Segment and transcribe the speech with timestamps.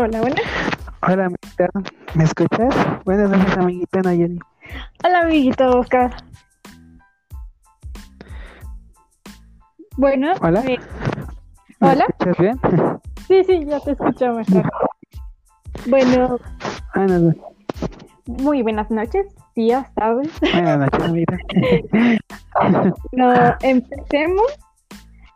[0.00, 0.40] Hola, buenas.
[1.02, 1.68] Hola, amiguita.
[2.14, 2.74] ¿Me escuchas?
[3.04, 4.38] Buenas noches, amiguita Nayeli.
[5.04, 6.10] Hola, amiguito Oscar.
[9.96, 10.32] Bueno.
[10.40, 10.62] Hola.
[10.66, 10.78] eh,
[11.80, 12.06] ¿Me Hola.
[12.08, 12.60] escuchas bien?
[13.28, 14.70] Sí, sí, ya te escucho mejor.
[15.86, 16.38] Bueno,
[16.94, 17.36] Buenas,
[18.26, 20.28] muy buenas noches, días, tardes.
[20.40, 21.36] buenas noches, amiguita.
[23.12, 23.32] No,
[23.62, 24.46] empecemos.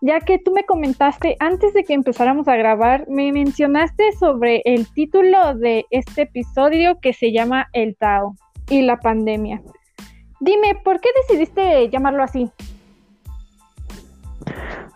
[0.06, 4.86] Ya que tú me comentaste antes de que empezáramos a grabar, me mencionaste sobre el
[4.92, 8.36] título de este episodio que se llama El Tao
[8.68, 9.62] y la pandemia.
[10.40, 12.50] Dime, ¿por qué decidiste llamarlo así?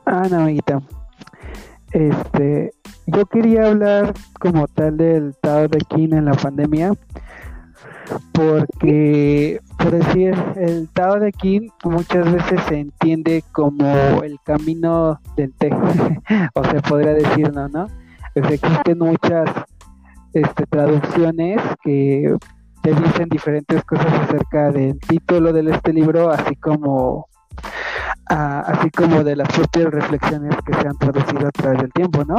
[0.05, 0.83] Ah, no, amiguita.
[1.93, 2.73] Este,
[3.07, 6.93] yo quería hablar como tal del Tao de Kin en la pandemia,
[8.33, 15.53] porque, por decir, el Tao de Kin muchas veces se entiende como el camino del
[15.55, 15.71] té,
[16.55, 17.69] o se podría decir, ¿no?
[17.69, 17.87] ¿no?
[18.35, 19.51] Existen muchas
[20.33, 22.37] este, traducciones que
[22.83, 27.27] te dicen diferentes cosas acerca del título de este libro, así como
[28.31, 32.25] ah, así como de las propias reflexiones que se han traducido a través del tiempo,
[32.25, 32.37] ¿no?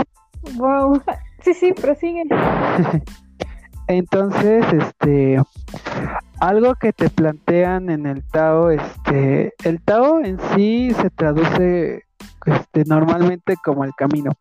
[0.56, 1.02] Wow.
[1.42, 2.24] Sí, sí, prosigue.
[3.90, 5.42] Entonces, este,
[6.40, 12.04] algo que te plantean en el Tao, este, el Tao en sí se traduce,
[12.46, 14.34] este, normalmente como el camino.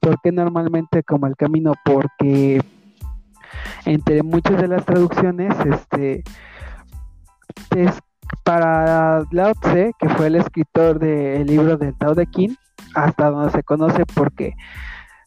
[0.00, 1.74] ¿Por qué normalmente como el camino?
[1.84, 2.60] Porque
[3.84, 6.24] entre muchas de las traducciones, este,
[7.76, 8.00] es
[8.42, 12.58] para Lao Tse, que fue el escritor del libro del Tao de Qin,
[12.96, 14.54] hasta donde se conoce porque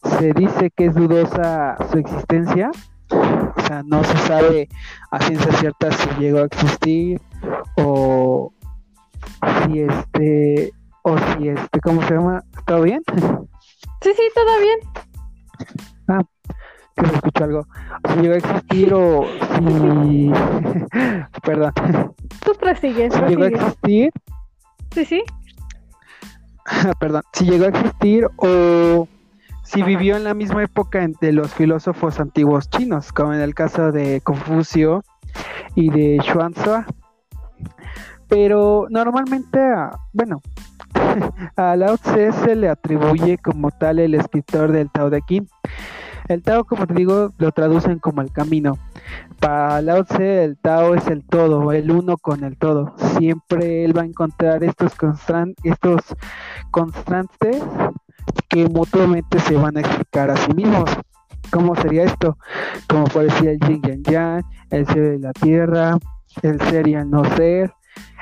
[0.02, 2.70] se dice que es dudosa su existencia,
[3.10, 4.68] o sea, no se sabe
[5.10, 7.20] a ciencia cierta si llegó a existir
[7.76, 8.52] o
[9.64, 12.42] si este o si este, ¿cómo se llama?
[12.66, 13.02] ¿Todo bien?
[14.02, 14.78] Sí, sí, todo bien.
[16.96, 17.66] Que se escuchó algo.
[18.08, 20.32] Si llegó a existir o si
[21.42, 21.72] perdón,
[22.44, 24.10] Tú prosigue, si llegó a existir,
[24.92, 25.22] Sí, sí.
[27.00, 29.06] perdón, si llegó a existir o
[29.66, 33.90] si vivió en la misma época entre los filósofos antiguos chinos, como en el caso
[33.92, 35.02] de Confucio
[35.74, 36.86] y de Xuanzua.
[38.28, 40.40] Pero normalmente, a- bueno,
[41.56, 45.48] a Lao Tse se le atribuye como tal el escritor del Tao de Qin.
[46.28, 48.78] El Tao, como te digo, lo traducen como el camino.
[49.38, 52.94] Para Lao Tse, el Tao es el todo, el uno con el todo.
[53.16, 56.00] Siempre él va a encontrar estos, constan- estos
[56.72, 57.62] constantes
[58.48, 60.90] que mutuamente se van a explicar a sí mismos.
[61.50, 62.36] ¿Cómo sería esto?
[62.88, 65.98] Como por decir el yin y el yang, el ser y la tierra,
[66.42, 67.72] el ser y el no ser,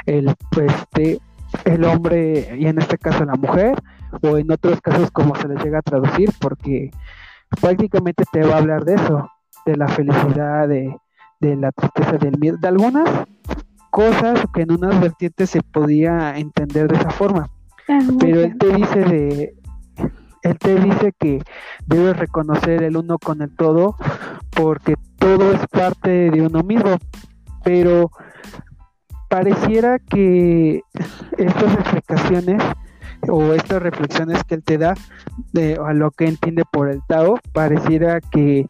[0.06, 1.18] el, pues, este,
[1.64, 3.74] el hombre y en este caso la mujer,
[4.22, 6.90] o en otros casos como se les llega a traducir, porque
[7.60, 9.28] prácticamente te va a hablar de eso,
[9.64, 10.94] de la felicidad, de,
[11.40, 13.08] de la tristeza, del miedo, de algunas
[13.90, 17.48] cosas que en unas vertientes se podía entender de esa forma
[18.18, 19.54] pero él te dice de
[20.44, 21.42] él te dice que
[21.86, 23.96] debes reconocer el uno con el todo
[24.50, 26.96] porque todo es parte de uno mismo
[27.64, 28.10] pero
[29.28, 30.82] pareciera que
[31.38, 32.62] estas explicaciones
[33.28, 34.94] o estas reflexiones que él te da
[35.52, 38.66] de a lo que entiende por el Tao pareciera que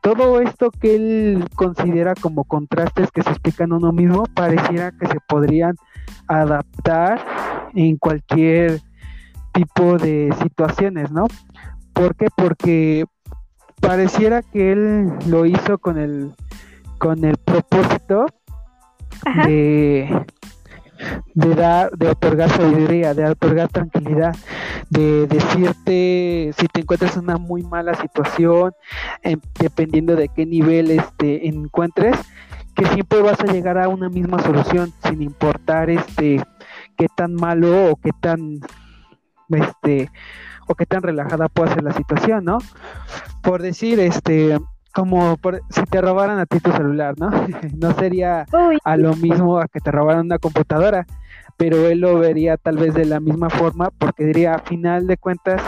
[0.00, 5.18] todo esto que él considera como contrastes que se explican uno mismo pareciera que se
[5.28, 5.76] podrían
[6.26, 7.24] adaptar
[7.74, 8.80] en cualquier
[9.52, 11.26] tipo de situaciones, ¿no?
[11.92, 12.28] ¿Por qué?
[12.34, 13.04] Porque
[13.80, 16.32] pareciera que él lo hizo con el
[16.98, 18.26] con el propósito
[19.24, 19.46] Ajá.
[19.46, 20.24] de
[21.34, 24.36] de dar, de otorgar sabiduría, de otorgar tranquilidad,
[24.90, 28.72] de decirte si te encuentras en una muy mala situación,
[29.58, 32.16] dependiendo de qué nivel este encuentres,
[32.74, 36.42] que siempre vas a llegar a una misma solución, sin importar este
[36.96, 38.60] qué tan malo o qué tan
[39.56, 40.10] este
[40.66, 42.58] o qué tan relajada pueda ser la situación, ¿no?
[43.42, 44.58] Por decir, este,
[44.92, 47.30] como por, si te robaran a ti tu celular, ¿no?
[47.78, 48.46] no sería
[48.84, 51.06] a lo mismo a que te robaran una computadora,
[51.56, 55.16] pero él lo vería tal vez de la misma forma porque diría, a final de
[55.16, 55.62] cuentas,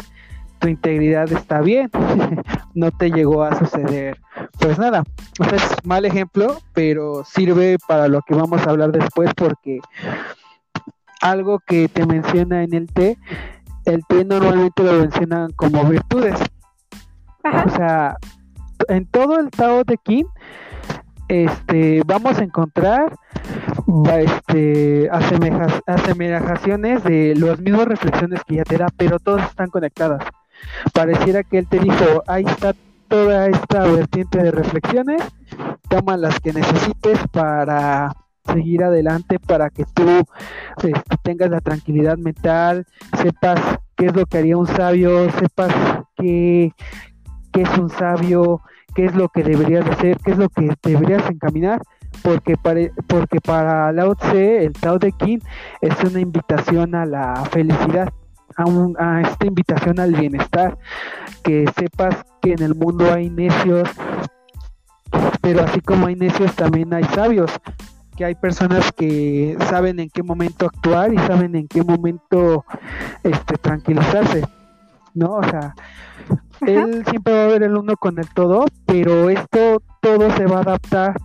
[0.58, 1.90] tu integridad está bien,
[2.74, 4.18] no te llegó a suceder.
[4.58, 5.04] Pues nada,
[5.38, 9.80] o sea, es mal ejemplo, pero sirve para lo que vamos a hablar después porque
[11.20, 13.18] algo que te menciona en el té,
[13.86, 16.38] el té normalmente lo mencionan como virtudes.
[17.42, 17.64] ajá.
[17.66, 18.16] O sea,
[18.88, 20.26] en todo el Tao de Qin,
[21.28, 23.16] este, vamos a encontrar
[24.18, 30.22] este, asemejas- asemejaciones de las mismas reflexiones que ya te da, pero todas están conectadas.
[30.92, 32.74] Pareciera que él te dijo, ahí está
[33.08, 35.22] toda esta vertiente de reflexiones,
[35.88, 38.12] toma las que necesites para
[38.46, 40.04] seguir adelante, para que tú
[40.82, 40.92] este,
[41.22, 42.86] tengas la tranquilidad mental,
[43.22, 43.60] sepas
[43.96, 45.72] qué es lo que haría un sabio, sepas
[46.16, 46.72] qué,
[47.52, 48.60] qué es un sabio,
[48.94, 51.80] qué es lo que deberías hacer, qué es lo que deberías encaminar,
[52.22, 55.38] porque para, porque para Lao Tse, el Tao de King
[55.80, 58.12] es una invitación a la felicidad,
[58.56, 58.64] a,
[58.98, 60.78] a esta invitación al bienestar,
[61.42, 63.88] que sepas que en el mundo hay necios,
[65.40, 67.50] pero así como hay necios también hay sabios,
[68.16, 72.64] que hay personas que saben en qué momento actuar y saben en qué momento
[73.22, 74.42] este tranquilizarse,
[75.14, 75.32] ¿no?
[75.32, 75.74] O sea,
[76.66, 80.58] él siempre va a ver el uno con el todo, pero esto todo se va
[80.58, 81.16] a adaptar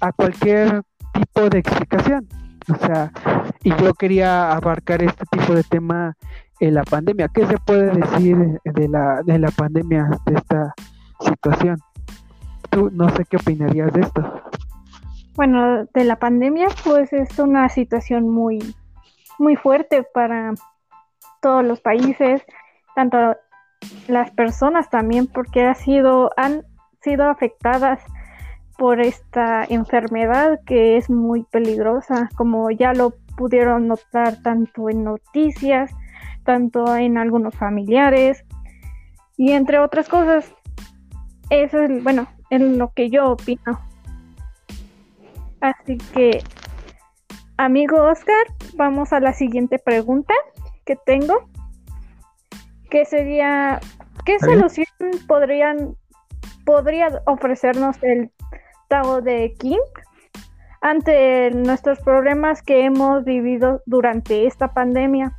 [0.00, 0.82] a cualquier
[1.12, 2.28] tipo de explicación.
[2.72, 3.12] O sea,
[3.62, 6.14] y yo quería abarcar este tipo de tema
[6.60, 7.28] en la pandemia.
[7.28, 10.74] ¿Qué se puede decir de la, de la pandemia, de esta
[11.20, 11.78] situación?
[12.70, 14.42] Tú no sé qué opinarías de esto.
[15.36, 18.58] Bueno, de la pandemia, pues es una situación muy,
[19.38, 20.54] muy fuerte para
[21.42, 22.42] todos los países,
[22.94, 23.36] tanto
[24.06, 26.64] las personas también, porque ha sido, han
[27.02, 28.00] sido afectadas
[28.78, 35.90] por esta enfermedad que es muy peligrosa, como ya lo pudieron notar tanto en noticias,
[36.44, 38.44] tanto en algunos familiares
[39.36, 40.54] y entre otras cosas.
[41.50, 43.80] Eso es, bueno, es lo que yo opino.
[45.64, 46.44] Así que,
[47.56, 48.44] amigo Oscar,
[48.74, 50.34] vamos a la siguiente pregunta
[50.84, 51.48] que tengo,
[52.90, 53.80] que sería,
[54.26, 54.86] ¿qué solución
[55.26, 55.96] podrían
[56.66, 58.30] podría ofrecernos el
[58.88, 59.78] Tao de King
[60.82, 65.32] ante nuestros problemas que hemos vivido durante esta pandemia.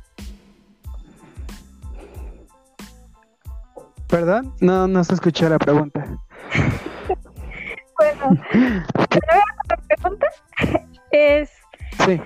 [4.08, 6.04] Perdón, no, no se escuchó la pregunta.
[7.98, 8.42] bueno,
[11.16, 11.50] es
[12.04, 12.20] sí.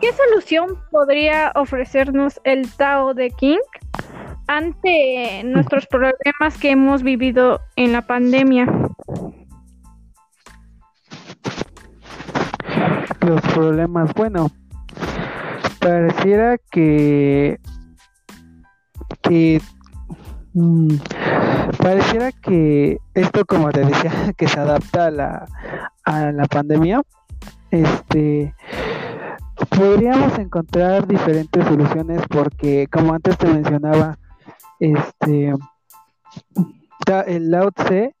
[0.00, 3.58] ¿qué solución podría ofrecernos el Tao de King
[4.46, 8.66] ante nuestros problemas que hemos vivido en la pandemia?
[13.26, 14.12] los problemas.
[14.14, 14.50] Bueno,
[15.80, 17.58] pareciera que
[19.20, 19.60] que
[20.54, 20.94] mm,
[21.78, 25.46] pareciera que esto como te decía que se adapta a la
[26.04, 27.02] a la pandemia
[27.76, 28.54] este
[29.70, 34.18] podríamos encontrar diferentes soluciones porque como antes te mencionaba
[34.80, 35.54] este
[37.26, 38.14] el Lao Tse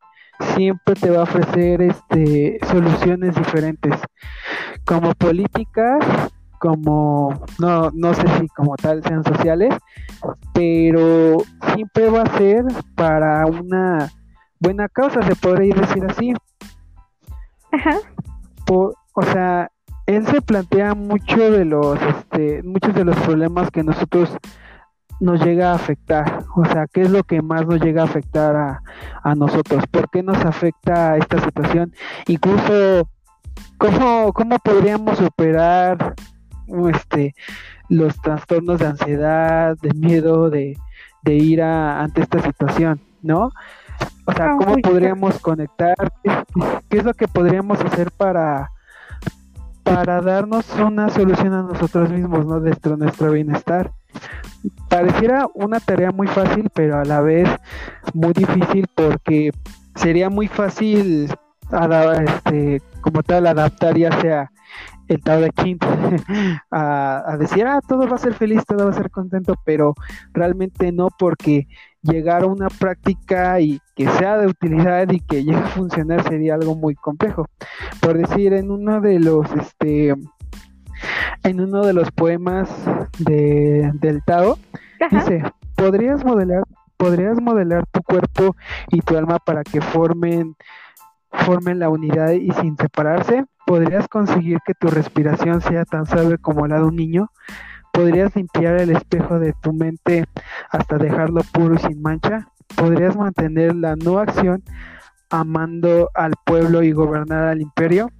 [0.54, 3.94] siempre te va a ofrecer este soluciones diferentes
[4.84, 6.04] como políticas
[6.58, 9.74] como no no sé si como tal sean sociales
[10.54, 11.38] pero
[11.74, 12.64] siempre va a ser
[12.94, 14.10] para una
[14.58, 16.32] buena causa se podría decir así
[17.72, 17.98] Ajá.
[19.16, 19.70] O sea
[20.06, 24.30] él se plantea mucho de los este muchos de los problemas que nosotros
[25.20, 26.44] nos llega a afectar?
[26.54, 28.82] O sea, ¿qué es lo que más nos llega a afectar a,
[29.22, 29.84] a nosotros?
[29.90, 31.94] ¿Por qué nos afecta esta situación?
[32.26, 33.08] Incluso,
[33.78, 36.14] ¿cómo, cómo podríamos superar
[36.92, 37.34] este,
[37.88, 40.76] los trastornos de ansiedad, de miedo, de,
[41.22, 43.00] de ira ante esta situación?
[43.22, 43.50] ¿No?
[44.26, 45.94] O sea, ah, ¿cómo podríamos conectar?
[46.90, 48.70] ¿Qué, es lo que podríamos hacer para
[49.86, 52.58] para darnos una solución a nosotros mismos, ¿no?
[52.60, 53.92] De nuestro bienestar
[54.88, 57.48] pareciera una tarea muy fácil, pero a la vez
[58.14, 59.52] muy difícil porque
[59.94, 61.28] sería muy fácil
[62.26, 64.50] este, como tal adaptar ya sea
[65.08, 65.76] el Tao de King
[66.70, 69.94] a, decir, ah, todo va a ser feliz, todo va a ser contento, pero
[70.32, 71.68] realmente no porque
[72.02, 76.54] llegar a una práctica y que sea de utilidad y que llegue a funcionar sería
[76.54, 77.46] algo muy complejo.
[78.00, 80.14] Por decir, en uno de los, este,
[81.42, 82.68] en uno de los poemas
[83.18, 84.58] de, del Tao,
[85.10, 85.42] dice,
[85.74, 86.64] podrías modelar,
[86.98, 88.54] podrías modelar tu cuerpo
[88.88, 90.56] y tu alma para que formen,
[91.30, 96.66] formen la unidad y sin separarse, podrías conseguir que tu respiración sea tan suave como
[96.66, 97.30] la de un niño,
[97.92, 100.26] podrías limpiar el espejo de tu mente
[100.70, 104.62] hasta dejarlo puro y sin mancha, podrías mantener la no acción
[105.30, 108.10] amando al pueblo y gobernar al imperio?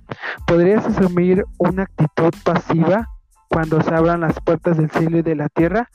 [0.47, 3.09] ¿Podrías asumir una actitud pasiva
[3.49, 5.89] cuando se abran las puertas del cielo y de la tierra?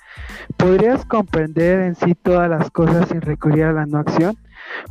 [0.58, 4.38] ¿Podrías comprender en sí todas las cosas sin recurrir a la no acción?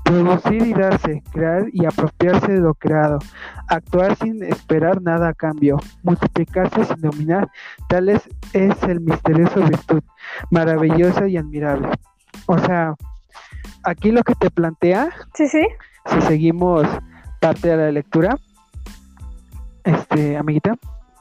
[0.05, 3.19] Producir y darse, crear y apropiarse de lo creado,
[3.69, 7.49] actuar sin esperar nada a cambio, multiplicarse sin dominar,
[7.89, 10.03] tal es, es el misterioso virtud,
[10.51, 11.89] maravillosa y admirable.
[12.47, 12.95] O sea,
[13.85, 15.67] aquí lo que te plantea, sí, sí.
[16.07, 16.87] si seguimos
[17.41, 18.39] parte de la lectura,
[19.85, 20.77] este, amiguita.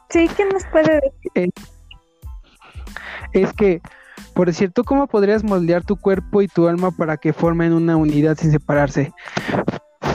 [0.09, 1.01] Sí, ¿qué nos puede
[1.33, 1.53] decir?
[3.33, 3.81] es que,
[4.33, 7.95] por decir, ¿tú cómo podrías moldear tu cuerpo y tu alma para que formen una
[7.95, 9.13] unidad sin separarse?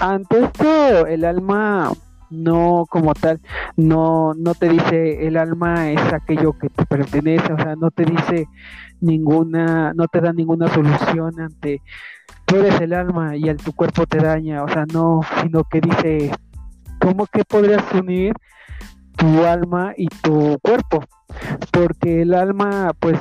[0.01, 1.93] Ante esto, el alma
[2.31, 3.41] no como tal,
[3.77, 8.05] no, no te dice el alma es aquello que te pertenece, o sea, no te
[8.05, 8.49] dice
[9.01, 11.81] ninguna, no te da ninguna solución ante
[12.45, 15.81] tú eres el alma y el, tu cuerpo te daña, o sea, no, sino que
[15.81, 16.31] dice,
[17.01, 18.35] ¿cómo que podrías unir
[19.17, 21.05] tu alma y tu cuerpo?
[21.71, 23.19] Porque el alma, pues,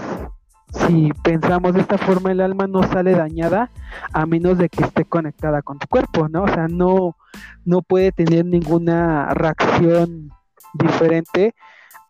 [0.88, 3.70] si pensamos de esta forma, el alma no sale dañada
[4.12, 6.44] a menos de que esté conectada con tu cuerpo, ¿no?
[6.44, 7.16] O sea, no,
[7.64, 10.32] no puede tener ninguna reacción
[10.74, 11.54] diferente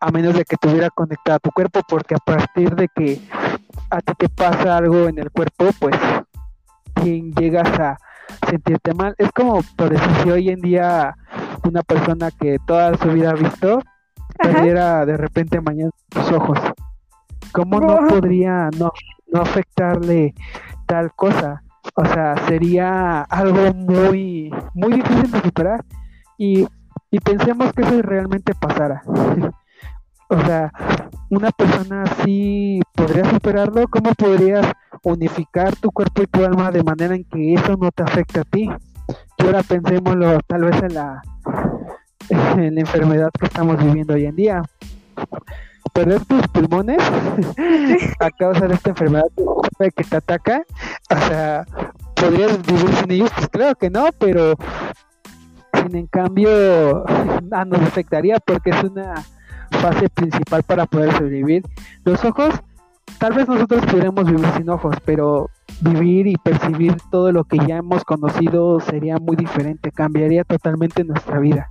[0.00, 3.20] a menos de que estuviera conectada a tu cuerpo, porque a partir de que
[3.90, 5.96] a ti te pasa algo en el cuerpo, pues
[7.04, 7.98] quien llegas a
[8.48, 9.14] sentirte mal.
[9.18, 11.14] Es como, por decir, si hoy en día
[11.68, 13.80] una persona que toda su vida ha visto,
[14.38, 16.58] perdiera de repente mañana sus ojos.
[17.52, 18.90] ¿Cómo no podría no,
[19.32, 20.34] no afectarle
[20.86, 21.62] tal cosa?
[21.94, 25.84] O sea, sería algo muy, muy difícil de superar.
[26.38, 26.66] Y,
[27.10, 29.02] y pensemos que eso realmente pasara.
[30.28, 30.72] o sea,
[31.30, 33.86] una persona así podría superarlo.
[33.88, 34.66] ¿Cómo podrías
[35.02, 38.44] unificar tu cuerpo y tu alma de manera en que eso no te afecte a
[38.44, 38.68] ti?
[39.38, 41.22] Y ahora pensémoslo tal vez en la,
[42.28, 44.62] en la enfermedad que estamos viviendo hoy en día
[45.94, 46.98] perder tus pulmones
[48.20, 49.26] a causa de esta enfermedad
[49.78, 50.62] que te ataca,
[51.10, 51.64] o sea,
[52.16, 53.30] ¿podrías vivir sin ellos?
[53.34, 54.54] Pues claro que no, pero
[55.72, 57.04] sin en cambio
[57.52, 59.24] ah, nos afectaría porque es una
[59.80, 61.62] fase principal para poder sobrevivir.
[62.04, 62.54] Los ojos,
[63.18, 65.50] tal vez nosotros pudiéramos vivir sin ojos, pero
[65.80, 71.38] vivir y percibir todo lo que ya hemos conocido sería muy diferente, cambiaría totalmente nuestra
[71.38, 71.70] vida.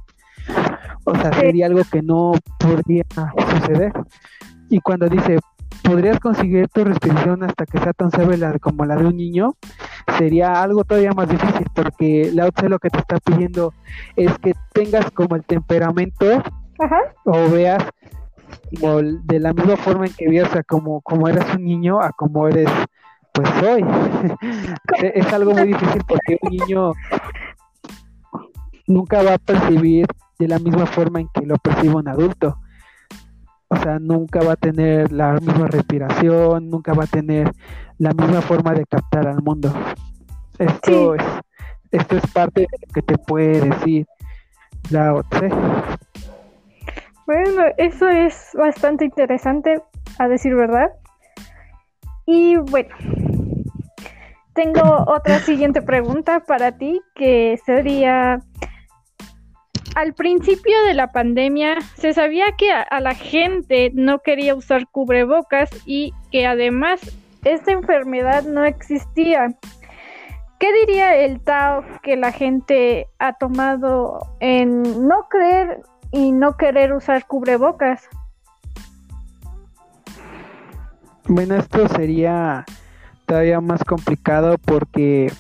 [1.06, 3.04] O sea, sería algo que no podría
[3.60, 3.92] suceder.
[4.70, 5.40] Y cuando dice,
[5.84, 9.56] podrías conseguir tu respiración hasta que sea tan severa como la de un niño,
[10.18, 13.74] sería algo todavía más difícil, porque la otra lo que te está pidiendo
[14.16, 16.42] es que tengas como el temperamento
[17.26, 17.84] o veas
[18.80, 22.48] como de la misma forma en que veas como, como eres un niño a como
[22.48, 22.70] eres
[23.34, 23.84] pues hoy.
[25.16, 26.92] es algo muy difícil porque un niño
[28.88, 30.06] nunca va a percibir
[30.40, 32.60] de la misma forma en que lo percibe un adulto.
[33.70, 37.52] O sea, nunca va a tener la misma respiración, nunca va a tener
[37.98, 39.74] la misma forma de captar al mundo.
[40.60, 41.24] Esto, es,
[41.92, 44.06] esto es parte de lo que te puede decir
[44.92, 45.52] la OTC.
[47.26, 49.82] Bueno, eso es bastante interesante,
[50.20, 50.92] a decir verdad.
[52.26, 52.96] Y bueno,
[54.54, 58.40] tengo otra siguiente pregunta para ti, que sería,
[59.96, 65.70] al principio de la pandemia se sabía que a, la gente no quería usar cubrebocas
[65.86, 67.00] y que además
[67.46, 69.48] esta enfermedad no existía.
[70.60, 75.82] ¿Qué diría el Tao que la gente ha tomado en no creer
[76.14, 78.08] y no querer usar cubrebocas?
[81.28, 82.64] Bueno, esto sería
[83.26, 85.32] todavía más complicado porque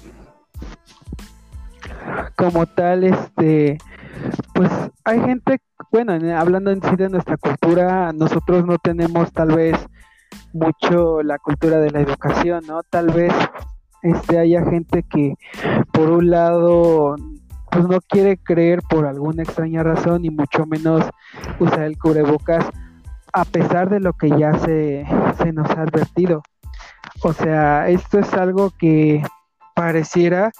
[2.35, 3.77] como tal este
[4.53, 4.71] pues
[5.03, 5.59] hay gente,
[5.91, 9.77] bueno, hablando en sí de nuestra cultura, nosotros no tenemos tal vez
[10.53, 12.81] mucho la cultura de la educación, ¿no?
[12.83, 13.33] Tal vez
[14.01, 15.35] este haya gente que
[15.91, 17.15] por un lado
[17.73, 21.03] pues no quiere creer por alguna extraña razón y mucho menos
[21.59, 22.65] usar el cubrebocas
[23.33, 25.05] a pesar de lo que ya se,
[25.39, 26.43] se nos ha advertido.
[27.23, 29.23] O sea, esto es algo que
[29.75, 30.51] pareciera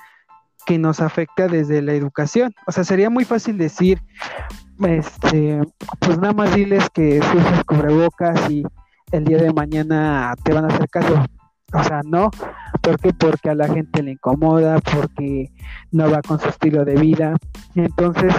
[0.65, 2.53] que nos afecta desde la educación.
[2.65, 4.01] O sea, sería muy fácil decir,
[4.79, 5.61] este,
[5.99, 8.63] pues nada más diles que uses cubrebocas y
[9.11, 11.25] el día de mañana te van a hacer caso.
[11.73, 12.31] O sea, no.
[12.83, 12.99] ¿Por?
[13.17, 15.49] Porque a la gente le incomoda, porque
[15.91, 17.37] no va con su estilo de vida.
[17.75, 18.33] Entonces,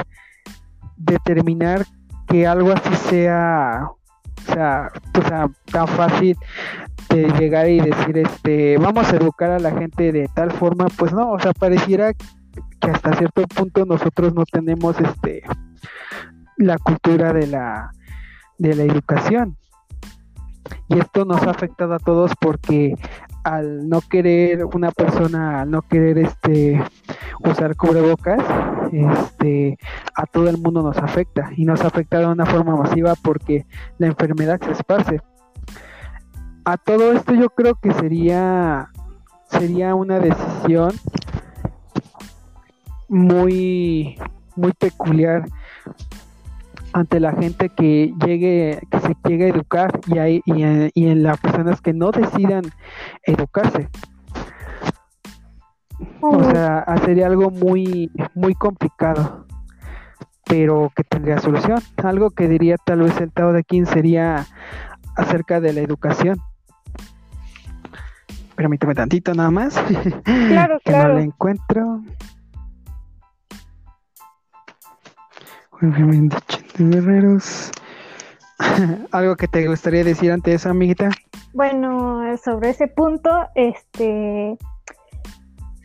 [0.96, 1.84] determinar
[2.28, 6.36] que algo así sea, o sea, o sea tan fácil
[7.08, 11.12] de llegar y decir, este, vamos a educar a la gente de tal forma, pues
[11.12, 15.42] no, o sea, pareciera que hasta cierto punto nosotros no tenemos, este,
[16.56, 17.90] la cultura de la,
[18.58, 19.56] de la educación.
[20.88, 22.94] Y esto nos ha afectado a todos porque
[23.44, 26.82] al no querer una persona, al no querer este
[27.44, 28.42] usar cubrebocas,
[28.90, 29.78] este
[30.14, 33.66] a todo el mundo nos afecta y nos afecta de una forma masiva porque
[33.98, 35.20] la enfermedad se esparce.
[36.64, 38.88] A todo esto yo creo que sería
[39.50, 40.92] sería una decisión
[43.08, 44.18] muy,
[44.56, 45.44] muy peculiar
[46.94, 51.08] ante la gente que llegue, que se llegue a educar y, hay, y, en, y
[51.08, 52.62] en las personas que no decidan
[53.24, 53.88] educarse.
[56.20, 59.44] O sea, sería algo muy, muy complicado,
[60.46, 61.80] pero que tendría solución.
[61.96, 64.46] Algo que diría tal vez el Tao de King sería
[65.16, 66.38] acerca de la educación.
[68.54, 69.74] Permíteme tantito nada más.
[70.24, 71.14] Claro, que claro.
[71.14, 72.02] no le encuentro.
[76.78, 77.70] Guerreros.
[79.12, 81.10] Algo que te gustaría decir ante eso, amiguita.
[81.52, 84.58] Bueno, sobre ese punto, este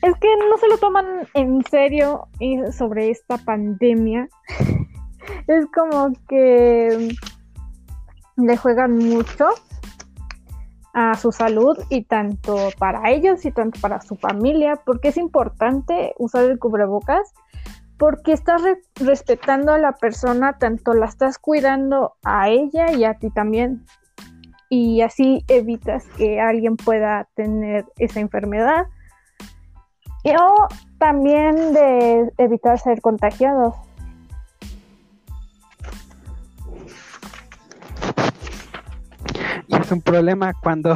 [0.01, 2.27] es que no se lo toman en serio
[2.71, 4.27] sobre esta pandemia.
[5.47, 7.09] es como que
[8.37, 9.47] le juegan mucho
[10.93, 16.13] a su salud y tanto para ellos y tanto para su familia, porque es importante
[16.17, 17.33] usar el cubrebocas,
[17.99, 23.15] porque estás re respetando a la persona, tanto la estás cuidando a ella y a
[23.15, 23.85] ti también.
[24.69, 28.87] Y así evitas que alguien pueda tener esa enfermedad.
[30.23, 33.75] O también de evitar ser contagiados.
[39.67, 40.95] Y es un problema cuando,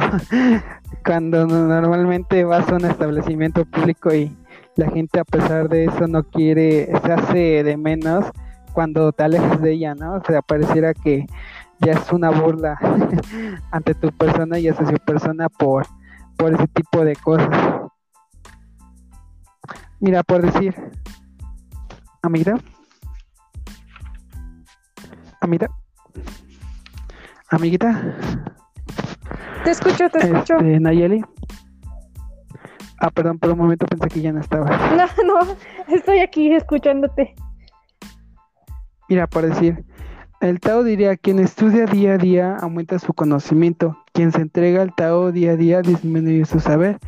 [1.04, 4.34] cuando normalmente vas a un establecimiento público y
[4.76, 8.24] la gente a pesar de eso no quiere, se hace de menos
[8.72, 10.14] cuando te alejas de ella, ¿no?
[10.14, 11.26] O sea, pareciera que
[11.80, 12.76] ya es una burla
[13.70, 15.86] ante tu persona y hacia su persona por,
[16.36, 17.48] por ese tipo de cosas.
[20.00, 20.74] Mira, por decir,
[22.22, 22.56] amiguita,
[25.40, 25.70] amiguita,
[27.48, 28.16] amiguita,
[29.62, 30.56] Te escucho, te escucho.
[30.56, 31.24] este, Nayeli.
[32.98, 34.66] Ah, perdón, por un momento pensé que ya no estaba.
[34.96, 35.56] No, no,
[35.88, 37.34] estoy aquí escuchándote.
[39.08, 39.84] Mira, por decir,
[40.40, 44.94] el Tao diría, quien estudia día a día aumenta su conocimiento, quien se entrega al
[44.94, 46.98] Tao día a día disminuye su saber,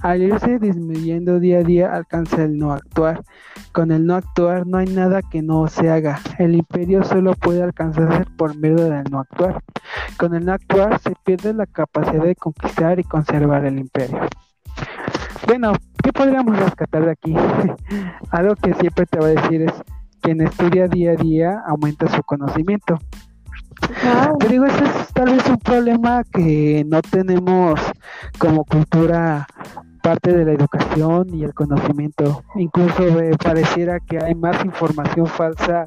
[0.00, 3.24] al irse disminuyendo día a día alcanza el no actuar,
[3.72, 7.62] con el no actuar no hay nada que no se haga, el imperio solo puede
[7.62, 9.60] alcanzarse por medio del no actuar,
[10.16, 14.20] con el no actuar se pierde la capacidad de conquistar y conservar el imperio.
[15.46, 17.34] Bueno, ¿qué podríamos rescatar de aquí?
[18.30, 19.72] Algo que siempre te va a decir es,
[20.20, 22.98] quien estudia día a día aumenta su conocimiento.
[24.02, 24.38] Wow.
[24.38, 27.78] Te digo, ese es tal vez un problema que no tenemos
[28.38, 29.46] como cultura
[30.02, 32.42] parte de la educación y el conocimiento.
[32.56, 35.86] Incluso eh, pareciera que hay más información falsa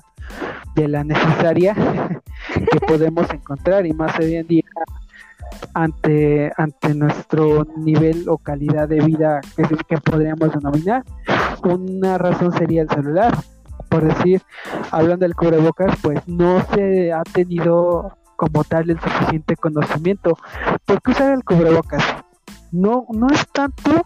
[0.76, 1.74] de la necesaria
[2.72, 4.64] que podemos encontrar y más hoy en día
[5.74, 11.04] ante, ante nuestro nivel o calidad de vida que, que podríamos denominar.
[11.64, 13.34] Una razón sería el celular
[13.90, 14.42] por decir,
[14.92, 20.38] hablando del cubrebocas, pues no se ha tenido como tal el suficiente conocimiento.
[20.86, 22.04] ¿Por qué usar el cubrebocas?
[22.72, 24.06] No, no es tanto.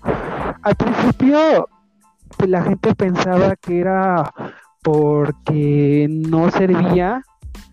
[0.61, 1.67] Al principio,
[2.37, 4.31] pues, la gente pensaba que era
[4.83, 7.23] porque no servía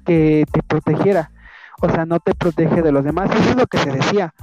[0.04, 1.30] que te protegiera.
[1.80, 3.30] O sea, no te protege de los demás.
[3.30, 4.34] Eso es lo que se decía.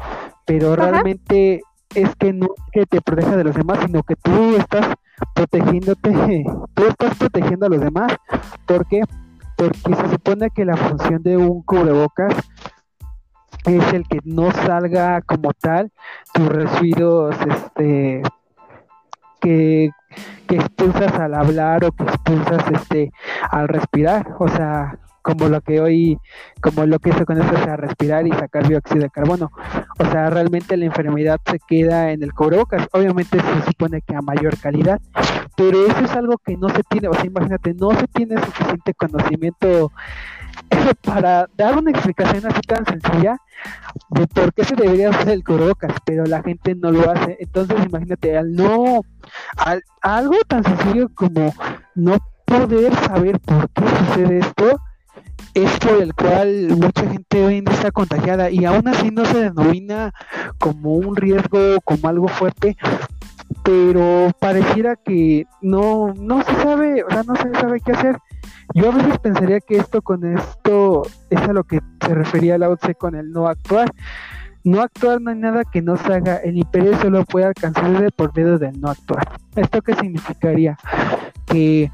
[0.45, 0.91] Pero Ajá.
[0.91, 1.61] realmente
[1.93, 4.93] es que no que te proteja de los demás, sino que tú estás
[5.33, 6.11] protegiéndote,
[6.73, 8.13] tú estás protegiendo a los demás.
[8.65, 9.01] ¿Por qué?
[9.55, 12.35] Porque se supone que la función de un cubrebocas
[13.65, 15.91] es el que no salga como tal
[16.33, 18.21] tus residuos este
[19.39, 19.89] que,
[20.47, 23.11] que expulsas al hablar o que expulsas este
[23.49, 26.19] al respirar, o sea, como lo que hoy,
[26.61, 29.51] como lo que hizo con eso, o sea, respirar y sacar dióxido de carbono.
[29.97, 32.87] O sea, realmente la enfermedad se queda en el cubrebocas.
[32.91, 35.01] Obviamente se supone que a mayor calidad,
[35.57, 38.93] pero eso es algo que no se tiene, o sea, imagínate, no se tiene suficiente
[38.93, 39.91] conocimiento
[41.03, 43.37] para dar una explicación así tan sencilla
[44.09, 47.37] de por qué se debería usar el cubrebocas, pero la gente no lo hace.
[47.39, 49.01] Entonces, imagínate, al no,
[49.57, 51.51] al, algo tan sencillo como
[51.95, 54.79] no poder saber por qué sucede esto,
[55.53, 59.25] es por el cual mucha gente hoy en día está contagiada y aún así no
[59.25, 60.13] se denomina
[60.59, 62.75] como un riesgo, como algo fuerte,
[63.63, 68.17] pero pareciera que no, no se sabe, o sea, no se sabe qué hacer.
[68.73, 72.75] Yo a veces pensaría que esto con esto es a lo que se refería Lao
[72.75, 73.91] Tse con el no actuar.
[74.63, 76.37] No actuar no hay nada que no se haga.
[76.37, 79.39] El imperio solo puede alcanzarse por medio del no actuar.
[79.55, 80.77] ¿Esto qué significaría?
[81.45, 81.91] Que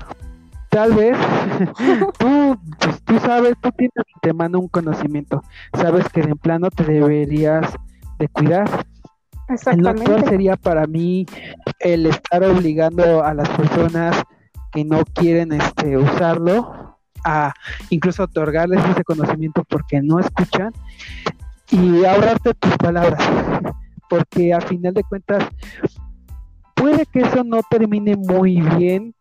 [0.71, 1.17] tal vez
[2.19, 5.43] tú, pues, tú sabes, tú tienes te manda un conocimiento.
[5.73, 7.73] Sabes que de en plano te deberías
[8.17, 8.85] de cuidar.
[9.65, 11.25] El no sería para mí
[11.79, 14.23] el estar obligando a las personas
[14.71, 17.53] que no quieren este usarlo a
[17.89, 20.71] incluso otorgarles ese conocimiento porque no escuchan
[21.69, 23.21] y ahorrarte tus palabras
[24.09, 25.43] porque a final de cuentas
[26.73, 29.13] puede que eso no termine muy bien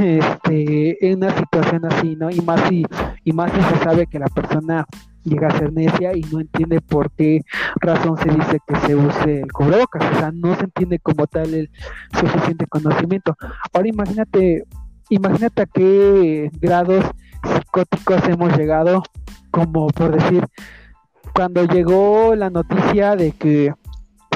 [0.00, 2.30] este, en una situación así, ¿no?
[2.30, 2.84] Y más si,
[3.24, 4.86] y más si se sabe que la persona
[5.24, 7.42] llega a ser necia y no entiende por qué
[7.80, 11.52] razón se dice que se use el cubrebocas, o sea, no se entiende como tal
[11.54, 11.70] el
[12.18, 13.36] suficiente conocimiento.
[13.72, 14.64] Ahora imagínate,
[15.10, 17.04] imagínate a qué grados
[17.42, 19.02] psicóticos hemos llegado,
[19.50, 20.44] como por decir,
[21.34, 23.72] cuando llegó la noticia de que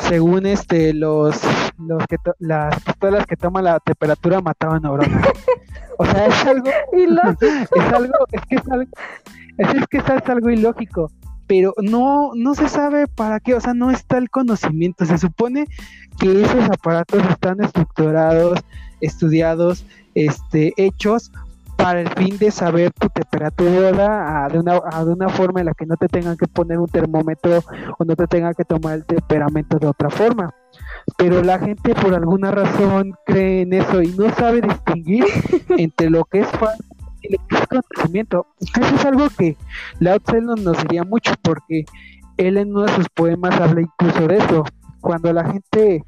[0.03, 1.41] según este los
[1.79, 5.29] los que las pistolas que toman la temperatura mataban neuronas.
[5.99, 8.91] O sea, es algo es algo es que es algo
[9.59, 11.11] es, que es algo ilógico,
[11.47, 15.67] pero no no se sabe para qué, o sea, no está el conocimiento, se supone
[16.19, 18.61] que esos aparatos están estructurados,
[19.01, 21.31] estudiados, este hechos
[21.77, 25.87] para el fin de saber tu temperatura de, una, de una forma en la que
[25.87, 27.59] no te tengan que poner un termómetro
[27.99, 30.55] o no te tengan que tomar el temperamento de otra forma.
[31.17, 35.25] Pero la gente por alguna razón cree en eso y no sabe distinguir
[35.79, 36.85] entre lo que es falso
[37.23, 38.47] y lo que es conocimiento.
[38.61, 39.57] Eso es algo que
[40.01, 41.85] Lao Tse nos diría mucho porque
[42.37, 44.65] él en uno de sus poemas habla incluso de eso.
[45.01, 46.05] Cuando la gente,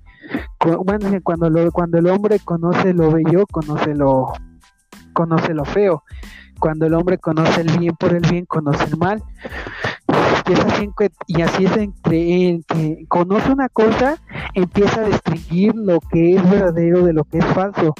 [0.85, 4.33] bueno, cuando, lo, cuando el hombre conoce lo bello, conoce lo
[5.12, 6.02] conoce lo feo.
[6.59, 9.22] Cuando el hombre conoce el bien por el bien, conoce el mal.
[11.26, 14.18] Y, así, es entre que conoce una cosa,
[14.54, 17.94] empieza a distinguir lo que es verdadero de lo que es falso,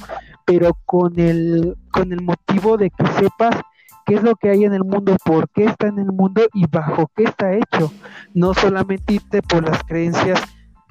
[0.44, 3.57] pero con el, con el motivo de que sepas
[4.04, 6.66] qué es lo que hay en el mundo, por qué está en el mundo y
[6.66, 7.90] bajo qué está hecho.
[8.35, 10.40] No solamente irte por las creencias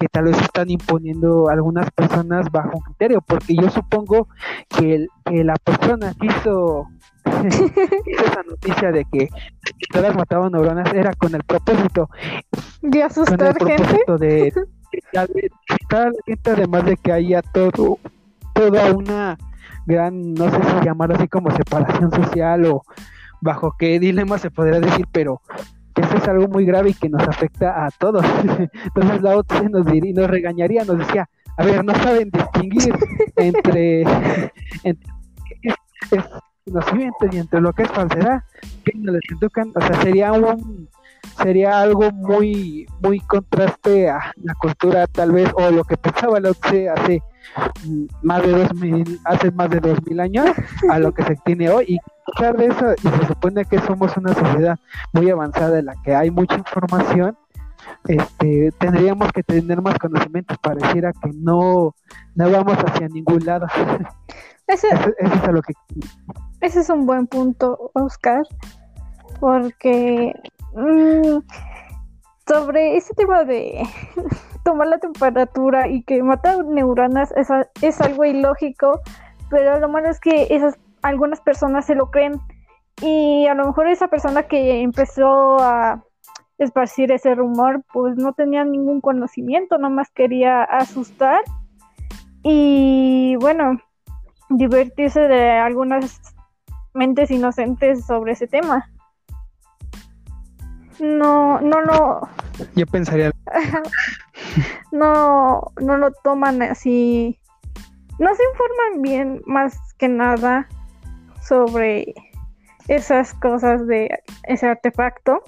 [0.03, 4.27] que tal vez están imponiendo algunas personas bajo un criterio, porque yo supongo
[4.67, 6.87] que, la persona que hizo,
[7.23, 9.29] esa noticia de que
[9.93, 12.09] todas mataban neuronas era con el propósito.
[12.81, 14.51] De asustar con el propósito de,
[16.25, 17.97] gente además de que haya todo
[18.53, 19.37] toda una
[19.85, 22.83] gran no sé si llamar así como separación social o
[23.41, 25.41] bajo qué dilema se podría decir pero
[26.01, 28.25] eso es algo muy grave y que nos afecta a todos.
[28.85, 32.95] Entonces la otra nos, diría, nos regañaría, nos decía, a ver, no saben distinguir
[33.35, 34.01] entre,
[34.83, 35.07] entre
[35.63, 35.75] es,
[36.65, 38.43] conocimiento y entre lo que es falsedad,
[38.85, 40.87] que no les educan, o sea, sería un
[41.41, 46.51] sería algo muy muy contraste a la cultura tal vez o lo que pensaba la
[46.51, 47.23] OCDE hace
[48.21, 50.49] más de dos mil hace más de dos mil años
[50.89, 51.85] a lo que se tiene hoy.
[51.87, 51.99] Y
[52.43, 54.79] a de eso y se supone que somos una sociedad
[55.11, 57.37] muy avanzada en la que hay mucha información
[58.07, 60.57] este tendríamos que tener más conocimientos.
[60.59, 61.93] Pareciera que no
[62.35, 63.67] no vamos hacia ningún lado.
[64.65, 65.73] Ese, es lo que
[66.61, 68.43] ese es un buen punto Oscar
[69.41, 70.33] porque
[70.75, 71.39] mm,
[72.47, 73.83] sobre ese tema de
[74.63, 77.47] tomar la temperatura y que mata neuronas es,
[77.81, 79.01] es algo ilógico,
[79.49, 82.39] pero lo malo es que esas algunas personas se lo creen
[83.01, 86.03] y a lo mejor esa persona que empezó a
[86.57, 91.41] esparcir ese rumor pues no tenía ningún conocimiento, nomás quería asustar
[92.41, 93.79] y bueno,
[94.49, 96.21] divertirse de algunas
[96.93, 98.89] mentes inocentes sobre ese tema.
[100.99, 102.27] No, no lo.
[102.75, 103.31] Yo pensaría.
[104.91, 107.39] no, no lo toman así.
[108.19, 110.67] No se informan bien, más que nada,
[111.41, 112.13] sobre
[112.87, 114.09] esas cosas de
[114.43, 115.41] ese artefacto.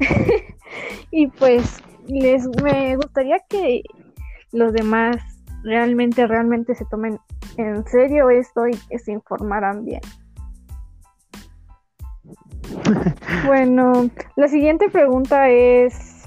[1.10, 3.82] y pues les me gustaría que
[4.52, 5.16] los demás
[5.62, 7.18] realmente, realmente se tomen
[7.56, 10.00] en serio esto y que se informaran bien.
[13.46, 16.24] Bueno, la siguiente pregunta es,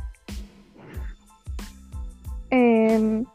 [2.50, 3.26] em,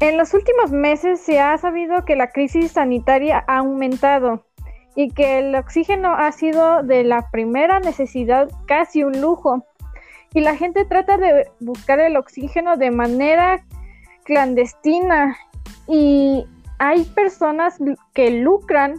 [0.00, 4.44] en los últimos meses se ha sabido que la crisis sanitaria ha aumentado
[4.94, 9.64] y que el oxígeno ha sido de la primera necesidad casi un lujo.
[10.34, 13.64] Y la gente trata de buscar el oxígeno de manera
[14.24, 15.36] clandestina
[15.86, 16.46] y
[16.78, 17.78] hay personas
[18.12, 18.94] que lucran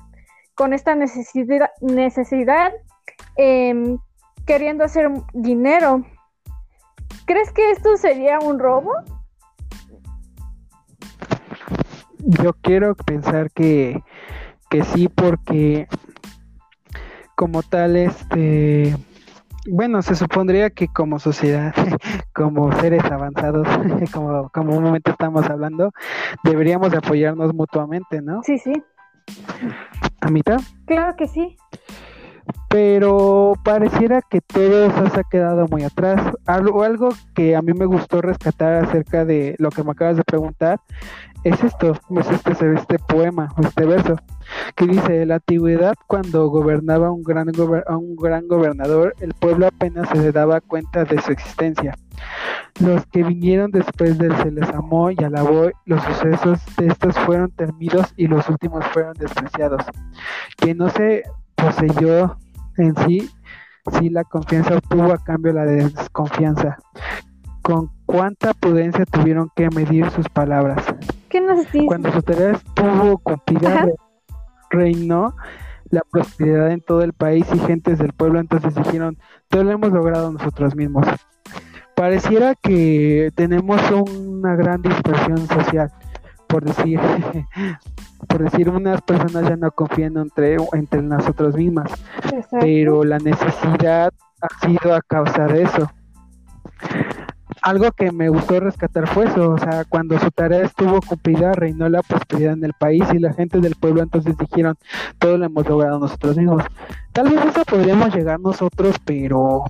[0.56, 2.74] con esta necesidad, necesidad
[3.36, 3.98] Em,
[4.46, 6.04] queriendo hacer dinero.
[7.26, 8.92] ¿Crees que esto sería un robo?
[12.18, 14.02] Yo quiero pensar que,
[14.70, 15.88] que sí, porque
[17.36, 18.98] como tal, este
[19.70, 21.74] Bueno, se supondría que como sociedad,
[22.34, 23.68] como seres avanzados,
[24.14, 25.92] como, como un momento estamos hablando,
[26.44, 28.42] deberíamos apoyarnos mutuamente, ¿no?
[28.44, 28.74] Sí, sí.
[30.22, 30.60] ¿A mitad?
[30.86, 31.56] Claro que sí
[32.70, 36.22] pero pareciera que todo se ha quedado muy atrás.
[36.46, 40.24] Algo, algo que a mí me gustó rescatar acerca de lo que me acabas de
[40.24, 40.80] preguntar
[41.44, 44.18] es esto, es este, este poema, este verso,
[44.76, 50.32] que dice, la antigüedad cuando gobernaba un gran, un gran gobernador, el pueblo apenas se
[50.32, 51.98] daba cuenta de su existencia.
[52.82, 57.18] Los que vinieron después de él se les amó y alabó, los sucesos de estos
[57.20, 59.84] fueron temidos y los últimos fueron despreciados.
[60.58, 61.24] Que no se
[61.56, 62.38] poseyó
[62.80, 63.30] en sí,
[64.00, 66.78] sí la confianza obtuvo a cambio la desconfianza.
[67.62, 70.84] Con cuánta prudencia tuvieron que medir sus palabras.
[71.30, 71.86] ¿Qué nos dice?
[71.86, 73.86] Cuando su tarea estuvo cumplida,
[74.70, 75.36] reinó
[75.90, 79.92] la prosperidad en todo el país y gentes del pueblo entonces dijeron, todo lo hemos
[79.92, 81.06] logrado nosotros mismos.
[81.96, 85.92] Pareciera que tenemos una gran dispersión social
[86.50, 87.00] por decir,
[88.28, 91.92] por decir, unas personas ya no confían entre, entre nosotros mismas,
[92.60, 95.90] pero la necesidad ha sido a causa de eso.
[97.62, 101.88] Algo que me gustó rescatar fue eso, o sea, cuando su tarea estuvo cumplida, reinó
[101.88, 104.76] la prosperidad en el país y la gente del pueblo entonces dijeron,
[105.20, 106.64] todo lo hemos logrado nosotros mismos.
[107.12, 109.66] Tal vez eso podríamos llegar nosotros, pero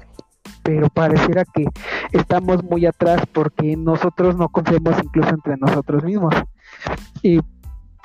[0.61, 1.65] pero pareciera que
[2.11, 6.35] estamos muy atrás porque nosotros no confiamos incluso entre nosotros mismos
[7.21, 7.39] y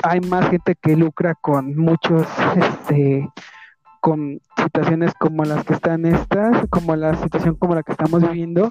[0.02, 3.28] hay más gente que lucra con muchos, este,
[4.00, 8.70] con situaciones como las que están estas, como la situación como la que estamos viviendo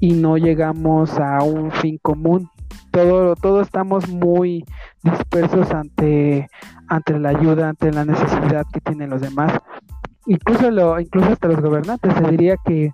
[0.00, 2.48] y no llegamos a un fin común.
[2.90, 4.64] Todo, todo estamos muy
[5.02, 6.48] dispersos ante,
[6.88, 9.52] ante la ayuda, ante la necesidad que tienen los demás
[10.28, 12.92] incluso lo, incluso hasta los gobernantes, se diría que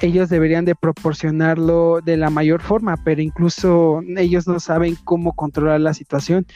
[0.00, 5.80] ellos deberían de proporcionarlo de la mayor forma, pero incluso ellos no saben cómo controlar
[5.80, 6.46] la situación.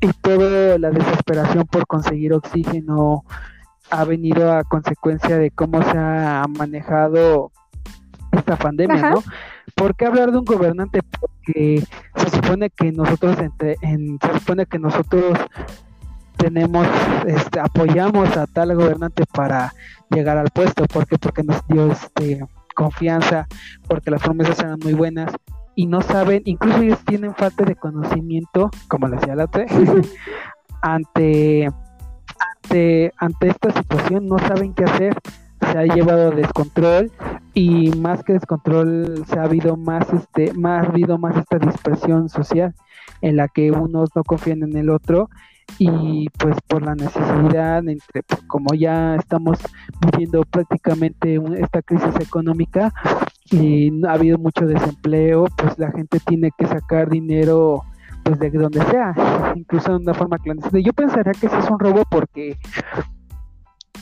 [0.00, 3.24] Y toda la desesperación por conseguir oxígeno
[3.90, 7.50] ha venido a consecuencia de cómo se ha manejado
[8.32, 9.22] esta pandemia, ¿no?
[9.74, 11.00] ¿Por qué hablar de un gobernante?
[11.02, 11.82] Porque
[12.16, 15.38] se supone que nosotros entre, en, se supone que nosotros
[16.36, 16.86] tenemos,
[17.26, 19.74] este, apoyamos a tal gobernante para
[20.10, 23.46] llegar al puesto, porque porque nos dio este confianza,
[23.88, 25.32] porque las promesas eran muy buenas
[25.76, 29.66] y no saben, incluso ellos tienen falta de conocimiento, como le decía la otra,
[30.82, 31.68] ante,
[32.62, 34.26] ante, ante esta situación.
[34.26, 35.16] No saben qué hacer,
[35.60, 37.10] se ha llevado descontrol
[37.54, 42.28] y más que descontrol se ha habido más este más ha habido más esta dispersión
[42.28, 42.74] social
[43.20, 45.30] en la que unos no confían en el otro
[45.78, 49.58] y pues por la necesidad entre pues, como ya estamos
[50.00, 52.92] viviendo prácticamente esta crisis económica
[53.50, 57.82] y ha habido mucho desempleo pues la gente tiene que sacar dinero
[58.22, 60.80] pues de donde sea incluso de una forma clandestina.
[60.80, 62.56] Yo pensaría que eso es un robo porque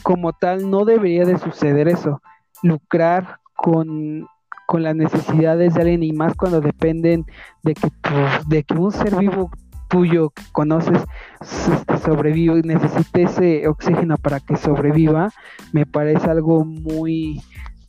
[0.01, 2.21] como tal no debería de suceder eso
[2.61, 4.27] lucrar con
[4.65, 7.25] con las necesidades de alguien y más cuando dependen
[7.63, 9.51] de que pues, de que un ser vivo
[9.93, 10.99] tuyo que conoces
[11.39, 15.29] este, sobrevive y necesite ese oxígeno para que sobreviva,
[15.71, 17.39] me parece algo muy,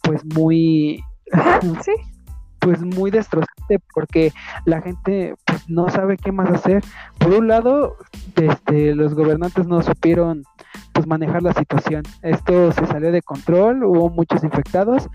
[0.02, 1.02] pues muy,
[2.60, 4.34] pues muy destrozante porque
[4.66, 6.84] la gente pues, no sabe qué más hacer.
[7.16, 7.96] Por un lado,
[8.36, 10.44] este, los gobernantes no supieron
[10.92, 12.02] pues manejar la situación.
[12.20, 15.08] Esto se salió de control, hubo muchos infectados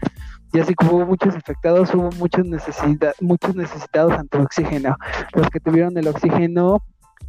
[0.52, 4.98] y así como hubo muchos infectados, hubo muchos, necesidad, muchos necesitados ante el oxígeno.
[5.34, 6.82] Los que tuvieron el oxígeno,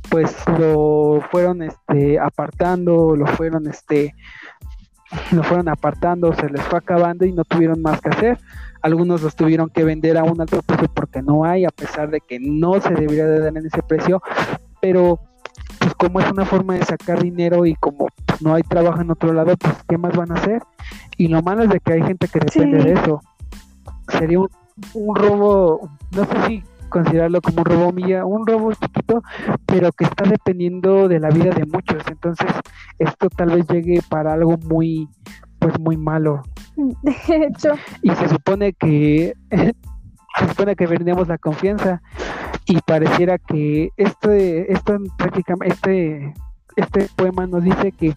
[0.09, 4.14] pues lo fueron este, apartando, lo fueron, este,
[5.33, 8.38] lo fueron apartando, se les fue acabando y no tuvieron más que hacer.
[8.83, 12.20] Algunos los tuvieron que vender a un alto precio porque no hay, a pesar de
[12.20, 14.22] que no se debería de dar en ese precio,
[14.80, 15.20] pero
[16.00, 18.08] como es una forma de sacar dinero y como
[18.40, 20.62] no hay trabajo en otro lado, pues ¿qué más van a hacer?
[21.18, 23.20] Y lo malo es de que hay gente que depende de eso.
[24.08, 24.48] Sería un,
[24.94, 29.22] un, robo, no sé si considerarlo como un robo mía, un robo chiquito,
[29.66, 32.02] pero que está dependiendo de la vida de muchos.
[32.08, 32.50] Entonces,
[32.98, 35.06] esto tal vez llegue para algo muy,
[35.58, 36.42] pues muy malo.
[36.76, 37.74] De hecho.
[38.00, 39.34] Y se supone que
[40.38, 42.02] se supone que vendemos la confianza
[42.66, 46.34] y pareciera que este, esto prácticamente, este,
[46.76, 48.14] este poema nos dice que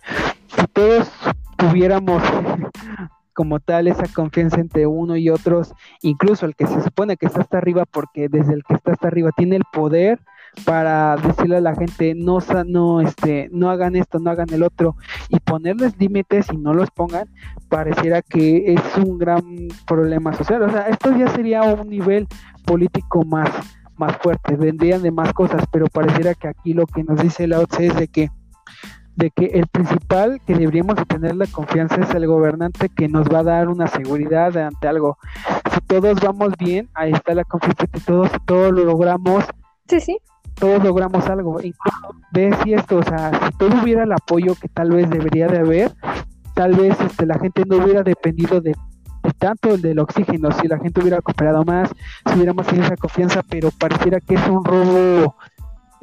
[0.48, 1.12] si todos
[1.58, 2.22] tuviéramos
[3.34, 7.42] como tal esa confianza entre uno y otros, incluso el que se supone que está
[7.42, 10.20] hasta arriba, porque desde el que está hasta arriba tiene el poder
[10.66, 14.96] para decirle a la gente no no este no hagan esto no hagan el otro
[15.30, 17.28] y ponerles límites y no los pongan
[17.70, 22.28] pareciera que es un gran problema social o sea esto ya sería un nivel
[22.66, 23.50] político más
[23.98, 27.60] más fuerte vendrían de más cosas pero pareciera que aquí lo que nos dice la
[27.60, 28.30] OCE es de que
[29.16, 33.28] de que el principal que deberíamos de tener la confianza es el gobernante que nos
[33.28, 35.18] va a dar una seguridad ante algo.
[35.72, 39.46] Si todos vamos bien, ahí está la confianza que todos, todos lo logramos.
[39.88, 40.18] Sí, sí.
[40.56, 41.60] Todos logramos algo.
[41.62, 45.48] Incluso ve si esto, o sea, si todo hubiera el apoyo que tal vez debería
[45.48, 45.92] de haber,
[46.54, 48.72] tal vez este, la gente no hubiera dependido de,
[49.24, 51.90] de tanto del oxígeno, si la gente hubiera cooperado más,
[52.26, 55.36] si hubiéramos tenido esa confianza, pero pareciera que es un robo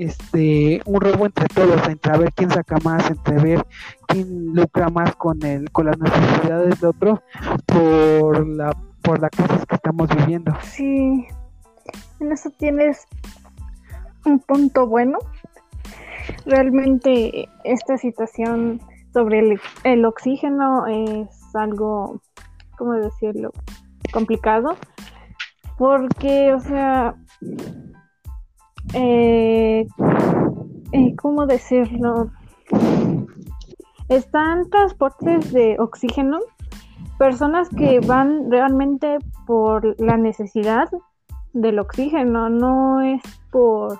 [0.01, 3.67] este un robo entre todos, entre ver quién saca más, entre ver
[4.09, 7.23] quién lucra más con el, con las necesidades de otro
[7.67, 10.53] por la por la crisis que estamos viviendo.
[10.63, 11.27] Sí,
[12.21, 13.07] en eso tienes
[14.25, 15.19] un punto bueno.
[16.47, 18.81] Realmente esta situación
[19.13, 22.21] sobre el, oxígeno es algo,
[22.77, 23.51] ¿cómo decirlo?
[24.13, 24.77] complicado
[25.81, 27.15] porque, o sea,
[28.93, 29.87] eh,
[30.93, 32.31] eh, ¿cómo decirlo?
[34.11, 36.41] Están transportes de oxígeno,
[37.19, 40.91] personas que van realmente por la necesidad
[41.55, 43.99] del oxígeno, no es por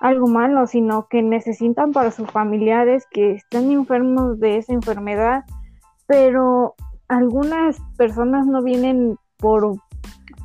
[0.00, 5.44] algo malo, sino que necesitan para sus familiares que están enfermos de esa enfermedad,
[6.06, 6.74] pero
[7.08, 9.78] algunas personas no vienen por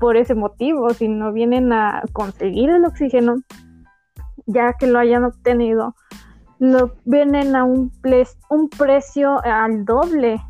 [0.02, 3.36] por ese motivo, si no vienen a conseguir el oxígeno,
[4.48, 5.96] ya que lo hayan obtenido,
[6.58, 7.92] lo vienen a un,
[8.50, 10.42] un precio al doble.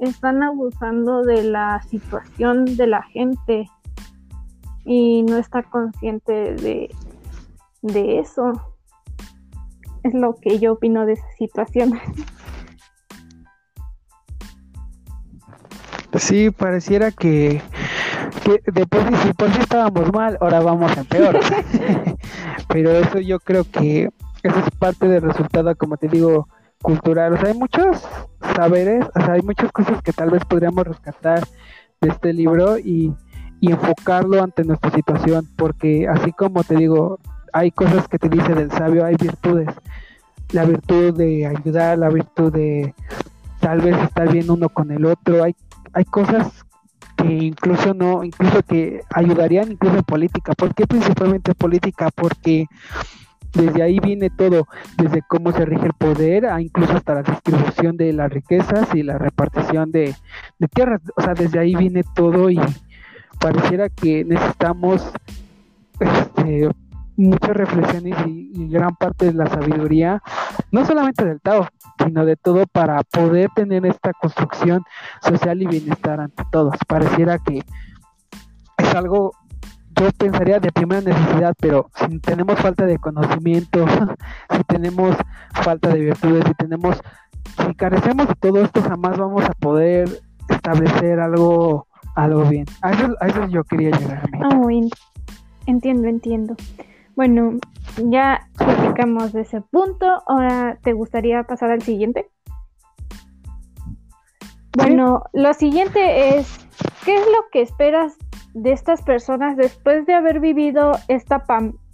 [0.00, 3.70] Están abusando de la situación de la gente
[4.84, 6.90] y no está consciente de,
[7.84, 8.52] de eso.
[10.02, 11.98] Es lo que yo opino de esa situación.
[16.18, 17.60] Sí, pareciera que
[18.44, 21.38] que después si por si estábamos mal, ahora vamos a peor.
[22.68, 24.10] Pero eso yo creo que
[24.42, 26.48] eso es parte del resultado, como te digo,
[26.82, 27.34] cultural.
[27.34, 28.06] O sea, hay muchos
[28.54, 31.44] saberes, o sea, hay muchas cosas que tal vez podríamos rescatar
[32.00, 33.14] de este libro y,
[33.60, 37.18] y enfocarlo ante nuestra situación, porque así como te digo,
[37.54, 39.68] hay cosas que te dice del sabio, hay virtudes.
[40.50, 42.94] La virtud de ayudar, la virtud de
[43.60, 45.54] tal vez estar bien uno con el otro, hay,
[45.92, 46.64] hay cosas
[47.16, 50.52] que incluso no, incluso que ayudarían incluso política.
[50.54, 52.10] ¿Por qué principalmente política?
[52.12, 52.66] Porque
[53.52, 54.66] desde ahí viene todo,
[54.98, 59.04] desde cómo se rige el poder, a incluso hasta la distribución de las riquezas y
[59.04, 60.12] la repartición de,
[60.58, 61.00] de tierras.
[61.16, 62.60] O sea, desde ahí viene todo y
[63.38, 65.08] pareciera que necesitamos
[66.00, 66.68] este,
[67.16, 70.22] muchas reflexiones y, gran parte de la sabiduría,
[70.70, 71.68] no solamente del Tao,
[72.04, 74.82] sino de todo para poder tener esta construcción
[75.22, 76.74] social y bienestar ante todos.
[76.88, 77.62] Pareciera que
[78.78, 79.32] es algo,
[80.00, 83.86] yo pensaría de primera necesidad, pero si tenemos falta de conocimiento,
[84.50, 85.16] si tenemos
[85.52, 87.00] falta de virtudes, si tenemos,
[87.64, 90.08] si carecemos de todo esto, jamás vamos a poder
[90.48, 92.66] establecer algo algo bien.
[92.82, 94.22] A eso, a eso yo quería llegar.
[94.42, 94.60] Ah,
[95.66, 96.56] entiendo, entiendo.
[97.16, 97.58] Bueno,
[97.96, 100.22] ya platicamos de ese punto.
[100.26, 102.28] Ahora, ¿te gustaría pasar al siguiente?
[104.76, 106.66] Bueno, lo siguiente es,
[107.04, 108.16] ¿qué es lo que esperas
[108.54, 111.44] de estas personas después de haber vivido esta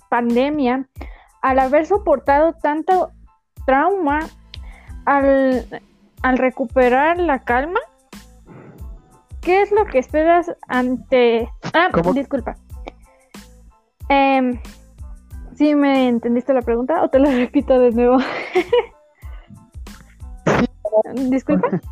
[0.09, 0.89] pandemia,
[1.43, 3.11] al haber soportado tanto
[3.67, 4.21] trauma,
[5.05, 5.67] al,
[6.23, 7.81] al recuperar la calma?
[9.43, 11.51] ¿Qué es lo que esperas ante...
[11.75, 12.57] Ah, disculpa.
[14.09, 14.59] Eh,
[15.61, 18.17] ¿Sí me entendiste la pregunta o te la repito de nuevo?
[21.29, 21.83] Disculpa.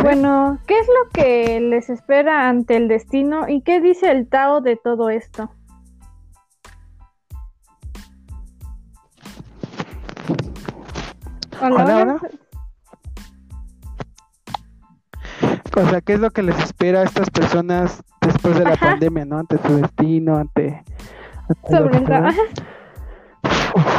[0.00, 4.62] Bueno, ¿qué es lo que les espera ante el destino y qué dice el Tao
[4.62, 5.50] de todo esto?
[11.60, 12.16] Hola,
[15.76, 19.24] O sea, ¿qué es lo que les espera a estas personas después de la pandemia,
[19.24, 19.38] ¿no?
[19.38, 20.82] Ante su destino, ante...
[21.68, 22.04] Sobre el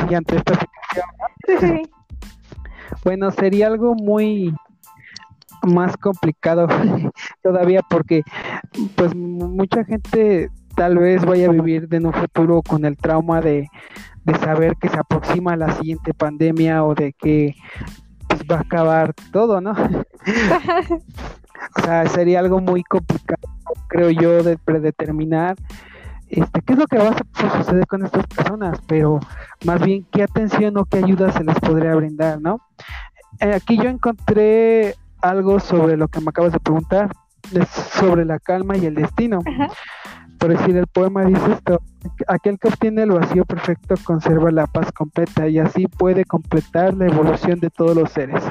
[0.09, 1.81] Y ante esta situación.
[3.03, 4.53] Bueno, sería algo muy
[5.63, 6.67] más complicado
[7.43, 8.21] todavía porque
[8.95, 13.67] pues mucha gente tal vez vaya a vivir en un futuro con el trauma de,
[14.23, 17.55] de saber que se aproxima la siguiente pandemia o de que
[18.27, 19.73] pues, va a acabar todo, ¿no?
[21.77, 23.55] O sea, sería algo muy complicado
[23.87, 25.55] creo yo, de predeterminar
[26.27, 29.19] este, qué es lo que va a suceder con estas personas, pero
[29.63, 32.59] más bien qué atención o qué ayuda se les podría brindar, ¿no?
[33.39, 37.11] Eh, aquí yo encontré algo sobre lo que me acabas de preguntar,
[37.93, 39.39] sobre la calma y el destino.
[40.39, 41.81] Por decir, el poema dice esto,
[42.27, 47.05] aquel que obtiene el vacío perfecto conserva la paz completa y así puede completar la
[47.05, 48.43] evolución de todos los seres.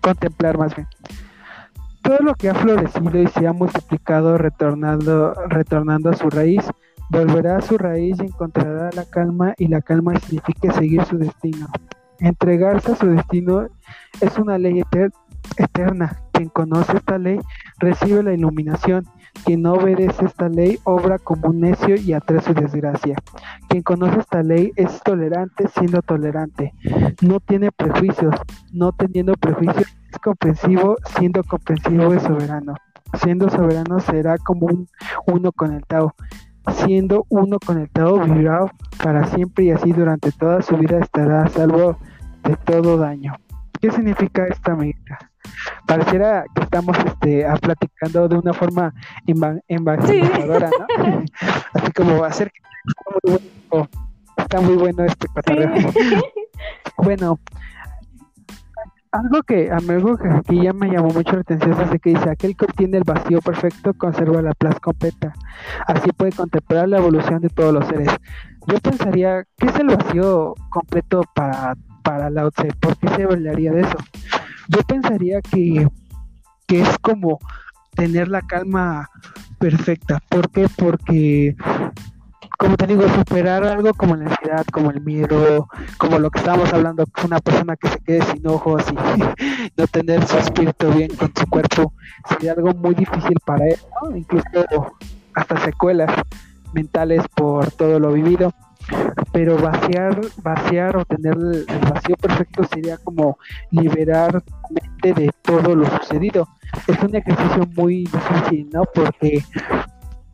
[0.00, 0.88] Contemplar más bien.
[2.06, 6.62] Todo lo que ha florecido y se ha multiplicado retornando, retornando a su raíz,
[7.10, 11.66] volverá a su raíz y encontrará la calma y la calma significa seguir su destino.
[12.20, 13.66] Entregarse a su destino
[14.20, 14.84] es una ley
[15.56, 16.22] eterna.
[16.30, 17.40] Quien conoce esta ley
[17.80, 19.04] recibe la iluminación.
[19.44, 23.16] Quien no obedece esta ley obra como un necio y atrae su desgracia.
[23.68, 26.72] Quien conoce esta ley es tolerante siendo tolerante.
[27.22, 28.34] No tiene prejuicios.
[28.72, 32.74] No teniendo prejuicios es comprensivo siendo comprensivo es soberano.
[33.14, 34.88] Siendo soberano será como un
[35.26, 36.14] uno con el Tao
[36.72, 38.60] siendo uno con el Tao vivirá
[39.02, 41.98] para siempre y así durante toda su vida estará a salvo
[42.42, 43.34] de todo daño.
[43.80, 45.18] ¿Qué significa esta medida?
[45.86, 48.92] Pareciera que estamos este, platicando de una forma
[49.68, 51.24] evangelizadora, ¿no?
[51.74, 53.48] Así como hacer que
[54.36, 55.72] está muy bueno este patrón.
[56.98, 57.38] bueno,
[59.12, 62.56] algo que algo que aquí ya me llamó mucho la atención es que dice aquel
[62.56, 65.32] que obtiene el vacío perfecto conserva la plaza completa
[65.86, 68.08] así puede contemplar la evolución de todos los seres
[68.66, 73.72] yo pensaría ¿qué es el vacío completo para para la Tse ¿por qué se hablaría
[73.72, 73.96] de eso?
[74.68, 75.88] Yo pensaría que
[76.66, 77.38] que es como
[77.94, 79.08] tener la calma
[79.58, 80.66] perfecta ¿por qué?
[80.76, 81.56] porque
[82.58, 86.72] como te digo, superar algo como la ansiedad, como el miedo, como lo que estábamos
[86.72, 89.20] hablando, una persona que se quede sin ojos y
[89.76, 91.92] no tener su espíritu bien con su cuerpo,
[92.28, 93.78] sería algo muy difícil para él,
[94.14, 94.64] incluso
[95.34, 96.10] hasta secuelas
[96.72, 98.52] mentales por todo lo vivido.
[99.32, 103.38] Pero vaciar, vaciar o tener el vacío perfecto sería como
[103.70, 106.48] liberar mente de todo lo sucedido.
[106.86, 108.84] Es un ejercicio muy difícil, ¿no?
[108.94, 109.42] Porque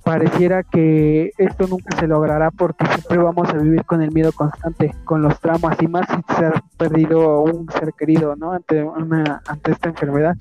[0.03, 4.95] pareciera que esto nunca se logrará porque siempre vamos a vivir con el miedo constante,
[5.05, 8.53] con los traumas y más si se ha perdido un ser querido, ¿no?
[8.53, 10.37] Ante una, ante esta enfermedad,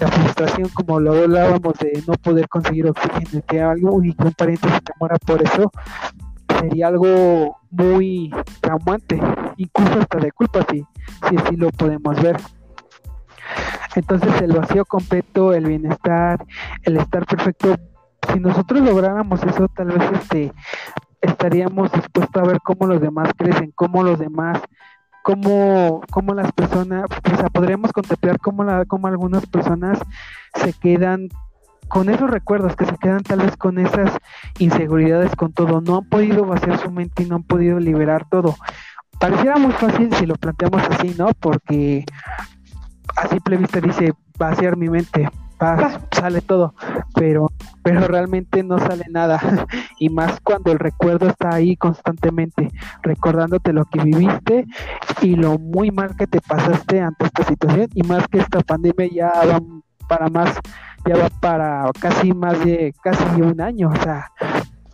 [0.00, 4.32] la frustración, como lo hablábamos de no poder conseguir oxígeno, que algo y que un
[4.32, 5.70] pariente se te muera por eso,
[6.60, 8.30] sería algo muy
[8.60, 9.20] traumante,
[9.56, 10.84] incluso hasta de culpa, si,
[11.28, 12.36] si así lo podemos ver.
[13.96, 16.44] Entonces el vacío completo, el bienestar,
[16.84, 17.76] el estar perfecto
[18.32, 20.52] si nosotros lográramos eso, tal vez este
[21.20, 24.60] estaríamos dispuestos a ver cómo los demás crecen, cómo los demás,
[25.22, 29.98] cómo, cómo las personas, o sea, podríamos contemplar cómo, la, cómo algunas personas
[30.54, 31.28] se quedan
[31.90, 34.16] con esos recuerdos, que se quedan tal vez con esas
[34.58, 38.56] inseguridades, con todo, no han podido vaciar su mente y no han podido liberar todo.
[39.18, 41.28] Pareciera muy fácil si lo planteamos así, ¿no?
[41.38, 42.06] Porque
[43.16, 45.28] a simple vista dice vaciar mi mente,
[46.12, 46.74] sale todo,
[47.14, 47.50] pero,
[47.82, 49.40] pero realmente no sale nada.
[49.98, 52.70] y más cuando el recuerdo está ahí constantemente,
[53.02, 54.64] recordándote lo que viviste
[55.22, 57.88] y lo muy mal que te pasaste ante esta situación.
[57.94, 59.60] Y más que esta pandemia ya va
[60.08, 60.58] para más,
[61.06, 63.88] ya va para casi más de casi un año.
[63.88, 64.30] O sea,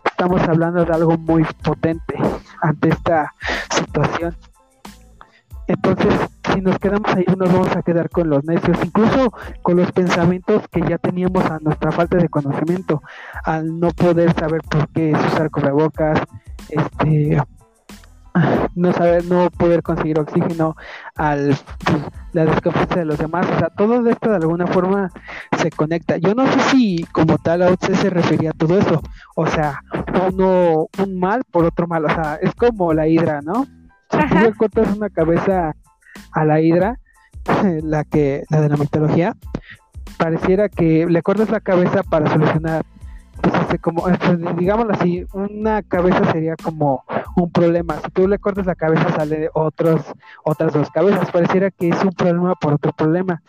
[0.05, 2.15] estamos hablando de algo muy potente
[2.61, 3.33] ante esta
[3.69, 4.35] situación.
[5.67, 6.13] Entonces,
[6.53, 10.63] si nos quedamos ahí, nos vamos a quedar con los necios, incluso con los pensamientos
[10.71, 13.03] que ya teníamos a nuestra falta de conocimiento,
[13.43, 16.21] al no poder saber por qué usar cubrebocas,
[16.69, 17.37] este
[18.75, 20.75] no saber, no poder conseguir oxígeno,
[21.15, 21.97] al pues,
[22.33, 25.11] la desconfianza de los demás, o sea, todo esto de alguna forma
[25.57, 26.17] se conecta.
[26.17, 29.01] Yo no sé si como tal usted se refería a todo eso,
[29.35, 29.81] o sea,
[30.31, 33.65] uno un mal por otro mal, o sea, es como la hidra, ¿no?
[34.09, 35.75] Si tú le cortas una cabeza
[36.31, 36.99] a la hidra,
[37.83, 39.35] la que la de la mitología,
[40.17, 42.85] pareciera que le cortas la cabeza para solucionar
[43.67, 47.03] pues como este, digámoslo así, una cabeza sería como
[47.35, 47.97] un problema.
[48.03, 50.01] Si tú le cortas la cabeza sale otros
[50.43, 51.31] otras dos cabezas.
[51.31, 53.41] Pareciera que es un problema por otro problema.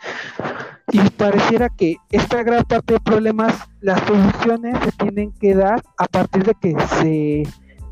[0.90, 6.06] Y pareciera que esta gran parte de problemas, las soluciones se tienen que dar a
[6.06, 7.42] partir de que se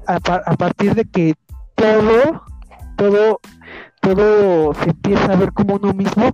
[0.07, 1.35] a partir de que
[1.75, 2.43] todo
[2.97, 3.41] todo,
[4.01, 6.31] todo se empieza a ver como uno mismo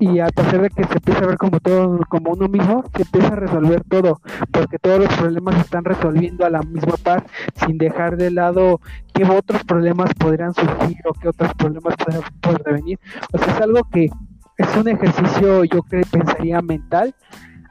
[0.00, 3.02] y a pesar de que se empieza a ver como todo como uno mismo, se
[3.02, 4.20] empieza a resolver todo,
[4.52, 7.22] porque todos los problemas se están resolviendo a la misma paz,
[7.66, 8.80] sin dejar de lado
[9.14, 11.94] qué otros problemas podrían surgir o qué otros problemas
[12.40, 12.98] pueden venir.
[13.32, 14.10] O sea, es algo que
[14.58, 17.14] es un ejercicio, yo creo, pensaría mental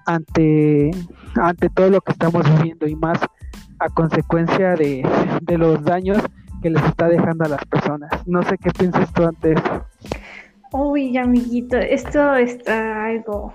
[0.05, 0.91] ante,
[1.35, 3.19] ante todo lo que estamos viviendo y más
[3.79, 5.07] a consecuencia de,
[5.41, 6.23] de los daños
[6.61, 8.09] que les está dejando a las personas.
[8.25, 9.85] No sé qué piensas tú ante eso.
[10.73, 13.53] Uy, amiguito, esto está algo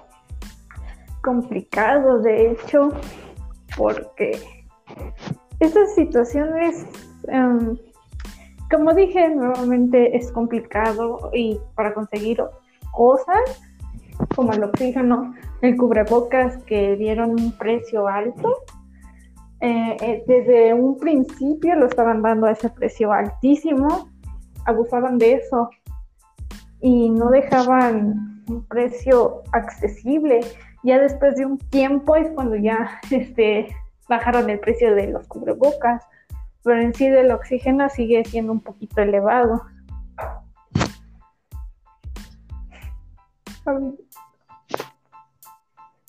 [1.22, 2.88] complicado, de hecho,
[3.76, 4.38] porque
[5.60, 6.86] estas situaciones,
[7.28, 7.76] em,
[8.70, 12.42] como dije, nuevamente es complicado y para conseguir
[12.92, 13.60] cosas
[14.34, 18.56] como el oxígeno, el cubrebocas que dieron un precio alto.
[19.60, 24.08] Eh, eh, desde un principio lo estaban dando a ese precio altísimo,
[24.64, 25.68] abusaban de eso
[26.82, 30.40] y no dejaban un precio accesible.
[30.82, 33.74] Ya después de un tiempo es cuando ya este,
[34.08, 36.04] bajaron el precio de los cubrebocas,
[36.62, 39.62] pero en sí del oxígeno sigue siendo un poquito elevado.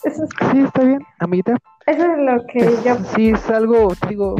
[0.03, 1.55] Sí, está bien, amiguita.
[1.85, 2.95] Eso es lo que yo...
[3.15, 4.35] Sí, es algo, digo,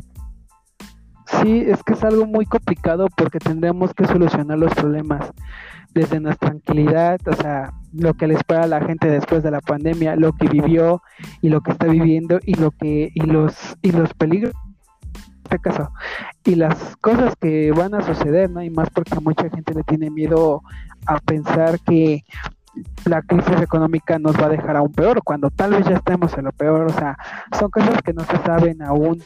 [1.25, 5.31] sí, es que es algo muy complicado porque tendremos que solucionar los problemas
[5.93, 9.61] desde nuestra tranquilidad, o sea, lo que le espera a la gente después de la
[9.61, 11.01] pandemia, lo que vivió
[11.41, 14.53] y lo que está viviendo y lo que y los y los peligros
[15.43, 15.91] este caso
[16.45, 18.61] y las cosas que van a suceder, ¿no?
[18.61, 20.61] Y más porque mucha gente le tiene miedo
[21.05, 22.23] a pensar que
[23.05, 26.45] la crisis económica nos va a dejar aún peor, cuando tal vez ya estemos en
[26.45, 27.17] lo peor, o sea,
[27.57, 29.21] son cosas que no se saben aún.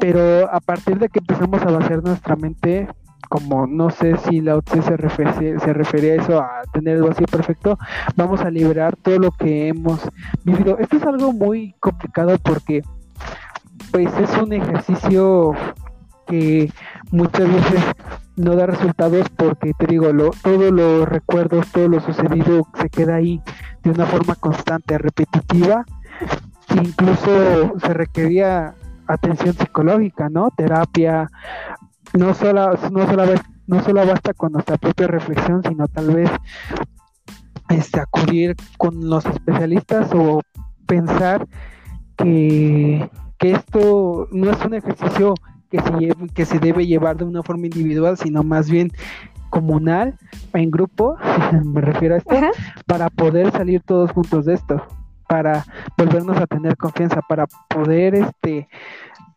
[0.00, 2.88] Pero a partir de que empezamos a vaciar nuestra mente,
[3.28, 7.26] como no sé si la OTC se se refería a eso, a tener el vacío
[7.26, 7.78] perfecto,
[8.16, 10.00] vamos a liberar todo lo que hemos
[10.44, 10.78] vivido.
[10.78, 12.82] Esto es algo muy complicado porque
[13.90, 15.54] pues es un ejercicio
[16.26, 16.70] que
[17.10, 17.84] muchas veces
[18.36, 23.16] no da resultados porque te digo, lo, todos los recuerdos, todo lo sucedido se queda
[23.16, 23.40] ahí
[23.82, 25.84] de una forma constante, repetitiva,
[26.82, 28.74] incluso se requería
[29.06, 30.50] atención psicológica, ¿no?
[30.56, 31.28] Terapia,
[32.14, 33.24] no solo, no solo,
[33.66, 36.30] no solo basta con nuestra propia reflexión, sino tal vez
[37.68, 40.40] este, acudir con los especialistas o
[40.86, 41.46] pensar
[42.16, 45.34] que, que esto no es un ejercicio
[45.70, 48.90] que se, que se debe llevar de una forma individual, sino más bien
[49.50, 50.16] comunal,
[50.52, 51.16] en grupo,
[51.64, 52.34] me refiero a esto,
[52.86, 54.82] para poder salir todos juntos de esto,
[55.28, 55.64] para
[55.96, 58.68] volvernos a tener confianza, para poder este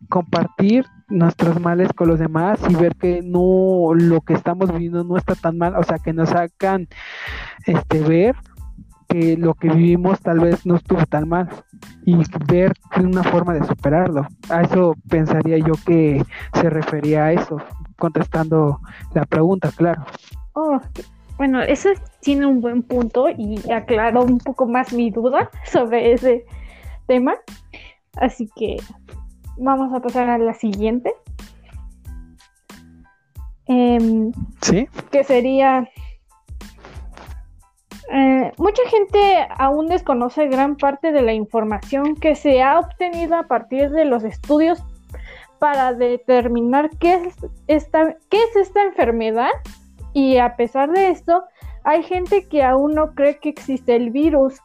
[0.10, 5.18] compartir nuestros males con los demás y ver que no lo que estamos viviendo no
[5.18, 6.88] está tan mal, o sea, que nos hagan
[7.66, 8.36] este ver
[9.08, 11.50] que lo que vivimos tal vez no estuvo tan mal
[12.06, 12.16] y
[12.48, 14.26] ver una forma de superarlo.
[14.50, 17.58] A eso pensaría yo que se refería a eso,
[17.98, 18.80] contestando
[19.14, 20.06] la pregunta, claro.
[20.54, 20.80] Oh,
[21.38, 21.90] bueno, eso
[22.22, 26.46] tiene un buen punto y aclaró un poco más mi duda sobre ese
[27.08, 27.36] tema.
[28.16, 28.78] Así que
[29.58, 31.14] vamos a pasar a la siguiente.
[33.68, 34.32] Em,
[34.62, 34.88] sí.
[35.12, 35.88] Que sería
[38.14, 43.44] eh, mucha gente aún desconoce gran parte de la información que se ha obtenido a
[43.44, 44.84] partir de los estudios
[45.60, 47.36] para determinar qué es
[47.68, 49.52] esta, qué es esta enfermedad
[50.12, 51.44] y a pesar de esto
[51.86, 54.60] hay gente que aún no cree que existe el virus.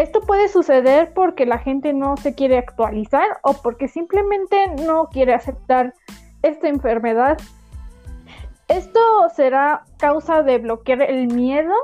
[0.00, 5.34] Esto puede suceder porque la gente no se quiere actualizar o porque simplemente no quiere
[5.34, 5.92] aceptar
[6.40, 7.36] esta enfermedad.
[8.68, 8.98] Esto
[9.36, 11.74] será causa de bloquear el miedo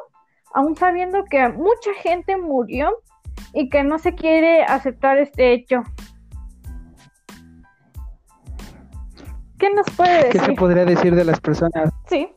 [0.55, 3.03] aún sabiendo que mucha gente murió
[3.53, 5.83] y que no se quiere aceptar este hecho.
[9.59, 10.41] ¿Qué nos puede decir?
[10.41, 11.93] ¿Qué se podría decir de las personas?
[12.09, 12.31] Sí.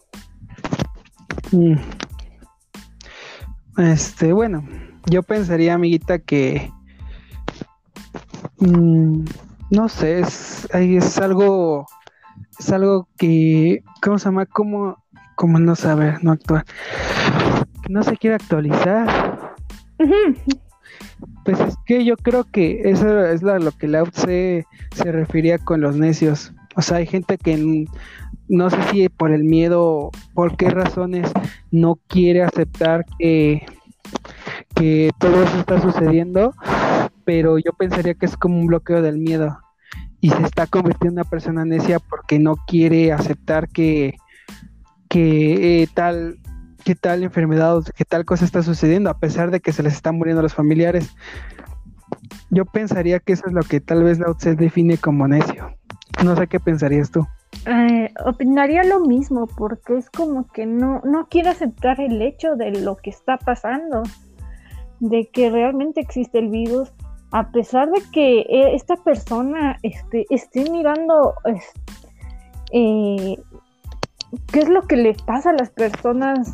[1.53, 1.75] Mm.
[3.77, 4.61] Este, bueno,
[5.09, 6.71] yo pensaría, amiguita, que
[8.59, 9.25] mm,
[9.71, 11.87] no sé, es, es algo,
[12.59, 14.45] es algo que, ¿cómo se llama?
[14.45, 14.97] Como,
[15.35, 16.65] como no saber, no actuar
[17.89, 19.55] no se quiere actualizar.
[21.43, 25.81] Pues es que yo creo que eso es lo que Lao se, se refería con
[25.81, 26.53] los necios.
[26.75, 27.85] O sea, hay gente que
[28.47, 31.29] no sé si por el miedo, por qué razones
[31.71, 33.65] no quiere aceptar que,
[34.79, 36.53] que todo eso está sucediendo,
[37.25, 39.59] pero yo pensaría que es como un bloqueo del miedo
[40.21, 44.15] y se está convirtiendo en una persona necia porque no quiere aceptar que,
[45.09, 46.37] que eh, tal
[46.85, 49.93] qué tal enfermedad o qué tal cosa está sucediendo, a pesar de que se les
[49.93, 51.13] están muriendo los familiares.
[52.49, 55.75] Yo pensaría que eso es lo que tal vez la se define como necio.
[56.23, 57.27] No sé qué pensarías tú.
[57.65, 62.71] Eh, opinaría lo mismo, porque es como que no, no quiere aceptar el hecho de
[62.71, 64.03] lo que está pasando,
[64.99, 66.91] de que realmente existe el virus
[67.31, 71.35] a pesar de que eh, esta persona este, esté mirando
[72.71, 73.37] eh,
[74.51, 76.51] qué es lo que le pasa a las personas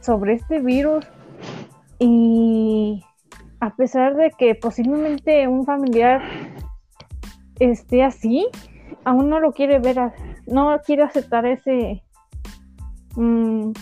[0.00, 1.06] sobre este virus
[1.98, 3.04] y
[3.60, 6.22] a pesar de que posiblemente un familiar
[7.58, 8.46] esté así,
[9.04, 10.12] aún no lo quiere ver,
[10.46, 12.02] no quiere aceptar ese,
[13.16, 13.72] mm,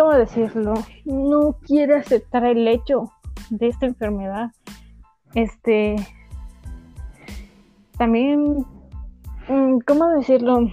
[0.00, 0.74] ¿cómo decirlo?
[1.04, 3.12] No quiere aceptar el hecho
[3.50, 4.50] de esta enfermedad.
[5.34, 5.96] Este,
[7.98, 8.64] también,
[9.48, 10.70] mm, ¿cómo decirlo?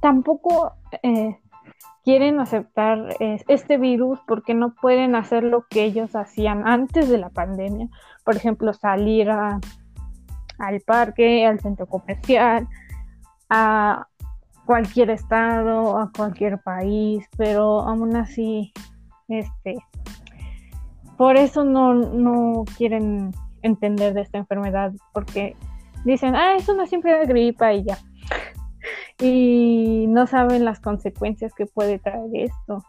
[0.00, 0.72] Tampoco
[1.02, 1.38] eh,
[2.02, 7.28] quieren aceptar este virus porque no pueden hacer lo que ellos hacían antes de la
[7.28, 7.88] pandemia.
[8.24, 9.60] Por ejemplo, salir al
[10.86, 12.66] parque, al centro comercial,
[13.50, 14.06] a
[14.70, 18.72] cualquier estado, a cualquier país, pero aún así,
[19.26, 19.74] este,
[21.18, 25.56] por eso no, no quieren entender de esta enfermedad, porque
[26.04, 27.98] dicen, ah, es una simple gripa y ya
[29.20, 32.84] y no saben las consecuencias que puede traer esto.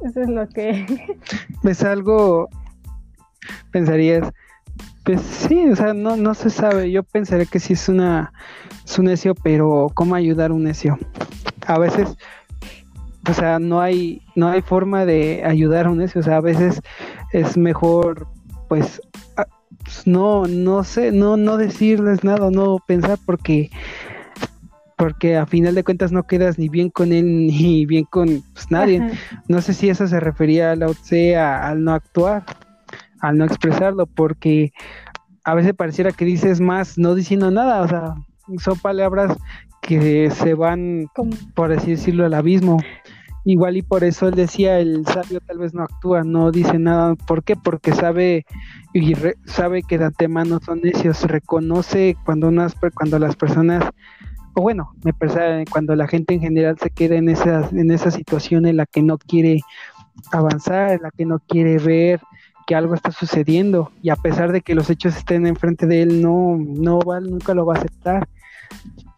[0.00, 1.18] Eso es lo que...
[1.62, 2.48] Es algo,
[3.70, 4.32] pensarías,
[5.06, 6.90] pues sí, o sea, no, no se sabe.
[6.90, 8.32] Yo pensaría que sí es una
[8.84, 10.98] es un necio, pero ¿cómo ayudar a un necio?
[11.64, 12.16] A veces,
[13.28, 16.20] o sea, no hay, no hay forma de ayudar a un necio.
[16.20, 16.82] O sea, a veces
[17.32, 18.26] es mejor,
[18.68, 19.00] pues,
[20.06, 23.70] no, no sé, no, no decirles nada, no pensar porque
[24.96, 28.70] porque a final de cuentas no quedas ni bien con él ni bien con pues,
[28.70, 29.08] nadie.
[29.46, 32.44] No sé si eso se refería a la OTSE al no actuar,
[33.20, 34.72] al no expresarlo, porque
[35.44, 38.14] a veces pareciera que dices más no diciendo nada, o sea,
[38.58, 39.36] son palabras
[39.80, 41.08] que se van,
[41.54, 42.78] por así decirlo, al abismo.
[43.44, 47.14] Igual y por eso él decía, el sabio tal vez no actúa, no dice nada.
[47.14, 47.54] ¿Por qué?
[47.54, 48.44] Porque sabe
[48.92, 49.14] y
[49.44, 53.84] sabe que de antemano son necios, reconoce cuando unas cuando las personas
[54.54, 58.10] o bueno, me parece cuando la gente en general se queda en esa en esa
[58.10, 59.60] situación en la que no quiere
[60.32, 62.20] avanzar, en la que no quiere ver
[62.66, 66.20] que algo está sucediendo y a pesar de que los hechos estén enfrente de él
[66.20, 68.28] no no va nunca lo va a aceptar.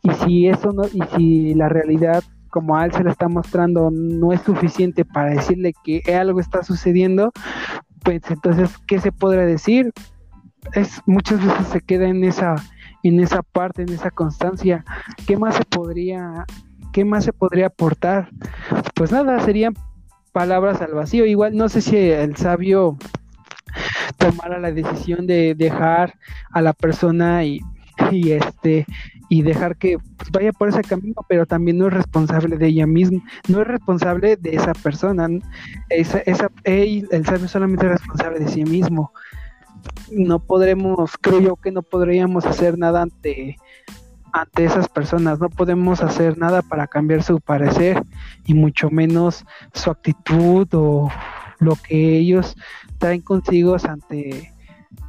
[0.02, 4.32] Y si eso no y si la realidad como él se le está mostrando no
[4.32, 7.32] es suficiente para decirle que algo está sucediendo,
[8.02, 9.92] pues entonces, ¿qué se podrá decir?
[10.74, 12.56] Es, muchas veces se queda en esa,
[13.02, 14.84] en esa parte, en esa constancia.
[15.26, 16.44] ¿Qué más se podría,
[16.92, 18.30] qué más se podría aportar?
[18.94, 19.74] Pues nada, serían
[20.32, 21.26] palabras al vacío.
[21.26, 22.96] Igual no sé si el sabio
[24.16, 26.14] tomara la decisión de dejar
[26.52, 27.60] a la persona y,
[28.10, 28.86] este
[29.28, 32.86] y dejar que pues, vaya por ese camino, pero también no es responsable de ella
[32.86, 35.28] misma, no es responsable de esa persona,
[35.90, 39.12] esa, esa, el sabio solamente es responsable de sí mismo.
[40.10, 43.56] No podremos, creo yo que no podríamos hacer nada ante,
[44.32, 48.02] ante esas personas, no podemos hacer nada para cambiar su parecer
[48.46, 49.44] y mucho menos
[49.74, 51.10] su actitud o
[51.58, 52.56] lo que ellos
[52.98, 54.52] traen consigo ante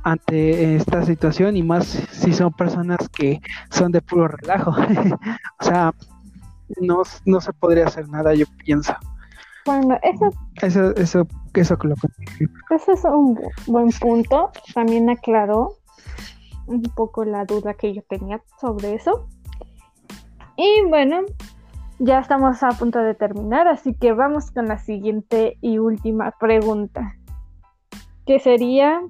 [0.04, 4.72] ante esta situación y más si son personas que son de puro relajo.
[5.60, 5.94] o sea,
[6.82, 8.94] no, no se podría hacer nada, yo pienso.
[9.66, 10.30] Bueno, eso,
[10.62, 11.96] eso, eso, eso, lo
[12.72, 14.52] Ese es un buen punto.
[14.74, 15.76] También aclaró
[16.68, 19.28] un poco la duda que yo tenía sobre eso.
[20.56, 21.22] Y bueno,
[22.00, 27.16] ya estamos a punto de terminar, así que vamos con la siguiente y última pregunta,
[28.26, 29.02] que sería,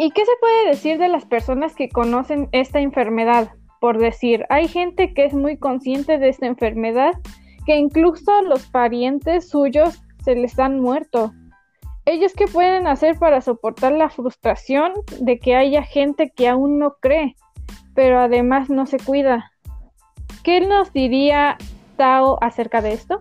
[0.00, 3.50] ¿Y qué se puede decir de las personas que conocen esta enfermedad?
[3.80, 7.14] Por decir, hay gente que es muy consciente de esta enfermedad,
[7.66, 11.32] que incluso los parientes suyos se les han muerto.
[12.04, 16.94] ¿Ellos qué pueden hacer para soportar la frustración de que haya gente que aún no
[17.00, 17.34] cree,
[17.94, 19.50] pero además no se cuida?
[20.42, 21.56] ¿Qué nos diría
[21.96, 23.20] Tao acerca de esto?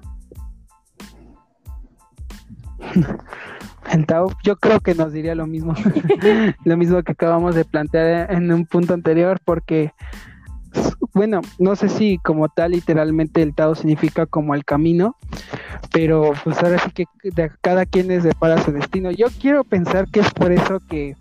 [3.91, 5.73] El Tao, yo creo que nos diría lo mismo,
[6.63, 9.93] lo mismo que acabamos de plantear en un punto anterior, porque,
[11.13, 15.15] bueno, no sé si como tal literalmente el Tao significa como el camino,
[15.91, 17.05] pero pues ahora sí que
[17.61, 19.11] cada quien es de para su destino.
[19.11, 21.15] Yo quiero pensar que es por eso que,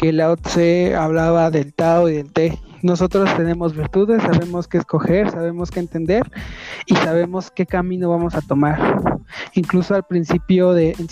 [0.00, 5.30] que Lao Tse hablaba del Tao y del Te, nosotros tenemos virtudes, sabemos qué escoger,
[5.30, 6.22] sabemos qué entender
[6.86, 9.02] y sabemos qué camino vamos a tomar.
[9.52, 11.08] Incluso al principio de en,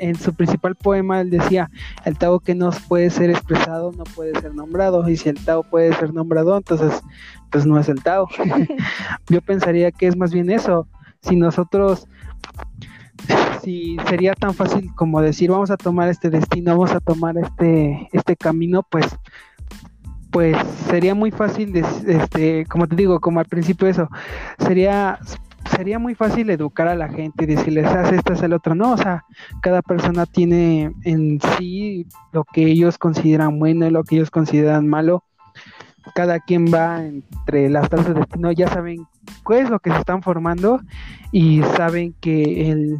[0.00, 1.68] en, su principal poema él decía,
[2.04, 5.64] el Tao que no puede ser expresado no puede ser nombrado y si el Tao
[5.64, 7.02] puede ser nombrado entonces
[7.50, 8.28] pues no es el Tao.
[9.28, 10.86] Yo pensaría que es más bien eso,
[11.22, 12.06] si nosotros
[13.62, 18.08] si sería tan fácil como decir vamos a tomar este destino, vamos a tomar este,
[18.12, 19.06] este camino, pues
[20.30, 20.56] pues
[20.88, 24.08] sería muy fácil, este, como te digo, como al principio eso,
[24.58, 25.18] sería
[25.76, 28.74] sería muy fácil educar a la gente y decirles, haz esto, haz el otro.
[28.74, 29.24] No, o sea,
[29.62, 34.88] cada persona tiene en sí lo que ellos consideran bueno y lo que ellos consideran
[34.88, 35.24] malo.
[36.14, 39.06] Cada quien va entre las tasas de destino, ya saben
[39.46, 40.80] qué es lo que se están formando
[41.30, 42.98] y saben que el,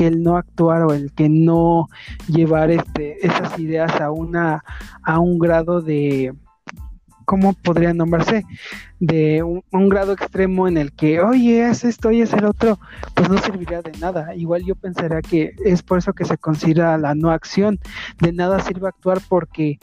[0.00, 1.90] que el no actuar o el que no
[2.26, 4.64] llevar este, esas ideas a, una,
[5.02, 6.32] a un grado de,
[7.26, 8.46] ¿cómo podría nombrarse?
[8.98, 12.78] De un, grado extremo en el que, oye, es esto y es el otro,
[13.12, 14.34] pues no serviría de nada.
[14.34, 17.78] Igual yo pensaría que es por eso que se considera la no acción.
[18.22, 19.78] De nada sirve actuar porque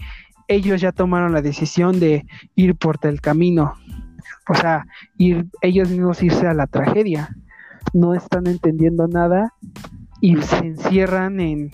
[0.47, 3.75] ellos ya tomaron la decisión de ir por el camino.
[4.49, 4.87] O sea,
[5.19, 7.29] ir, ellos mismos irse a la tragedia.
[7.93, 9.53] No están entendiendo nada
[10.21, 11.71] y se encierran en,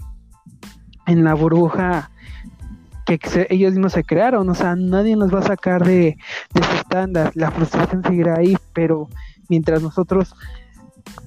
[1.06, 2.12] en la burbuja
[3.06, 3.20] que
[3.50, 6.18] ellos mismos se crearon, o sea, nadie nos va a sacar de,
[6.54, 9.10] de ese estándar, la frustración seguirá ahí, pero
[9.50, 10.34] mientras nosotros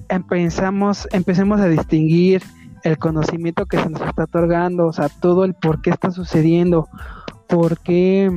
[0.09, 2.41] empezamos, empecemos a distinguir
[2.83, 6.87] el conocimiento que se nos está otorgando, o sea, todo el por qué está sucediendo,
[7.47, 8.31] por qué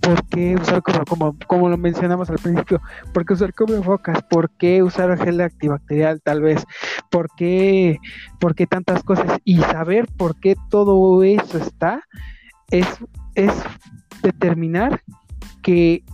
[0.00, 2.80] ¿por qué usar como, como, como lo mencionamos al principio?
[3.12, 3.52] ¿Por qué usar
[3.84, 6.64] focas ¿Por qué usar gel antibacterial tal vez?
[7.10, 7.98] ¿Por qué,
[8.38, 9.38] ¿Por qué tantas cosas?
[9.44, 12.02] Y saber por qué todo eso está
[12.70, 12.86] es,
[13.34, 13.52] es
[14.22, 15.02] determinar
[15.62, 16.04] que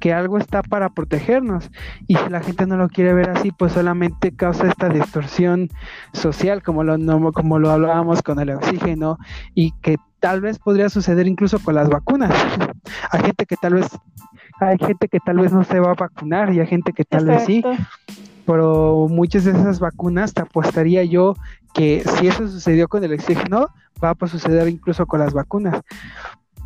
[0.00, 1.70] que algo está para protegernos.
[2.08, 5.68] Y si la gente no lo quiere ver así pues solamente causa esta distorsión
[6.12, 6.98] social como lo
[7.32, 9.18] como lo hablábamos con el oxígeno
[9.54, 12.32] y que tal vez podría suceder incluso con las vacunas.
[13.12, 13.86] Hay gente que tal vez
[14.62, 17.24] hay gente que tal vez no se va a vacunar y hay gente que tal
[17.24, 17.64] vez sí
[18.44, 21.34] pero muchas de esas vacunas te apostaría yo
[21.72, 23.68] que si eso sucedió con el oxígeno
[24.02, 25.80] va a suceder incluso con las vacunas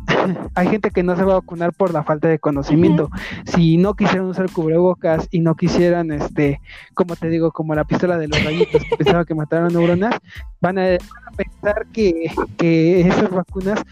[0.55, 3.09] hay gente que no se va a vacunar por la falta de conocimiento.
[3.45, 6.61] Si no quisieran usar cubrebocas y no quisieran, este,
[6.93, 10.15] como te digo, como la pistola de los rayitos que pensaba que mataron neuronas,
[10.61, 10.97] van a,
[11.35, 13.83] pensar que, que esas vacunas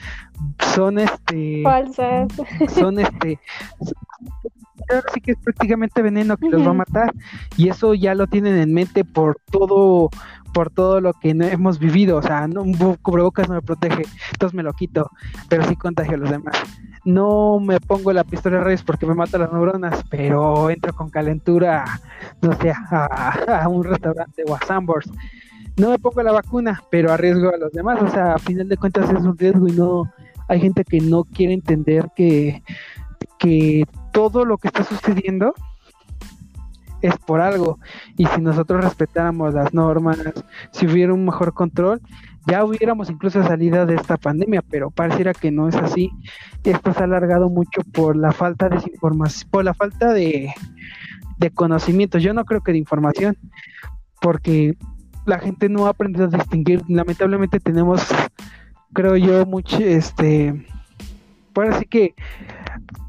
[0.73, 2.27] son, este, falsas.
[2.73, 3.39] Son, este,
[5.13, 7.13] sí que es prácticamente veneno que los va a matar
[7.57, 10.09] y eso ya lo tienen en mente por todo
[10.53, 14.53] por todo lo que hemos vivido, o sea, no, un cubrebocas no me protege, entonces
[14.53, 15.09] me lo quito,
[15.49, 16.55] pero sí contagio a los demás.
[17.03, 21.09] No me pongo la pistola de rayos porque me mata las neuronas, pero entro con
[21.09, 21.83] calentura,
[22.41, 25.09] no sé, a, un restaurante o a Sambors.
[25.75, 28.77] No me pongo la vacuna, pero arriesgo a los demás, o sea, a final de
[28.77, 30.09] cuentas es un riesgo y no
[30.47, 32.63] hay gente que no quiere entender que,
[33.39, 35.53] que todo lo que está sucediendo
[37.03, 37.79] es por algo.
[38.17, 40.17] Y si nosotros respetáramos las normas,
[40.71, 42.01] si hubiera un mejor control,
[42.47, 46.09] ya hubiéramos incluso salido de esta pandemia, pero pareciera que no es así.
[46.63, 50.53] Esto se ha alargado mucho por la falta de información, por la falta de,
[51.37, 52.17] de conocimiento.
[52.17, 53.37] Yo no creo que de información,
[54.21, 54.77] porque
[55.25, 56.81] la gente no ha aprendido a distinguir.
[56.87, 58.01] Lamentablemente tenemos,
[58.93, 60.65] creo yo, mucho, este,
[61.51, 62.15] por así que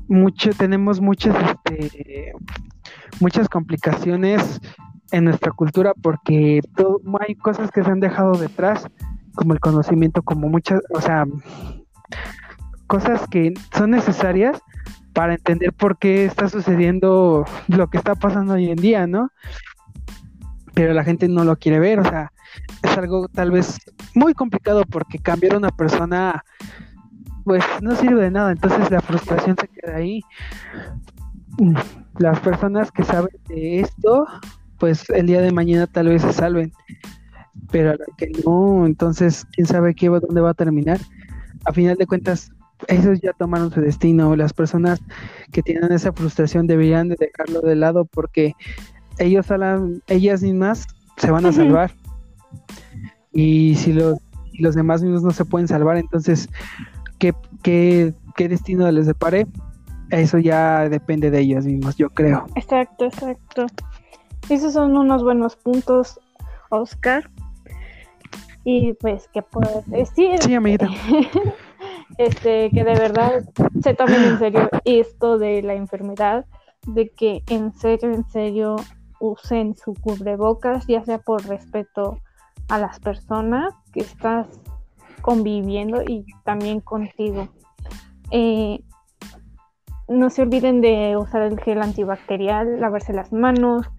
[0.08, 2.32] mucho, tenemos muchas, este,
[3.20, 4.60] muchas complicaciones
[5.10, 6.60] en nuestra cultura porque
[7.20, 8.86] hay cosas que se han dejado detrás,
[9.34, 11.24] como el conocimiento, como muchas, o sea,
[12.86, 14.60] cosas que son necesarias
[15.12, 19.30] para entender por qué está sucediendo lo que está pasando hoy en día, ¿no?
[20.74, 22.32] Pero la gente no lo quiere ver, o sea,
[22.82, 23.78] es algo tal vez
[24.14, 26.44] muy complicado porque cambiar a una persona
[27.44, 30.22] pues no sirve de nada, entonces la frustración se queda ahí
[32.18, 34.26] las personas que saben de esto,
[34.78, 36.72] pues el día de mañana tal vez se salven,
[37.70, 41.00] pero a que no, entonces quién sabe qué dónde va a terminar.
[41.64, 42.52] A final de cuentas,
[42.88, 44.36] ellos ya tomaron su destino.
[44.36, 45.00] Las personas
[45.52, 48.54] que tienen esa frustración deberían de dejarlo de lado porque
[49.18, 49.46] ellos
[50.08, 50.86] ellas mismas
[51.16, 51.92] se van a salvar.
[53.32, 54.18] Y si los,
[54.58, 56.48] los demás mismos no se pueden salvar, entonces,
[57.18, 59.46] ¿qué, qué, qué destino les depare?
[60.10, 62.46] Eso ya depende de ellos mismos, yo creo.
[62.54, 63.66] Exacto, exacto.
[64.48, 66.20] Esos son unos buenos puntos,
[66.70, 67.30] Oscar.
[68.64, 70.42] Y pues, ¿qué puedo decir?
[70.42, 70.88] Sí, amiguita.
[72.18, 73.44] este, que de verdad
[73.82, 76.46] se tomen en serio esto de la enfermedad,
[76.86, 78.76] de que en serio, en serio
[79.20, 82.18] usen su cubrebocas, ya sea por respeto
[82.68, 84.46] a las personas que estás
[85.22, 87.48] conviviendo y también contigo.
[88.30, 88.82] Eh,
[90.08, 93.90] no se olviden de usar el gel antibacterial, lavarse las manos,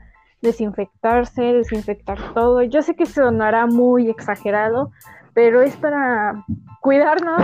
[0.41, 2.61] desinfectarse, desinfectar todo.
[2.63, 4.91] Yo sé que sonará muy exagerado,
[5.33, 6.45] pero es para
[6.81, 7.43] cuidarnos,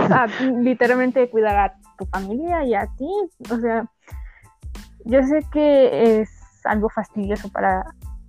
[0.60, 3.10] literalmente cuidar a tu familia y a ti.
[3.50, 3.86] O sea,
[5.04, 6.30] yo sé que es
[6.64, 7.84] algo fastidioso para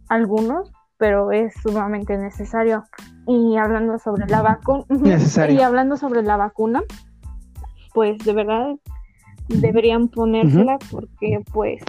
[0.10, 2.84] algunos, pero es sumamente necesario.
[3.28, 4.86] Y hablando sobre la vacuna,
[5.50, 6.82] y hablando sobre la vacuna,
[7.94, 8.76] pues de verdad
[9.48, 11.84] deberían ponérsela porque pues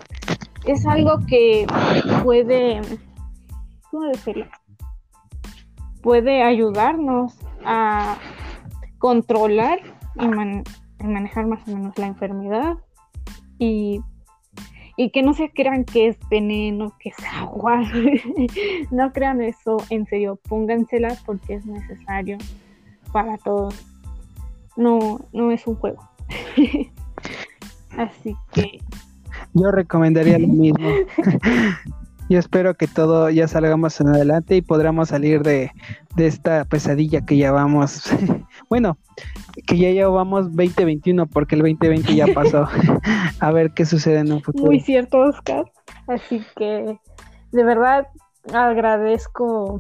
[0.66, 1.66] es algo que
[2.22, 2.80] puede,
[3.90, 4.46] ¿cómo decirlo?
[6.02, 8.16] Puede ayudarnos a
[8.98, 9.80] controlar
[10.20, 10.26] y,
[11.07, 12.76] manejar más o menos la enfermedad
[13.59, 14.00] y,
[14.96, 17.82] y que no se crean que es veneno, que es agua.
[18.90, 22.38] no crean eso, en serio, póngansela porque es necesario
[23.12, 23.84] para todos.
[24.76, 26.02] No, no es un juego.
[27.99, 28.78] Así que...
[29.53, 30.88] Yo recomendaría lo mismo.
[32.30, 35.70] Yo espero que todo ya salgamos en adelante y podamos salir de,
[36.16, 38.11] esta pesadilla que ya vamos.
[38.70, 38.97] bueno,
[39.66, 42.66] que ya llevamos 2021 porque el 2020 ya pasó.
[43.40, 44.66] A ver qué sucede en un futuro.
[44.66, 45.70] Muy cierto, Oscar.
[46.07, 46.99] Así que
[47.53, 48.09] de verdad
[48.53, 49.76] agradezco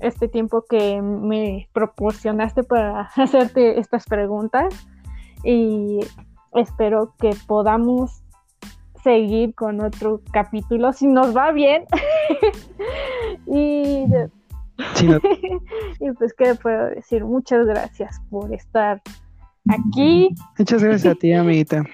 [0.00, 4.74] este tiempo que me proporcionaste para hacerte estas preguntas
[5.44, 6.00] y
[6.54, 8.22] espero que podamos
[9.02, 11.84] seguir con otro capítulo si nos va bien.
[13.46, 14.04] y,
[16.00, 17.24] y pues, ¿qué puedo decir?
[17.24, 19.02] Muchas gracias por estar
[19.68, 20.34] aquí.
[20.58, 21.84] Muchas gracias a ti, amiguita.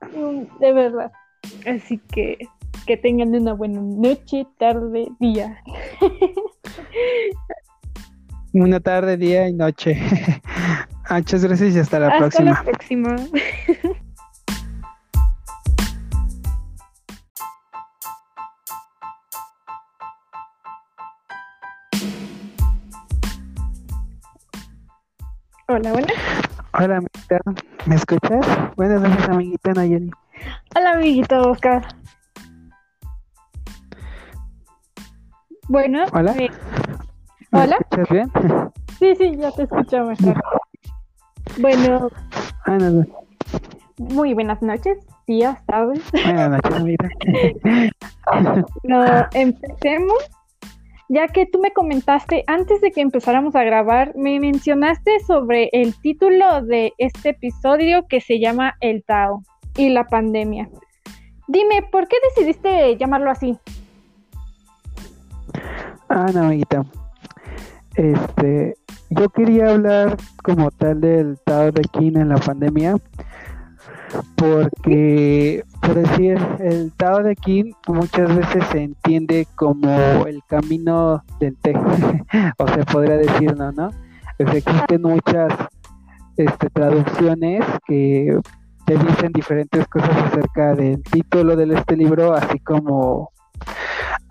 [0.60, 1.10] De verdad.
[1.66, 2.38] Así que
[2.86, 5.62] que tengan una buena noche, tarde, día.
[8.52, 9.96] Una tarde, día y noche.
[11.10, 12.52] Muchas gracias y hasta la próxima.
[12.52, 13.16] Hasta la próxima.
[25.66, 26.12] Hola, buenas.
[26.72, 27.40] Hola, amiguita.
[27.86, 28.46] ¿Me escuchas?
[28.76, 30.10] Buenas noches, amiguita Nayeli.
[30.76, 31.86] Hola, amiguita Oscar.
[35.68, 36.04] Bueno.
[36.12, 36.34] Hola.
[36.38, 36.50] Eh,
[37.52, 37.76] Hola.
[37.78, 38.30] ¿Me escuchas bien?
[39.00, 40.59] Sí, sí, ya te escucho mejor.
[41.60, 42.08] Bueno.
[43.98, 46.00] Muy buenas noches, días, tardes.
[46.12, 47.08] Buenas noches, amiguita.
[48.82, 49.04] no,
[49.34, 50.30] empecemos
[51.10, 55.94] ya que tú me comentaste antes de que empezáramos a grabar, me mencionaste sobre el
[56.00, 59.42] título de este episodio que se llama El Tao
[59.76, 60.70] y la pandemia.
[61.48, 63.58] Dime, ¿por qué decidiste llamarlo así?
[66.08, 66.86] Ah, no, amiguita.
[67.94, 68.74] Este,
[69.10, 72.96] yo quería hablar como tal del Tao de King en la pandemia,
[74.36, 81.56] porque, por decir, el Tao de King muchas veces se entiende como el camino del
[81.56, 81.74] té,
[82.58, 83.72] o se podría decir, ¿no?
[83.72, 83.90] ¿no?
[84.38, 85.52] Existen muchas
[86.36, 88.40] este, traducciones que
[88.86, 93.30] te dicen diferentes cosas acerca del título de este libro, así como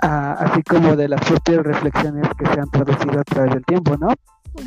[0.02, 4.10] así como de las propias reflexiones que se han traducido a través del tiempo, ¿no?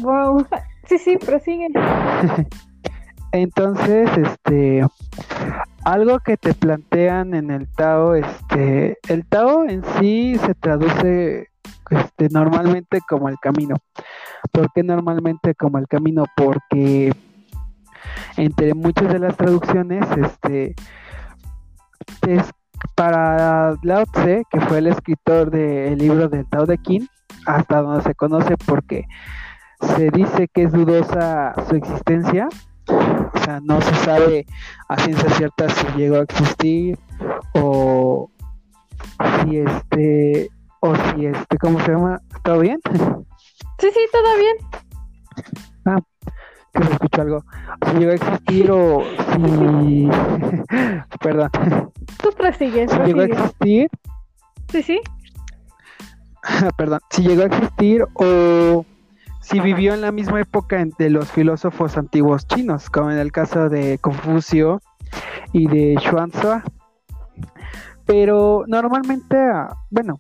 [0.01, 0.47] Wow,
[0.85, 1.69] sí, sí, prosigue.
[3.33, 4.85] Entonces, este,
[5.85, 11.49] algo que te plantean en el Tao, este, el Tao en sí se traduce,
[11.91, 13.77] este, normalmente como el camino.
[14.53, 16.25] ¿Por qué normalmente como el camino?
[16.37, 17.13] Porque
[18.37, 20.75] entre muchas de las traducciones, este,
[22.27, 22.51] es
[22.95, 27.09] para Lao Tse, que fue el escritor del libro del Tao de Qin,
[27.47, 29.07] hasta donde se conoce porque
[29.97, 32.49] se dice que es dudosa su existencia,
[32.89, 34.47] o sea, no se sabe
[34.89, 36.99] a ciencia cierta si llegó a existir
[37.55, 38.31] o
[39.41, 42.21] si este o si este, ¿cómo se llama?
[42.43, 42.81] ¿Todo bien?
[43.79, 44.57] Sí, sí, todo bien.
[45.87, 46.01] Ah,
[46.73, 47.45] que se escuchó algo.
[47.87, 49.03] Si llegó a existir o
[49.33, 50.09] si
[51.21, 51.51] perdón.
[52.23, 52.91] Tú prosigues.
[52.91, 53.89] Si llegó a existir.
[54.69, 55.01] Sí, sí.
[56.77, 57.01] perdón.
[57.11, 58.85] Si llegó a existir o
[59.41, 63.69] si vivió en la misma época entre los filósofos antiguos chinos, como en el caso
[63.69, 64.81] de Confucio
[65.53, 66.63] y de Xuanzua.
[68.07, 69.37] Pero normalmente,
[69.91, 70.19] bueno,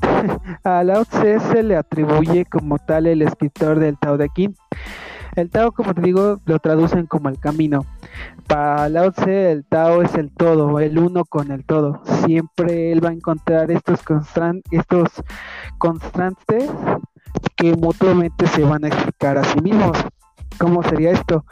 [0.64, 4.54] a Lao Tse se le atribuye como tal el escritor del Tao de Qin.
[5.34, 7.86] El Tao, como te digo, lo traducen como el camino.
[8.46, 12.02] Para Lao Tse, el Tao es el todo, el uno con el todo.
[12.26, 14.00] Siempre él va a encontrar estos,
[14.70, 15.08] estos
[15.78, 16.70] constantes
[17.56, 19.96] que mutuamente se van a explicar a sí mismos.
[20.58, 21.46] ¿Cómo sería esto?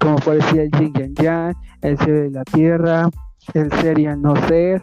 [0.00, 3.10] Como parecía el yin y el yang, el ser de la tierra,
[3.52, 4.82] el ser y el no ser,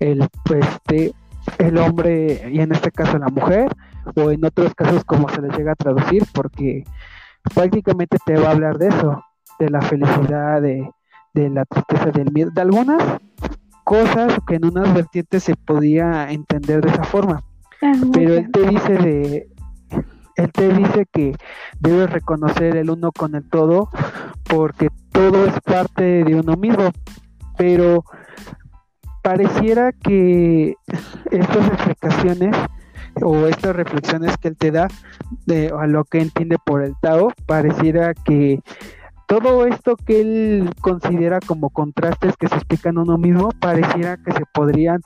[0.00, 1.12] el, este,
[1.58, 3.68] el hombre y en este caso la mujer
[4.14, 6.84] o en otros casos como se les llega a traducir porque
[7.54, 9.22] prácticamente te va a hablar de eso,
[9.58, 10.90] de la felicidad, de,
[11.34, 13.02] de la tristeza, del miedo, de algunas
[13.84, 17.42] cosas que en unas vertientes se podía entender de esa forma.
[17.82, 19.48] Ah, Pero él te dice de
[20.36, 21.34] él te dice que
[21.80, 23.88] debes reconocer el uno con el todo
[24.44, 26.90] porque todo es parte de uno mismo.
[27.56, 28.04] Pero
[29.22, 30.74] pareciera que
[31.30, 32.54] estas explicaciones
[33.22, 34.88] o estas reflexiones que él te da
[35.46, 38.60] de a lo que entiende por el Tao, pareciera que
[39.26, 44.44] todo esto que él considera como contrastes que se explican uno mismo, pareciera que se
[44.52, 45.00] podrían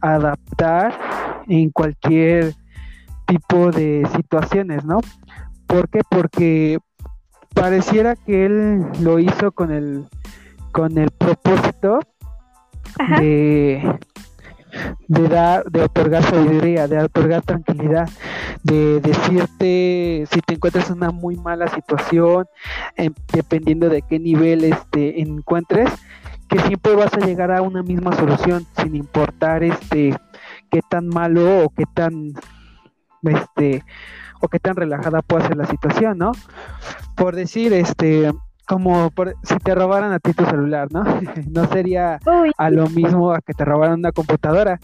[0.00, 0.96] adaptar
[1.48, 2.54] en cualquier
[3.26, 5.00] tipo de situaciones, ¿no?
[5.66, 6.00] ¿Por qué?
[6.08, 6.78] Porque
[7.54, 10.04] pareciera que él lo hizo con el
[10.72, 12.00] con el propósito
[13.20, 13.98] de
[15.08, 18.08] de dar, de otorgar sabiduría, de otorgar tranquilidad,
[18.62, 22.46] de decirte si te encuentras en una muy mala situación,
[23.32, 25.90] dependiendo de qué nivel este encuentres,
[26.48, 30.16] que siempre vas a llegar a una misma solución, sin importar este
[30.70, 32.34] qué tan malo o qué tan
[33.22, 33.84] este
[34.40, 36.32] o qué tan relajada puede ser la situación, ¿no?
[37.16, 38.30] Por decir, este,
[38.66, 39.10] como
[39.42, 41.04] si te robaran a ti tu celular, ¿no?
[41.50, 42.18] no sería
[42.56, 44.80] a lo mismo a que te robaran una computadora,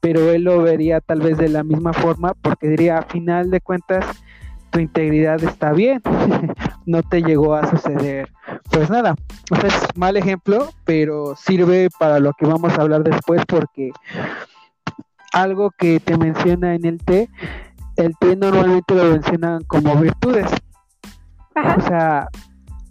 [0.00, 3.60] pero él lo vería tal vez de la misma forma porque diría, a final de
[3.60, 4.04] cuentas,
[4.70, 6.02] tu integridad está bien,
[6.86, 8.28] no te llegó a suceder.
[8.70, 9.14] Pues nada,
[9.50, 13.92] o sea, es mal ejemplo, pero sirve para lo que vamos a hablar después porque
[15.32, 17.28] algo que te menciona en el té,
[17.96, 20.50] el té normalmente lo mencionan como virtudes.
[21.54, 22.28] O sea,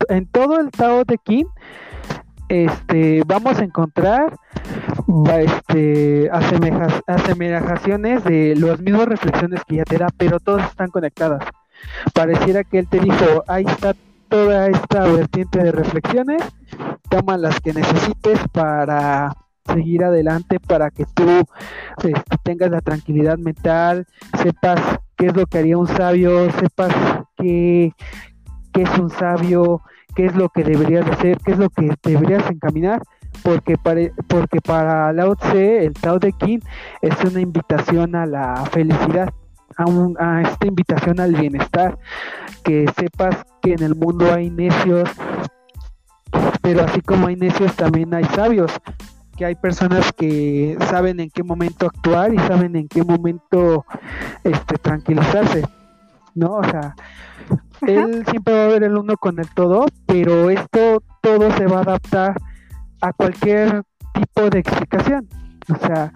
[0.09, 1.45] en todo el Tao de King
[2.49, 4.37] este, vamos a encontrar
[5.39, 11.43] este, asemejaciones de las mismas reflexiones que ya te da, pero todas están conectadas.
[12.13, 13.95] Pareciera que él te dijo, ahí está
[14.29, 16.43] toda esta vertiente de reflexiones,
[17.09, 19.35] toma las que necesites para
[19.65, 21.27] seguir adelante, para que tú
[22.03, 24.05] este, tengas la tranquilidad mental,
[24.41, 24.79] sepas
[25.15, 26.93] qué es lo que haría un sabio, sepas
[27.37, 27.93] qué,
[28.73, 29.81] qué es un sabio,
[30.15, 33.01] qué es lo que deberías hacer, qué es lo que deberías encaminar,
[33.43, 36.59] porque para, porque para Lao Tse, el Tao de King
[37.01, 39.33] es una invitación a la felicidad,
[39.77, 39.85] a,
[40.19, 41.97] a esta invitación al bienestar,
[42.63, 45.09] que sepas que en el mundo hay necios,
[46.61, 48.71] pero así como hay necios también hay sabios,
[49.37, 53.85] que hay personas que saben en qué momento actuar y saben en qué momento
[54.43, 55.63] este tranquilizarse,
[56.35, 56.57] ¿no?
[56.57, 56.95] O sea,
[57.87, 61.79] él siempre va a ver el uno con el todo, pero esto todo se va
[61.79, 62.35] a adaptar
[63.01, 65.27] a cualquier tipo de explicación.
[65.73, 66.11] O sea,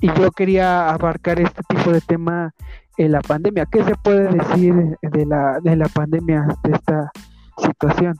[0.00, 2.52] y yo quería abarcar este tipo de tema
[2.96, 3.66] en la pandemia.
[3.70, 7.10] ¿Qué se puede decir de la, de la pandemia, de esta
[7.58, 8.14] situación?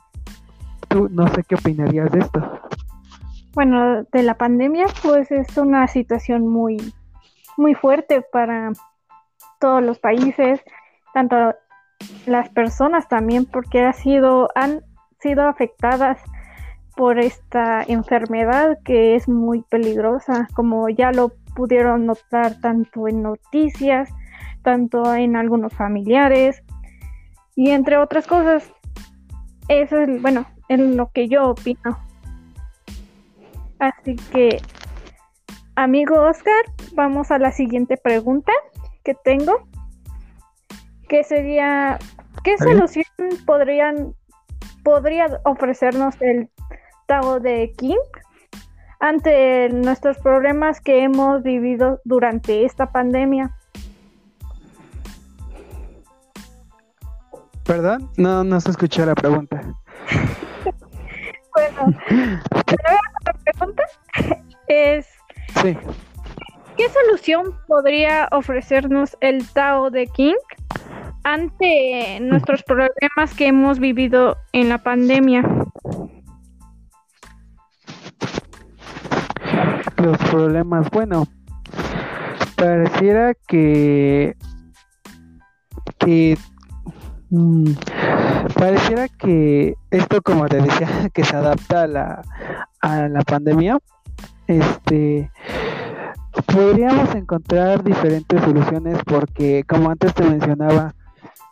[0.87, 2.59] Tú no sé qué opinarías de esto.
[3.53, 6.93] Bueno, de la pandemia, pues es una situación muy,
[7.57, 8.71] muy fuerte para
[9.59, 10.61] todos los países,
[11.13, 11.35] tanto
[12.25, 14.81] las personas también porque ha sido, han
[15.19, 16.19] sido afectadas
[16.95, 24.09] por esta enfermedad que es muy peligrosa, como ya lo pudieron notar tanto en noticias,
[24.61, 26.63] tanto en algunos familiares
[27.55, 28.71] y entre otras cosas.
[29.67, 31.97] Eso es, bueno, es lo que yo opino.
[33.79, 34.61] Así que,
[35.75, 38.51] amigo Oscar, vamos a la siguiente pregunta
[39.03, 39.67] que tengo
[41.11, 41.99] que sería,
[42.41, 43.03] ¿qué solución
[43.45, 44.15] podrían,
[44.81, 46.49] podría ofrecernos el
[47.05, 47.97] Tao de King
[49.01, 53.53] ante nuestros problemas que hemos vivido durante esta pandemia?
[57.65, 59.61] Perdón, no, no se escuchó la pregunta.
[61.53, 61.93] bueno,
[63.25, 63.83] la pregunta
[64.69, 65.09] es...
[65.61, 65.77] Sí.
[66.77, 70.35] ¿Qué solución podría ofrecernos el Tao de King
[71.23, 75.43] ante nuestros problemas que hemos vivido en la pandemia?
[79.97, 81.27] Los problemas, bueno,
[82.55, 84.35] pareciera que
[85.97, 86.37] que
[87.29, 87.71] mm,
[88.55, 92.21] pareciera que esto como te decía que se adapta a la
[92.81, 93.79] a la pandemia
[94.47, 95.31] este
[96.53, 100.93] podríamos encontrar diferentes soluciones porque como antes te mencionaba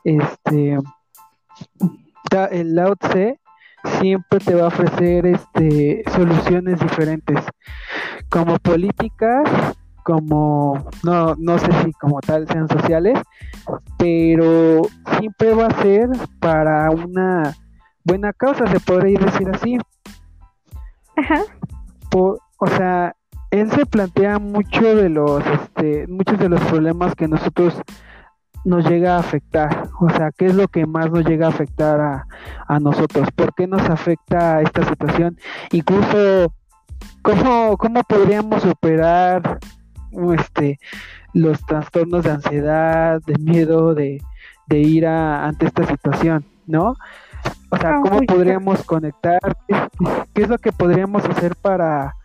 [0.04, 0.78] este
[2.52, 3.40] el Lao Tse
[4.00, 7.44] siempre te va a ofrecer este soluciones diferentes
[8.30, 9.76] como políticas
[10.10, 13.20] como, no, no sé si como tal sean sociales,
[14.00, 14.82] pero
[15.20, 17.56] siempre va a ser para una
[18.04, 19.78] buena causa, se podría decir así.
[21.16, 21.44] Ajá.
[22.12, 23.16] o sea,
[23.52, 27.80] él se plantea mucho de los, este, muchos de los problemas que nosotros
[28.66, 32.00] nos llega a afectar, o sea, qué es lo que más nos llega a afectar
[32.02, 32.28] a,
[32.68, 35.38] a nosotros, por qué nos afecta esta situación,
[35.72, 36.54] incluso
[37.22, 39.60] cómo, cómo podríamos superar
[40.38, 40.80] este
[41.34, 44.22] los trastornos de ansiedad, de miedo, de,
[44.68, 46.96] de ira ante esta situación, ¿no?
[47.70, 49.40] O sea, ah, ¿cómo podríamos conectar?
[50.34, 52.16] ¿Qué, es lo que podríamos hacer para,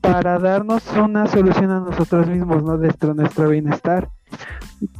[0.00, 2.76] para darnos una solución a nosotros mismos, ¿no?
[2.76, 4.08] De nuestro bienestar.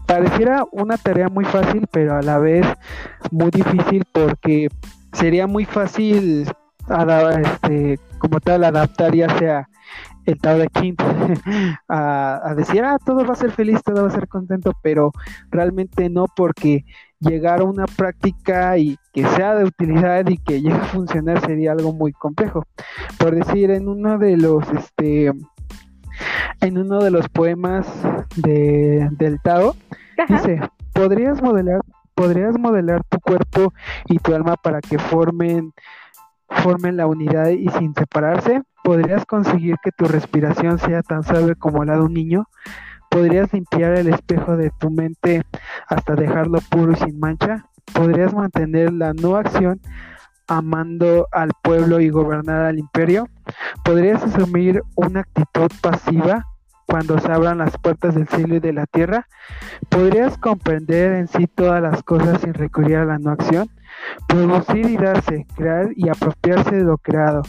[0.07, 2.66] Pareciera una tarea muy fácil, pero a la vez
[3.30, 4.68] muy difícil porque
[5.12, 6.47] sería muy fácil
[7.43, 9.68] este, como tal adaptar ya sea
[10.24, 11.05] el Tao de Quinto
[11.89, 15.11] a, a, decir, ah, todo va a ser feliz, todo va a ser contento, pero
[15.51, 16.85] realmente no, porque
[17.18, 21.72] llegar a una práctica y que sea de utilidad y que llegue a funcionar sería
[21.72, 22.66] algo muy complejo.
[23.18, 25.33] Por decir, en uno de los, este,
[26.60, 27.86] en uno de los poemas
[28.36, 29.74] de, del Tao,
[30.28, 30.60] dice,
[30.92, 31.80] podrías modelar,
[32.14, 33.72] podrías modelar tu cuerpo
[34.06, 35.72] y tu alma para que formen
[36.48, 41.84] formen la unidad y sin separarse, podrías conseguir que tu respiración sea tan suave como
[41.84, 42.46] la de un niño,
[43.10, 45.42] podrías limpiar el espejo de tu mente
[45.88, 49.80] hasta dejarlo puro y sin mancha, podrías mantener la no acción
[50.47, 53.28] amando al pueblo y gobernar al imperio,
[53.84, 56.47] podrías asumir una actitud pasiva
[56.86, 59.26] cuando se abran las puertas del cielo y de la tierra,
[59.88, 63.70] podrías comprender en sí todas las cosas sin recurrir a la no acción,
[64.26, 67.43] Producir y darse, crear y apropiarse de lo creado,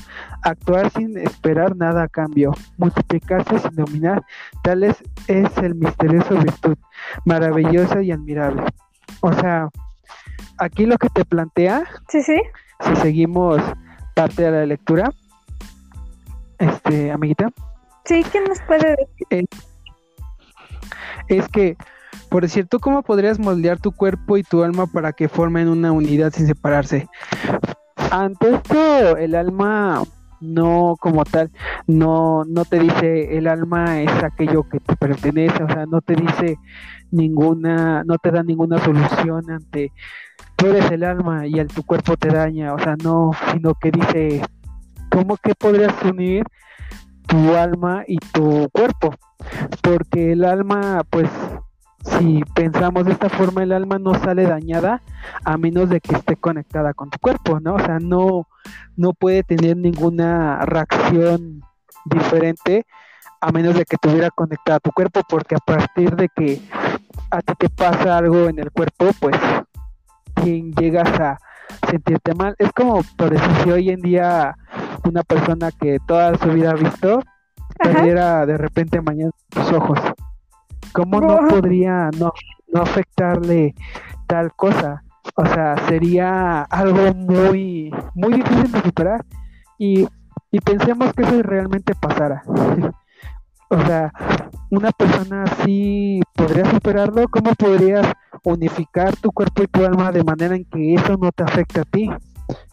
[0.44, 4.24] actuar sin esperar nada a cambio, multiplicarse sin dominar,
[4.64, 6.78] tal es, el misterioso virtud,
[7.26, 8.64] maravillosa y admirable.
[9.22, 9.70] O sea,
[10.58, 12.40] aquí lo que te plantea, sí, sí.
[12.86, 13.62] Si seguimos
[14.16, 15.12] parte de la lectura,
[16.60, 17.50] este, amiguita.
[18.06, 19.48] Sí, ¿qué nos puede decir?
[21.30, 21.78] es que
[22.30, 26.34] por ¿tú cómo podrías moldear tu cuerpo y tu alma para que formen una unidad
[26.34, 27.08] sin separarse?
[28.10, 30.04] Ante esto, el alma
[30.42, 31.52] no como tal,
[31.88, 36.16] no, no te dice el alma es aquello que te pertenece, o sea, no te
[36.16, 36.58] dice
[37.12, 39.92] ninguna, no te da ninguna solución ante
[40.68, 44.42] eres el alma y el, tu cuerpo te daña, o sea, no, sino que dice,
[45.10, 46.46] ¿cómo que podrías unir
[47.28, 49.14] tu alma y tu cuerpo?
[49.82, 51.30] Porque el alma, pues,
[52.04, 55.02] si pensamos de esta forma, el alma no sale dañada
[55.46, 57.76] a menos de que esté conectada con tu cuerpo, ¿no?
[57.76, 58.48] O sea, no,
[58.96, 61.62] no puede tener ninguna reacción
[62.06, 62.86] diferente
[63.40, 66.62] a menos de que estuviera conectada a tu cuerpo, porque a partir de que
[67.30, 69.36] a ti te pasa algo en el cuerpo, pues
[70.36, 71.38] llegas a
[71.90, 72.56] sentirte mal.
[72.58, 74.56] Es como, por decir, si hoy en día
[75.06, 77.22] una persona que toda su vida ha visto,
[77.78, 80.00] perdiera de repente mañana sus ojos
[80.94, 82.32] ¿Cómo no podría no,
[82.72, 83.74] no afectarle
[84.28, 85.04] tal cosa?
[85.36, 89.26] O sea, sería algo muy, muy difícil de superar.
[89.80, 90.08] Y,
[90.52, 92.44] y pensemos que eso realmente pasara.
[93.74, 94.12] o sea,
[94.70, 97.28] una persona así podría superarlo.
[97.30, 98.06] ¿Cómo podrías
[98.44, 101.84] unificar tu cuerpo y tu alma de manera en que eso no te afecte a
[101.84, 102.10] ti?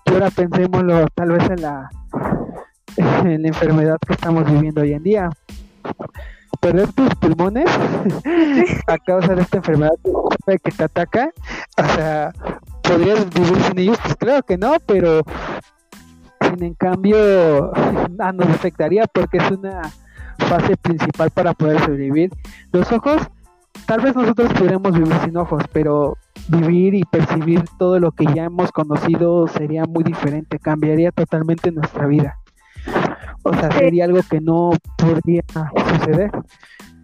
[0.06, 1.90] Y ahora pensémoslo tal vez en la,
[3.24, 5.30] en la enfermedad que estamos viviendo hoy en día
[6.60, 7.66] perder tus pulmones
[8.86, 9.92] a causa de esta enfermedad
[10.46, 11.30] que te ataca,
[11.78, 12.32] o sea,
[12.82, 13.98] ¿podrías vivir sin ellos?
[14.02, 15.22] Pues claro que no, pero
[16.40, 17.72] sin en cambio
[18.18, 19.82] ah, nos afectaría porque es una
[20.40, 22.30] fase principal para poder sobrevivir.
[22.72, 23.22] Los ojos,
[23.86, 26.16] tal vez nosotros pudiéramos vivir sin ojos, pero
[26.48, 32.06] vivir y percibir todo lo que ya hemos conocido sería muy diferente, cambiaría totalmente nuestra
[32.06, 32.38] vida.
[33.42, 35.42] O sea, sería algo que no podría
[35.94, 36.30] suceder.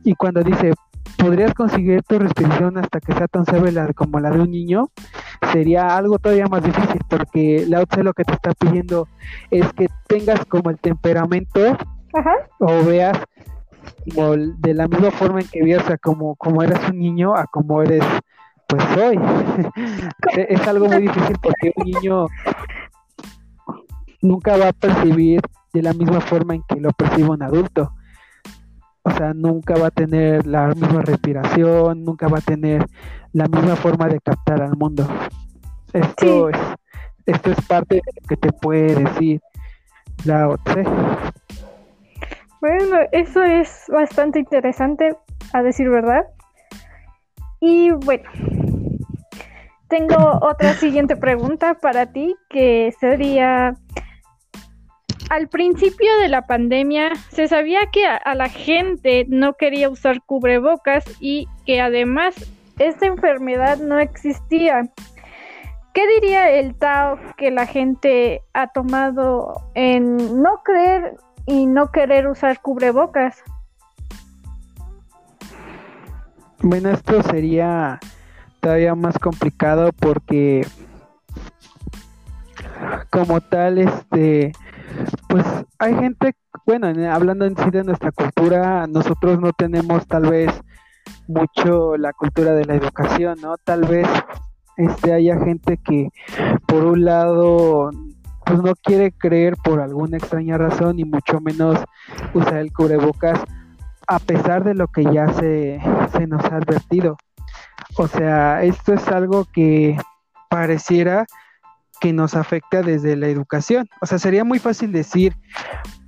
[0.04, 0.72] Y cuando dice,
[1.16, 4.90] podrías conseguir tu respiración hasta que sea tan severa como la de un niño,
[5.52, 9.08] sería algo todavía más difícil porque la otra lo que te está pidiendo
[9.50, 11.76] es que tengas como el temperamento
[12.58, 13.18] o veas
[14.04, 18.04] de la misma forma en que veas como, como eres un niño a como eres
[18.66, 19.18] pues hoy.
[20.48, 22.26] es algo muy difícil porque un niño
[24.22, 25.40] nunca va a percibir
[25.72, 27.92] de la misma forma en que lo percibe un adulto.
[29.02, 32.84] O sea, nunca va a tener la misma respiración, nunca va a tener
[33.32, 35.06] la misma forma de captar al mundo.
[35.92, 36.58] Esto es
[37.26, 39.40] esto es parte de lo que te puede decir
[40.24, 40.84] la otra.
[42.66, 45.16] Bueno, eso es bastante interesante,
[45.52, 46.26] a decir verdad.
[47.60, 48.28] Y bueno,
[49.86, 53.76] tengo otra siguiente pregunta para ti, que sería,
[55.30, 61.04] al principio de la pandemia se sabía que a, la gente no quería usar cubrebocas
[61.20, 62.34] y que además
[62.80, 64.90] esta enfermedad no existía.
[65.94, 71.14] ¿Qué diría el Tao que la gente ha tomado en no creer
[71.46, 73.42] y no querer usar cubrebocas?
[76.60, 78.00] Bueno, esto sería
[78.60, 80.66] todavía más complicado porque
[83.10, 84.52] como tal, este,
[85.28, 85.44] pues
[85.78, 86.32] hay gente,
[86.66, 90.50] bueno, hablando en sí de nuestra cultura, nosotros no tenemos tal vez
[91.28, 93.56] mucho la cultura de la educación, ¿no?
[93.58, 94.08] Tal vez
[94.76, 96.08] este haya gente que
[96.66, 97.90] por un lado
[98.46, 101.78] pues no quiere creer por alguna extraña razón y mucho menos
[102.32, 103.40] usar el cubrebocas
[104.06, 105.80] a pesar de lo que ya se,
[106.12, 107.16] se nos ha advertido.
[107.96, 109.96] O sea, esto es algo que
[110.48, 111.26] pareciera
[112.00, 113.88] que nos afecta desde la educación.
[114.00, 115.36] O sea, sería muy fácil decir,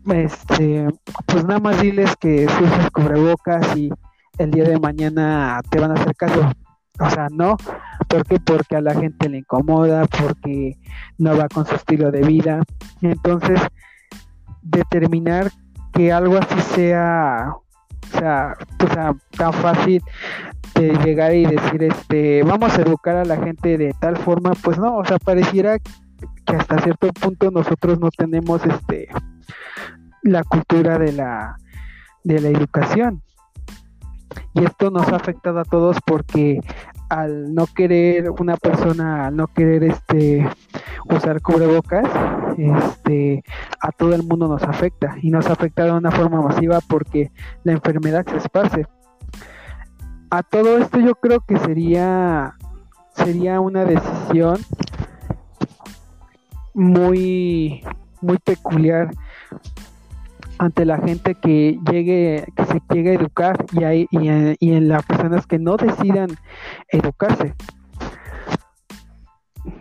[0.06, 0.86] este,
[1.27, 3.90] pues nada más diles que uses cubrebocas y
[4.39, 6.52] el día de mañana te van a hacer caso.
[7.01, 7.56] O sea, no.
[8.09, 8.40] ¿Por qué?
[8.40, 10.76] Porque a la gente le incomoda, porque
[11.18, 12.62] no va con su estilo de vida.
[13.02, 13.60] Entonces,
[14.62, 15.51] determinar
[15.93, 17.52] que algo así sea,
[18.14, 20.02] o sea, tan fácil
[20.74, 24.78] de llegar y decir, este, vamos a educar a la gente de tal forma, pues
[24.78, 29.09] no, o sea, pareciera que hasta cierto punto nosotros no tenemos, este,
[30.22, 31.56] la cultura de la,
[32.24, 33.22] de la educación.
[34.55, 36.60] Y esto nos ha afectado a todos porque
[37.09, 40.48] al no querer una persona, al no querer este
[41.06, 42.06] usar cubrebocas,
[42.56, 43.43] este
[43.80, 47.30] a todo el mundo nos afecta y nos afecta de una forma masiva porque
[47.64, 48.86] la enfermedad se esparce.
[50.30, 52.55] A todo esto yo creo que sería
[53.14, 54.59] sería una decisión
[56.74, 57.82] muy
[58.20, 59.10] muy peculiar
[60.59, 65.05] ante la gente que llegue, que se llegue a educar y, hay, y, en, las
[65.05, 66.28] personas que no decidan
[66.89, 67.55] educarse.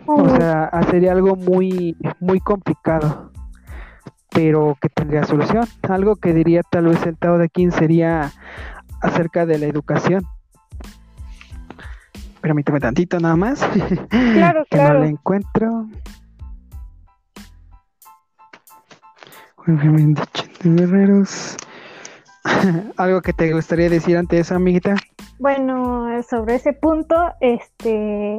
[0.06, 3.32] O sea, sería algo muy, muy complicado,
[4.30, 5.64] pero que tendría solución.
[5.88, 8.30] Algo que diría tal vez el Tao de King sería
[9.02, 10.24] acerca de la educación.
[12.40, 13.66] Permíteme tantito nada más.
[14.10, 15.88] Claro, que no lo encuentro.
[19.76, 21.56] Guerreros.
[22.96, 24.96] ¿Algo que te gustaría decir ante eso, amiguita?
[25.38, 28.38] Bueno, sobre ese punto, este.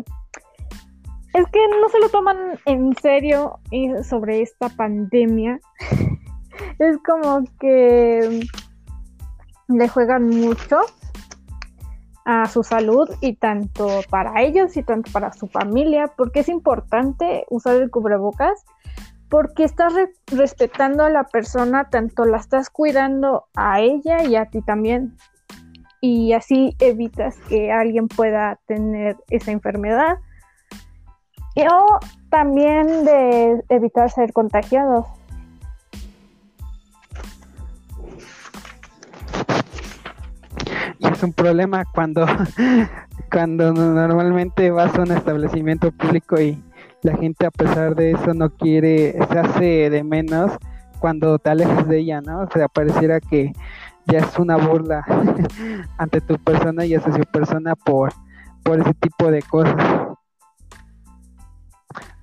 [1.32, 3.60] Es que no se lo toman en serio
[4.04, 5.60] sobre esta pandemia.
[6.80, 8.42] es como que
[9.68, 10.80] le juegan mucho
[12.26, 17.46] a su salud y tanto para ellos y tanto para su familia, porque es importante
[17.50, 18.66] usar el cubrebocas
[19.30, 19.94] porque estás
[20.28, 25.16] respetando a la persona, tanto la estás cuidando a ella y a ti también.
[26.02, 30.18] Y así evitas que alguien pueda tener esa enfermedad.
[31.56, 32.00] O
[32.30, 35.06] también de evitar ser contagiados.
[41.00, 42.26] Es un problema cuando,
[43.32, 46.64] cuando normalmente vas a un establecimiento público y
[47.02, 50.52] la gente a pesar de eso no quiere, se hace de menos
[51.00, 52.42] cuando te alejas de ella, ¿no?
[52.42, 53.54] O sea, pareciera que
[54.06, 55.04] ya es una burla
[55.98, 58.12] ante tu persona y hacia su persona por,
[58.64, 59.76] por ese tipo de cosas.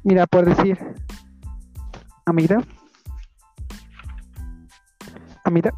[0.03, 0.79] Mira, por decir,
[2.27, 2.59] amiga,
[5.45, 5.73] amiga,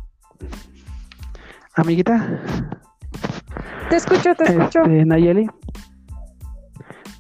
[1.75, 2.41] amiguita.
[3.89, 4.83] Te escucho, te escucho.
[4.83, 5.49] Este, Nayeli.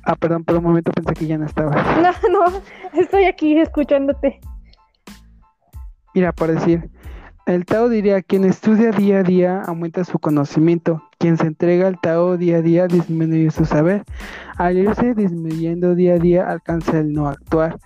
[0.09, 1.71] Ah, perdón, por un momento pensé que ya no estaba.
[2.03, 2.63] No, no,
[2.95, 4.41] estoy aquí escuchándote.
[6.15, 6.89] Mira, por decir,
[7.45, 12.01] el Tao diría, quien estudia día a día aumenta su conocimiento, quien se entrega al
[12.01, 14.05] Tao día a día disminuye su saber.
[14.57, 17.79] Al irse disminuyendo día a día alcanza el no actuar.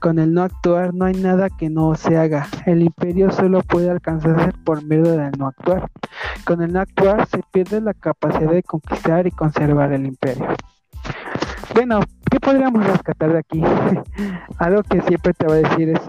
[0.00, 2.46] Con el no actuar no hay nada que no se haga.
[2.66, 5.90] El imperio solo puede alcanzarse por medio del no actuar.
[6.44, 10.46] Con el no actuar se pierde la capacidad de conquistar y conservar el imperio.
[11.80, 12.00] Bueno,
[12.30, 13.62] ¿qué podríamos rescatar de aquí?
[14.58, 16.00] Algo que siempre te va a decir es,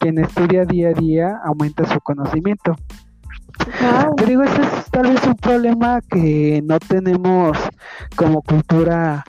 [0.00, 2.74] quien estudia día a día aumenta su conocimiento.
[4.16, 7.56] Pero digo, ese es tal vez un problema que no tenemos
[8.16, 9.22] como cultura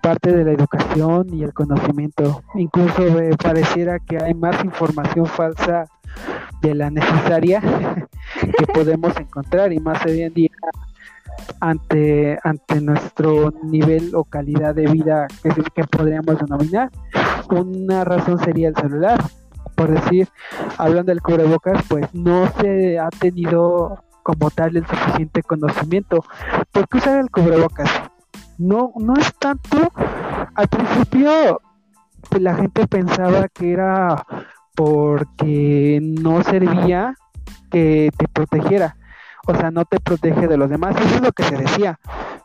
[0.00, 2.42] parte de la educación y el conocimiento.
[2.54, 3.02] Incluso
[3.36, 5.84] pareciera que hay más información falsa
[6.62, 7.60] de la necesaria
[8.40, 10.48] que podemos encontrar y más hoy en día
[11.60, 16.90] ante, ante nuestro nivel o calidad de vida que, que podríamos denominar.
[17.50, 19.22] Una razón sería el celular.
[19.74, 20.28] Por decir,
[20.78, 26.24] hablando del cubrebocas, pues no se ha tenido como tal el suficiente conocimiento.
[26.70, 27.90] ¿Por qué usar el cubrebocas?
[28.58, 29.90] No, no es tanto.
[30.54, 31.60] Al principio,
[32.28, 34.24] pues la gente pensaba que era
[34.74, 37.14] porque no servía
[37.70, 38.96] que te protegiera
[39.46, 41.98] o sea, no te protege de los demás, eso es lo que se decía,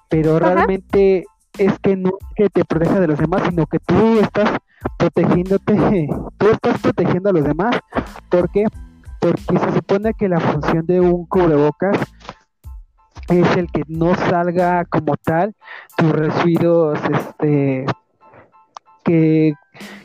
[0.10, 1.26] pero realmente
[1.58, 4.52] es que no que te proteja de los demás, sino que tú estás
[4.98, 6.08] protegiéndote,
[6.38, 7.76] tú estás protegiendo a los demás,
[8.30, 8.66] ¿por qué?
[9.20, 11.98] Porque se supone que la función de un cubrebocas
[13.30, 15.54] es el que no salga como tal
[15.98, 17.86] tus residuos este
[19.04, 19.54] que,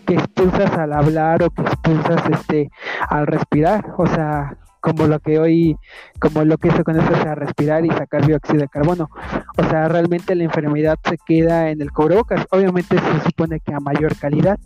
[0.06, 2.70] que expulsas al hablar o que expulsas este
[3.08, 5.76] al respirar, o sea, como lo que hoy,
[6.18, 9.08] como lo que hizo con eso, sea, respirar y sacar dióxido de carbono.
[9.56, 12.44] O sea, realmente la enfermedad se queda en el cubrebocas.
[12.50, 14.58] Obviamente se supone que a mayor calidad,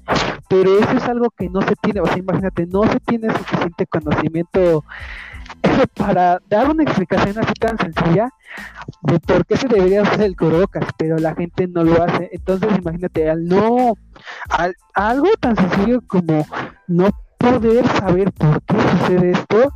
[0.49, 3.87] pero eso es algo que no se tiene, o sea, imagínate, no se tiene suficiente
[3.87, 4.85] conocimiento
[5.97, 8.31] para dar una explicación así tan sencilla
[9.03, 12.31] de por qué se debería hacer el cubrebocas, pero la gente no lo hace.
[12.33, 13.95] Entonces, imagínate, al no,
[14.49, 16.47] al, algo tan sencillo como
[16.87, 19.73] no poder saber por qué sucede esto,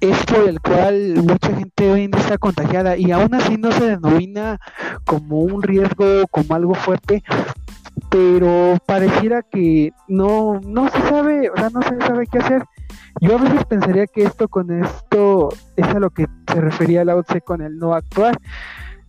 [0.00, 3.70] es por el cual mucha gente hoy en día está contagiada y aún así no
[3.72, 4.58] se denomina
[5.04, 7.22] como un riesgo, como algo fuerte,
[8.08, 12.64] pero pareciera que no, no se sabe, o sea, no se sabe qué hacer.
[13.20, 17.16] Yo a veces pensaría que esto con esto es a lo que se refería la
[17.16, 18.36] OCE con el no actuar.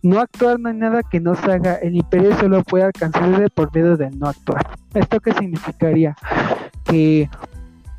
[0.02, 1.76] No actuar no hay nada que no se haga.
[1.76, 4.66] El imperio solo puede alcanzarse por medio del no actuar.
[4.94, 6.16] ¿Esto qué significaría?
[6.84, 7.30] Que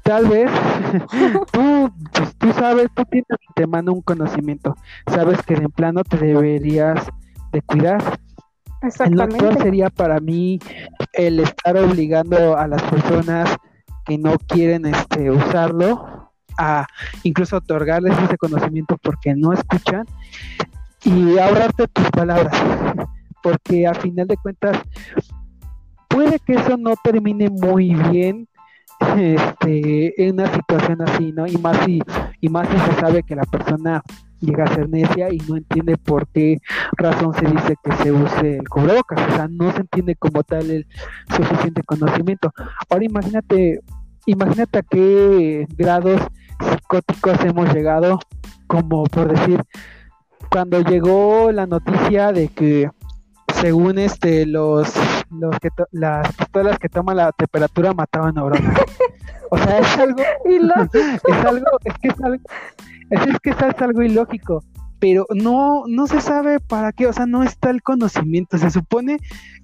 [0.04, 0.52] tal vez
[1.52, 4.76] tú, pues, tú sabes, tú tienes te manda un conocimiento,
[5.08, 7.08] sabes que en plano te deberías
[7.52, 8.20] de cuidar.
[8.82, 9.48] Exactamente.
[9.48, 10.60] El sería para mí
[11.14, 13.56] el estar obligando a las personas
[14.06, 16.86] que no quieren este usarlo a
[17.24, 20.06] incluso otorgarles ese conocimiento porque no escuchan
[21.06, 22.56] y ahorrarte tus palabras
[23.42, 24.78] porque a final de cuentas
[26.10, 28.48] puede que eso no termine muy bien
[29.18, 31.48] este, en una situación así, ¿no?
[31.48, 32.02] Y más si,
[32.42, 34.02] y más si se sabe que la persona
[34.40, 36.58] llega a ser necia y no entiende por qué
[36.98, 40.70] razón se dice que se use el cubrebocas, o sea, no se entiende como tal
[40.70, 40.88] el
[41.36, 42.52] suficiente conocimiento.
[42.90, 43.82] Ahora imagínate,
[44.26, 46.22] imagínate a qué grados
[46.60, 48.20] psicóticos hemos llegado,
[48.68, 49.62] como por decir,
[50.52, 52.90] cuando llegó la noticia de que
[53.64, 54.91] según este los
[55.30, 58.77] los que las pistolas que toman la temperatura mataban neuronas.
[59.52, 62.44] O sea, es algo es algo es que es algo
[63.10, 64.65] es, que es algo ilógico,
[64.99, 68.57] pero no no se sabe para qué, o sea, no está el conocimiento.
[68.57, 69.19] Se supone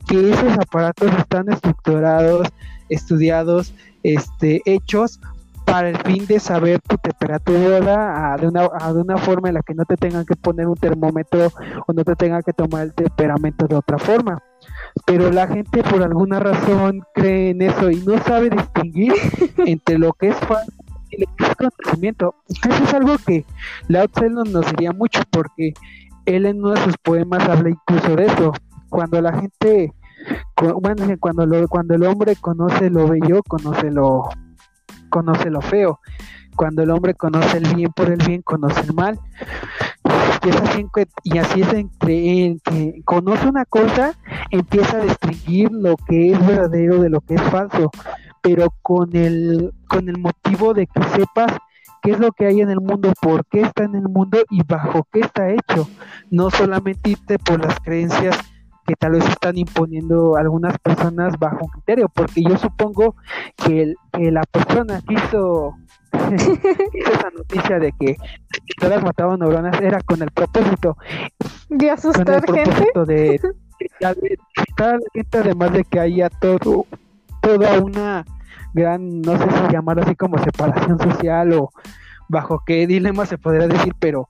[0.08, 2.48] que esos aparatos están estructurados,
[2.88, 3.74] estudiados,
[4.04, 5.20] este hechos
[5.70, 8.64] para el fin de saber tu temperatura de, una,
[8.94, 11.52] de una forma en la que no te tengan que poner un termómetro
[11.88, 14.42] o no te tengan que tomar el temperamento de otra forma.
[15.06, 19.14] Pero la gente por alguna razón cree en eso y no sabe distinguir
[19.58, 20.72] entre lo que es falso
[21.12, 22.36] y lo que es conocimiento.
[22.48, 23.46] Eso es algo que
[23.88, 25.74] Lao Tse nos diría mucho porque
[26.26, 28.54] él en uno de sus poemas habla incluso de eso.
[28.90, 29.94] Cuando la gente,
[30.82, 34.30] bueno, cuando, lo, cuando el hombre conoce lo bello, conoce lo
[35.10, 36.00] conoce lo feo.
[36.56, 39.20] Cuando el hombre conoce el bien por el bien, conoce el mal.
[40.46, 40.86] Y, así,
[41.24, 44.18] y así es entre que conoce una cosa,
[44.52, 47.92] empieza a distinguir lo que es verdadero de lo que es falso,
[48.42, 51.58] pero con el, con el motivo de que sepas
[52.02, 54.64] qué es lo que hay en el mundo, por qué está en el mundo y
[54.64, 55.88] bajo qué está hecho.
[56.30, 58.38] No solamente irte por las creencias
[58.90, 63.16] que tal vez están imponiendo algunas personas bajo un criterio, porque yo supongo
[63.56, 65.76] que, la persona que hizo,
[66.12, 68.18] esa noticia de que
[68.80, 70.98] todas mataban neuronas era con el propósito.
[71.70, 73.40] De asustar con el propósito de,
[74.00, 74.16] la
[75.14, 76.88] gente además de que haya todo
[77.42, 78.26] toda una
[78.74, 81.70] gran no sé si llamarlo así como separación social o
[82.28, 84.28] bajo qué dilema se podría decir pero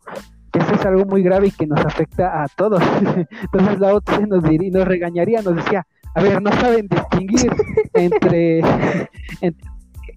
[0.54, 2.82] eso es algo muy grave y que nos afecta a todos.
[3.42, 5.86] Entonces la otra nos, diría, nos regañaría, nos decía,
[6.16, 7.52] a ver, no saben distinguir
[7.94, 8.60] entre,
[9.42, 9.70] entre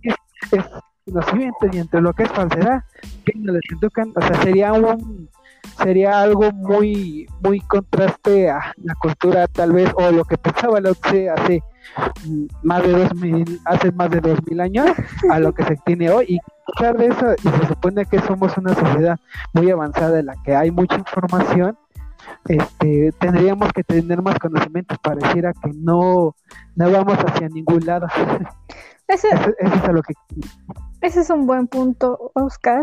[0.03, 0.65] es,
[1.05, 2.83] conocimiento y entre lo que es falsedad,
[3.25, 5.29] que no les educan, o sea, sería un
[5.83, 10.91] sería algo muy muy contraste a la cultura tal vez o lo que pensaba la
[10.91, 11.63] OCDE hace
[12.63, 14.91] más de dos mil hace más de dos mil años
[15.31, 16.39] a lo que se tiene hoy y
[16.81, 19.19] de eso, y se supone que somos una sociedad
[19.53, 21.77] muy avanzada en la que hay mucha información,
[22.49, 24.99] este, tendríamos que tener más conocimientos.
[24.99, 26.35] Pareciera que no,
[26.77, 28.07] no vamos hacia ningún lado.
[29.09, 30.15] Ese, es lo que...
[31.03, 32.83] ese es un buen punto, Oscar,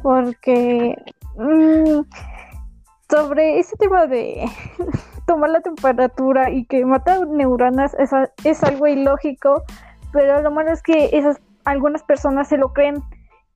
[0.00, 0.94] porque
[1.36, 2.02] mm,
[3.10, 4.44] sobre ese tema de
[5.26, 8.10] tomar la temperatura y que mata neuronas es,
[8.44, 9.64] es algo ilógico,
[10.12, 13.02] pero lo malo es que esas algunas personas se lo creen.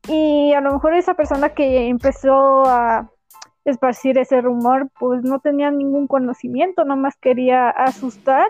[0.09, 3.11] Y a lo mejor esa persona que empezó a
[3.65, 8.49] esparcir ese rumor pues no tenía ningún conocimiento, nomás quería asustar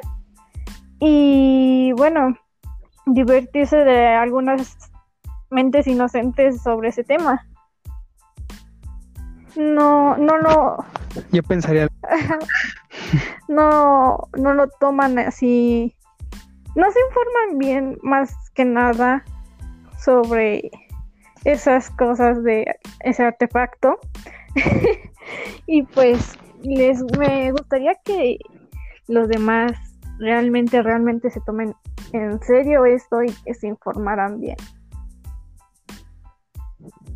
[1.01, 2.37] y bueno,
[3.07, 4.77] divertirse de algunas
[5.51, 7.47] mentes inocentes sobre ese tema.
[9.57, 10.85] No, no lo...
[11.33, 11.89] Yo pensaría...
[13.49, 15.97] no, no lo toman así...
[16.77, 19.25] No se informan bien más que nada
[20.09, 20.71] sobre
[21.45, 22.65] esas cosas de
[23.01, 23.99] ese artefacto.
[25.67, 28.39] y pues les me gustaría que
[29.07, 29.73] los demás
[30.19, 31.75] realmente, realmente se tomen
[32.15, 34.57] en serio esto y que se informaran bien.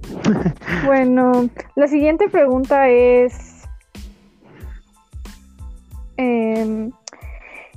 [0.85, 3.67] bueno, la siguiente pregunta es,
[6.19, 6.93] em,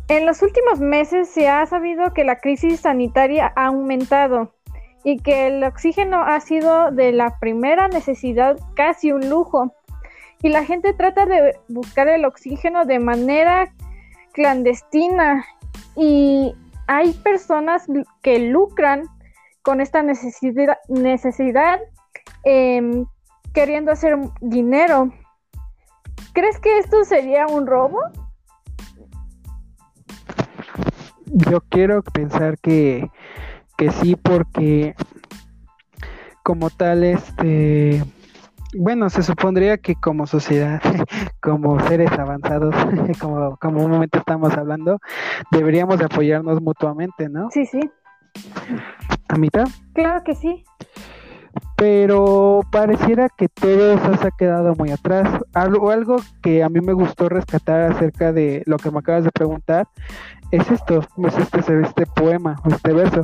[0.10, 4.55] en los últimos meses se ha sabido que la crisis sanitaria ha aumentado
[5.06, 9.72] y que el oxígeno ha sido de la primera necesidad casi un lujo.
[10.42, 13.72] Y la gente trata de buscar el oxígeno de manera
[14.34, 15.46] clandestina
[15.96, 16.56] y
[16.88, 17.86] hay personas
[18.24, 19.04] que lucran
[19.62, 21.80] con esta necesidad,
[22.44, 23.06] em,
[23.54, 25.12] queriendo hacer dinero.
[26.34, 28.00] ¿Crees que esto sería un robo?
[31.28, 33.08] Yo quiero pensar que
[33.78, 34.96] que sí porque
[36.44, 38.04] como tal este
[38.78, 40.82] bueno se supondría que como sociedad
[41.42, 42.76] como seres avanzados
[43.20, 45.00] como como un momento estamos hablando
[45.52, 47.80] deberíamos apoyarnos mutuamente no sí sí.
[49.30, 50.64] A mitad claro que sí
[51.76, 55.42] pero pareciera que todo se ha quedado muy atrás.
[55.54, 59.32] Algo, algo que a mí me gustó rescatar acerca de lo que me acabas de
[59.32, 59.88] preguntar
[60.52, 63.24] es esto, es este, este poema, este verso,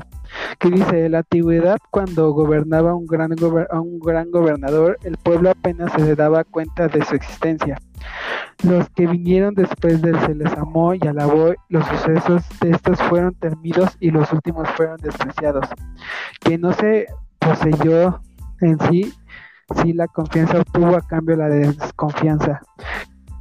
[0.59, 6.15] que dice, la antigüedad cuando gobernaba un gran, un gran gobernador, el pueblo apenas se
[6.15, 7.77] daba cuenta de su existencia.
[8.63, 13.01] Los que vinieron después de él se les amó y alabó, los sucesos de estos
[13.03, 15.67] fueron termidos y los últimos fueron despreciados.
[16.41, 17.07] Que no se
[17.39, 18.19] poseyó
[18.61, 19.13] en sí,
[19.81, 22.61] si la confianza obtuvo a cambio la desconfianza.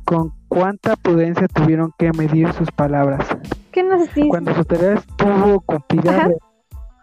[0.04, 3.26] Con cuánta prudencia tuvieron que medir sus palabras.
[3.70, 4.28] ¿Qué nos dice?
[4.28, 6.30] Cuando su tarea estuvo cumplida,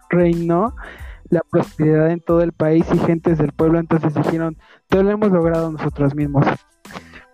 [0.10, 0.76] reinó
[1.30, 4.57] la prosperidad en todo el país y gentes del pueblo entonces dijeron,
[4.88, 6.45] todo lo hemos logrado nosotros mismos.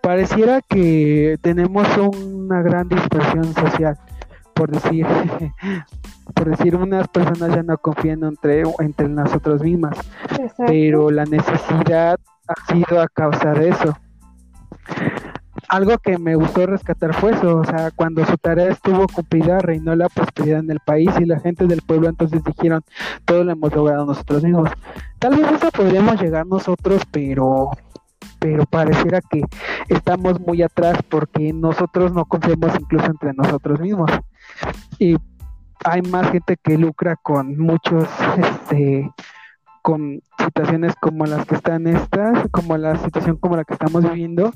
[0.02, 3.98] Pareciera que tenemos una gran dispersión social,
[4.54, 5.06] por decir,
[6.34, 9.98] por decir, unas personas ya no confían entre, entre nosotros mismas,
[10.66, 13.96] pero la necesidad ha sido a causa de eso
[15.68, 19.96] algo que me gustó rescatar fue eso, o sea, cuando su tarea estuvo cumplida, reinó
[19.96, 22.82] la prosperidad en el país y la gente del pueblo entonces dijeron,
[23.24, 24.70] todo lo hemos logrado nosotros mismos.
[25.18, 27.70] Tal vez eso podríamos llegar nosotros, pero
[28.38, 29.42] pero pareciera que
[29.88, 34.10] estamos muy atrás porque nosotros no confiamos incluso entre nosotros mismos.
[34.98, 35.16] Y
[35.84, 38.08] hay más gente que lucra con muchos
[38.38, 39.10] este
[39.82, 44.50] con situaciones como las que están estas, como la situación como la que estamos viviendo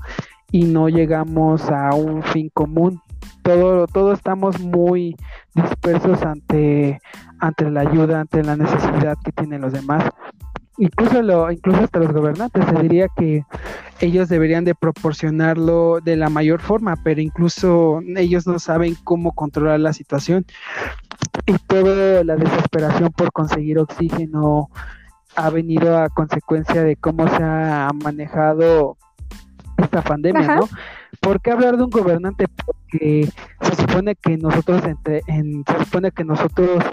[0.51, 3.01] y no llegamos a un fin común.
[3.43, 5.17] Todo, todo estamos muy
[5.55, 6.99] dispersos ante,
[7.41, 10.05] ante la ayuda, ante la necesidad que tienen los demás.
[10.79, 13.45] Incluso, lo, incluso hasta los gobernantes, se diría que
[14.01, 19.81] ellos deberían de proporcionarlo de la mayor forma, pero incluso ellos no saben cómo controlar
[19.81, 20.47] la situación.
[21.47, 24.71] Y toda la desesperación por conseguir oxígeno
[25.37, 28.97] ha venido a consecuencia de cómo se ha manejado
[29.77, 30.69] esta pandemia, ¿no?
[31.21, 32.47] ¿Por qué hablar de un gobernante?
[32.49, 33.29] Porque
[33.61, 36.85] se supone que nosotros entre, en, se supone que nosotros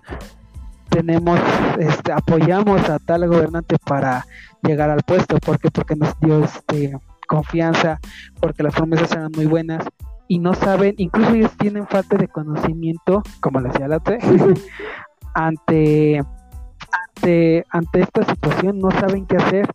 [0.90, 1.40] tenemos,
[1.80, 4.26] este, apoyamos a tal gobernante para
[4.62, 6.98] llegar al puesto, porque porque nos dio este
[7.28, 8.00] confianza,
[8.40, 9.86] porque las promesas eran muy buenas
[10.28, 14.02] y no saben, incluso ellos tienen falta de conocimiento, como le decía la
[15.34, 16.24] ante
[16.92, 19.68] ante ante esta situación no saben qué hacer,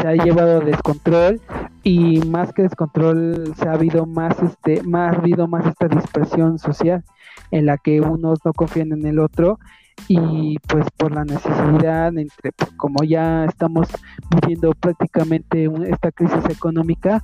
[0.00, 1.40] se ha llevado descontrol
[1.82, 6.58] y más que descontrol se ha habido más este más ha habido más esta dispersión
[6.58, 7.04] social
[7.50, 9.58] en la que unos no confían en el otro
[10.08, 13.88] y pues por la necesidad entre pues, como ya estamos
[14.30, 17.22] viviendo prácticamente esta crisis económica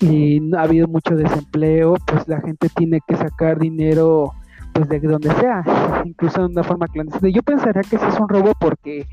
[0.00, 4.32] y ha habido mucho desempleo pues la gente tiene que sacar dinero
[4.72, 5.62] pues de donde sea
[6.04, 7.28] incluso de una forma clandestina.
[7.28, 9.06] Yo pensaría que ese es un robo porque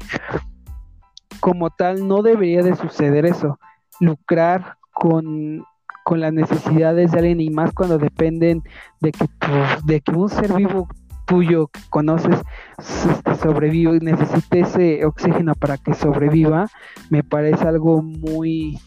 [1.40, 3.60] como tal no debería de suceder eso
[4.00, 5.64] lucrar con
[6.10, 8.64] con las necesidades de alguien y más cuando dependen
[9.00, 10.88] de que, pues, de que un ser vivo
[11.28, 12.42] tuyo que conoces
[12.82, 16.68] sobrevive y necesite ese oxígeno para que sobreviva,
[17.10, 18.80] me parece algo muy,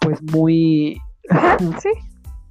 [0.00, 1.00] pues muy,
[1.80, 1.90] ¿Sí?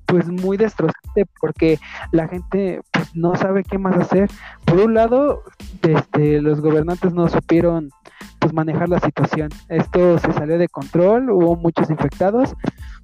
[0.05, 1.80] pues muy destrozante porque
[2.11, 4.30] la gente pues, no sabe qué más hacer.
[4.65, 5.43] Por un lado,
[5.84, 7.91] este, los gobernantes no supieron
[8.39, 9.49] pues manejar la situación.
[9.67, 12.55] Esto se salió de control, hubo muchos infectados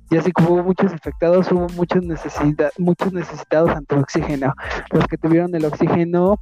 [0.09, 4.53] y así como hubo muchos infectados, hubo muchos, necesidad, muchos necesitados ante oxígeno.
[4.91, 6.39] Los que tuvieron el oxígeno,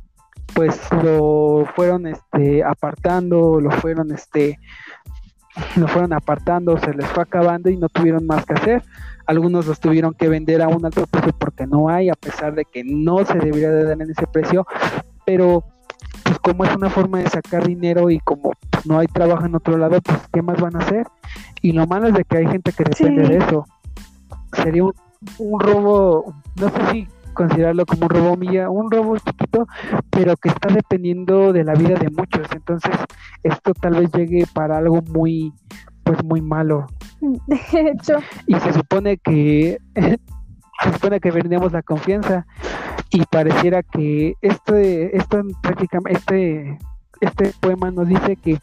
[0.54, 4.60] pues lo fueron este, apartando, lo fueron, este,
[5.76, 8.84] lo fueron apartando, se les fue acabando y no tuvieron más que hacer.
[9.26, 12.66] Algunos los tuvieron que vender a un alto precio porque no hay, a pesar de
[12.66, 14.68] que no se debería de dar en ese precio,
[15.26, 15.64] pero
[16.24, 18.52] pues como es una forma de sacar dinero y como
[18.86, 21.08] no hay trabajo en otro lado, pues ¿qué más van a hacer?
[21.62, 23.66] Y lo malo es de que hay gente que depende de eso.
[24.54, 24.94] Sería un,
[25.38, 28.34] un, robo, no sé si considerarlo como un robo
[28.72, 29.68] un robo chiquito,
[30.10, 32.48] pero que está dependiendo de la vida de muchos.
[32.54, 32.92] Entonces,
[33.44, 35.54] esto tal vez llegue para algo muy,
[36.04, 36.88] pues muy malo.
[37.22, 38.18] De hecho.
[38.48, 39.78] Y se supone que
[40.84, 42.46] se supone que vendemos la confianza
[43.12, 46.80] y pareciera que este, esto prácticamente, este,
[47.22, 48.60] este poema nos dice que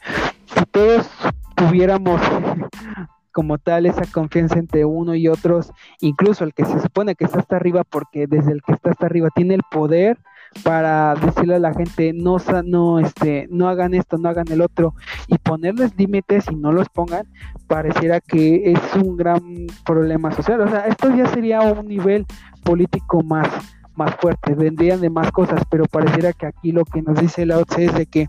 [0.47, 1.09] si todos
[1.55, 2.21] tuviéramos
[3.33, 7.41] como tal esa confianza entre uno y otros, incluso el que se supone que está
[7.41, 10.19] hasta arriba, porque desde el que está hasta arriba tiene el poder
[10.65, 14.95] para decirle a la gente no no este no hagan esto no hagan el otro
[15.29, 17.27] y ponerles límites y no los pongan
[17.69, 19.41] pareciera que es un gran
[19.85, 20.61] problema social.
[20.61, 22.27] O sea esto ya sería un nivel
[22.65, 23.49] político más
[23.95, 27.59] más fuerte vendrían de más cosas pero pareciera que aquí lo que nos dice la
[27.59, 28.29] OCE es de que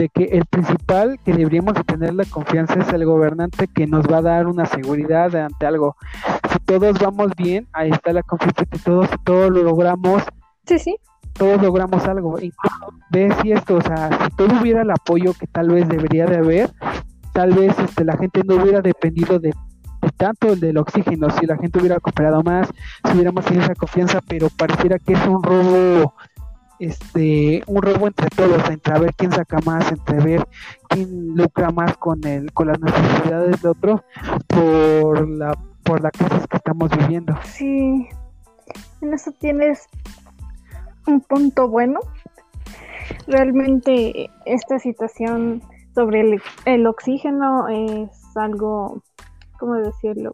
[0.00, 4.18] de que el principal que deberíamos tener la confianza es el gobernante que nos va
[4.18, 5.94] a dar una seguridad ante algo.
[6.50, 10.22] Si todos vamos bien, ahí está la confianza que todos, todos lo logramos.
[10.66, 10.96] Sí, sí
[11.34, 12.38] todos logramos algo.
[12.40, 16.26] Incluso ve si esto, o sea, si todo hubiera el apoyo que tal vez debería
[16.26, 16.70] de haber,
[17.32, 19.54] tal vez este, la gente no hubiera dependido de,
[20.16, 22.68] tanto del oxígeno, si la gente hubiera cooperado más,
[23.04, 26.14] si hubiéramos tenido esa confianza, pero pareciera que es un robo
[26.80, 30.48] este un robo entre todos, entre ver quién saca más, entre ver
[30.88, 34.04] quién lucra más con el con las necesidades de otro
[34.46, 37.34] por la por la crisis que estamos viviendo.
[37.44, 38.08] Sí.
[39.00, 39.88] En eso tienes
[41.06, 42.00] un punto bueno.
[43.26, 45.62] Realmente esta situación
[45.94, 49.02] sobre el, oxígeno es algo,
[49.58, 50.32] ¿cómo decirlo?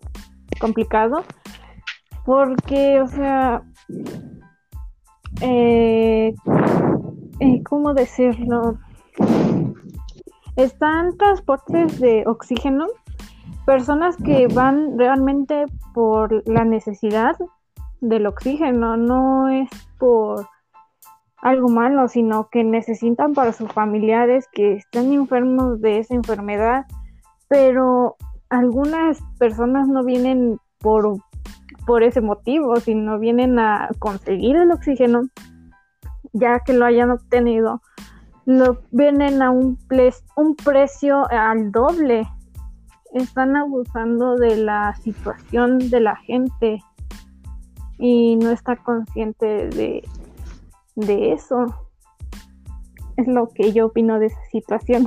[0.60, 1.24] Complicado.
[2.24, 3.62] Porque, o sea,
[5.40, 6.34] eh,
[7.40, 8.78] eh, ¿cómo decirlo?
[10.56, 12.86] Están transportes de oxígeno,
[13.66, 17.36] personas que van realmente por la necesidad
[18.00, 19.68] del oxígeno, no es
[19.98, 20.46] por
[21.42, 26.86] algo malo, sino que necesitan para sus familiares que están enfermos de esa enfermedad,
[27.48, 28.16] pero
[28.48, 31.18] algunas personas no vienen por,
[31.86, 35.22] por ese motivo, sino vienen a conseguir el oxígeno,
[36.32, 37.80] ya que lo hayan obtenido,
[38.44, 39.78] lo vienen a un,
[40.36, 42.28] un precio al doble.
[43.14, 46.82] Están abusando de la situación de la gente
[47.98, 50.06] y no está consciente de,
[50.96, 51.66] de eso.
[53.16, 55.06] Es lo que yo opino de esa situación.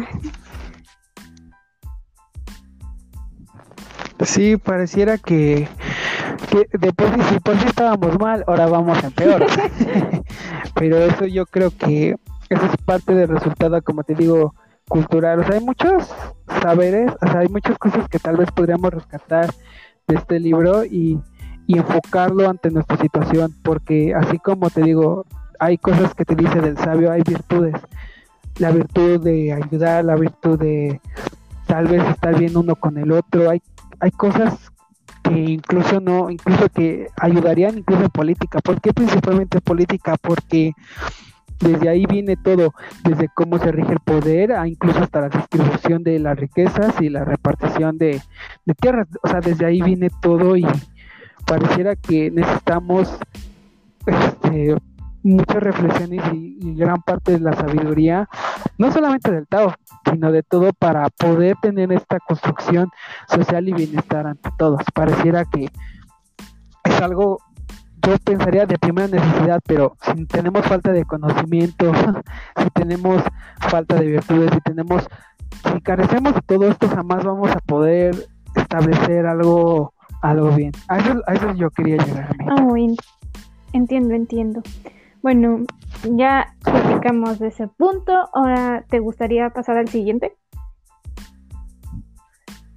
[4.26, 5.68] Sí, pareciera que,
[6.50, 9.46] que de por sí, si por sí estábamos mal, ahora vamos en peor.
[10.76, 12.16] Pero eso yo creo que
[12.50, 14.54] eso es parte del resultado, como te digo,
[14.88, 15.40] cultural.
[15.40, 16.12] O sea, hay muchos
[16.62, 19.54] saberes, o sea, hay muchas cosas que tal vez podríamos rescatar
[20.08, 21.20] de este libro y,
[21.68, 25.26] y enfocarlo ante nuestra situación, porque así como te digo,
[25.60, 27.76] hay cosas que te dice del sabio, hay virtudes.
[28.58, 31.00] La virtud de ayudar, la virtud de
[31.68, 33.50] tal vez estar bien uno con el otro.
[33.50, 33.62] Hay,
[34.00, 34.69] hay cosas
[35.32, 38.60] incluso no, incluso que ayudarían incluso en política.
[38.60, 40.16] ¿Por qué principalmente política?
[40.22, 40.74] Porque
[41.60, 42.74] Desde ahí viene todo,
[43.04, 47.10] desde cómo se rige el poder, a incluso hasta la distribución de las riquezas y
[47.10, 48.22] la repartición de,
[48.66, 49.08] de tierras.
[49.24, 50.66] O sea, desde ahí viene todo y
[51.46, 53.20] pareciera que necesitamos
[54.06, 54.76] este,
[55.24, 58.30] muchas reflexiones y, gran parte de la sabiduría,
[58.78, 59.74] no solamente del Tao,
[60.10, 62.90] sino de todo para poder tener esta construcción
[63.28, 64.82] social y bienestar ante todos.
[64.94, 65.70] Pareciera que
[66.84, 67.40] es algo,
[68.06, 71.92] yo pensaría de primera necesidad, pero si tenemos falta de conocimiento,
[72.58, 73.22] si tenemos
[73.60, 75.08] falta de virtudes, si tenemos,
[75.72, 78.16] si carecemos de todo esto, jamás vamos a poder
[78.56, 80.72] establecer algo, algo bien.
[80.88, 82.36] A eso, a eso yo quería llegar.
[82.50, 82.96] Ah, bien.
[83.74, 84.62] Entiendo, entiendo.
[85.22, 85.66] Bueno,
[86.04, 88.30] ya platicamos de ese punto.
[88.34, 90.38] Ahora, ¿te gustaría pasar al siguiente?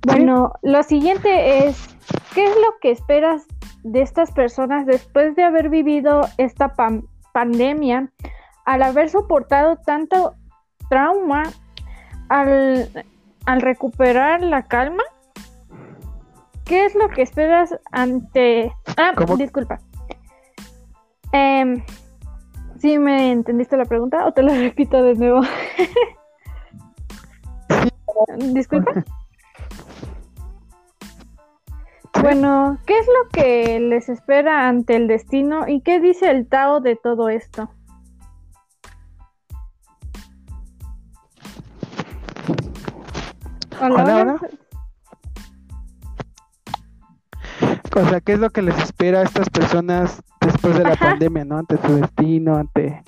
[0.05, 1.97] Bueno, lo siguiente es,
[2.35, 3.47] ¿qué es lo que esperas
[3.85, 6.75] de estas personas después de haber vivido esta
[7.33, 8.11] pandemia,
[8.65, 10.35] al haber soportado tanto
[10.89, 11.45] trauma,
[12.29, 12.89] al,
[13.47, 15.05] al recuperar la calma?
[16.65, 18.73] ¿Qué es lo que esperas ante...
[18.97, 19.79] Ah, disculpa.
[21.33, 21.85] Eh,
[22.83, 25.43] ¿Sí me entendiste la pregunta o te la repito de nuevo?
[28.53, 29.05] Disculpa.
[32.21, 36.81] Bueno, ¿qué es lo que les espera ante el destino y qué dice el Tao
[36.81, 37.71] de todo esto?
[43.81, 44.41] Hola,
[47.95, 51.45] O sea, ¿qué es lo que les espera a estas personas después de la pandemia,
[51.45, 51.59] ¿no?
[51.59, 53.03] Ante su destino, ante...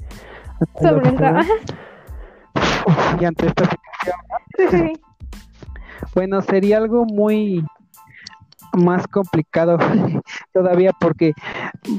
[3.21, 4.93] y ante esta situación.
[6.15, 7.65] Bueno, sería algo muy
[8.77, 9.79] más complicado
[10.53, 11.33] todavía porque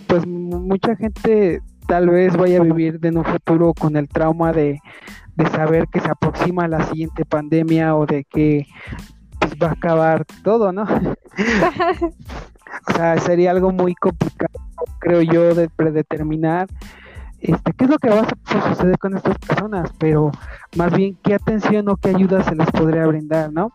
[0.07, 4.79] pues mucha gente tal vez vaya a vivir en un futuro con el trauma de,
[5.35, 8.65] de saber que se aproxima la siguiente pandemia o de que
[9.39, 10.83] pues, va a acabar todo, ¿no?
[12.87, 14.64] o sea, sería algo muy complicado
[14.99, 16.67] creo yo, de predeterminar
[17.47, 20.31] este, qué es lo que va a suceder con estas personas, pero
[20.75, 23.71] más bien qué atención o qué ayuda se les podría brindar, ¿no?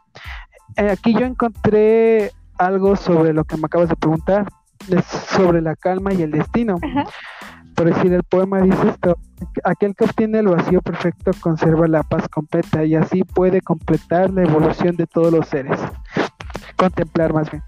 [0.76, 4.48] Eh, aquí yo encontré algo sobre lo que me acabas de preguntar,
[5.28, 6.78] sobre la calma y el destino.
[7.76, 9.16] Por decir, el poema dice esto,
[9.62, 14.42] aquel que obtiene el vacío perfecto conserva la paz completa y así puede completar la
[14.42, 15.78] evolución de todos los seres.
[16.76, 17.62] Contemplar más bien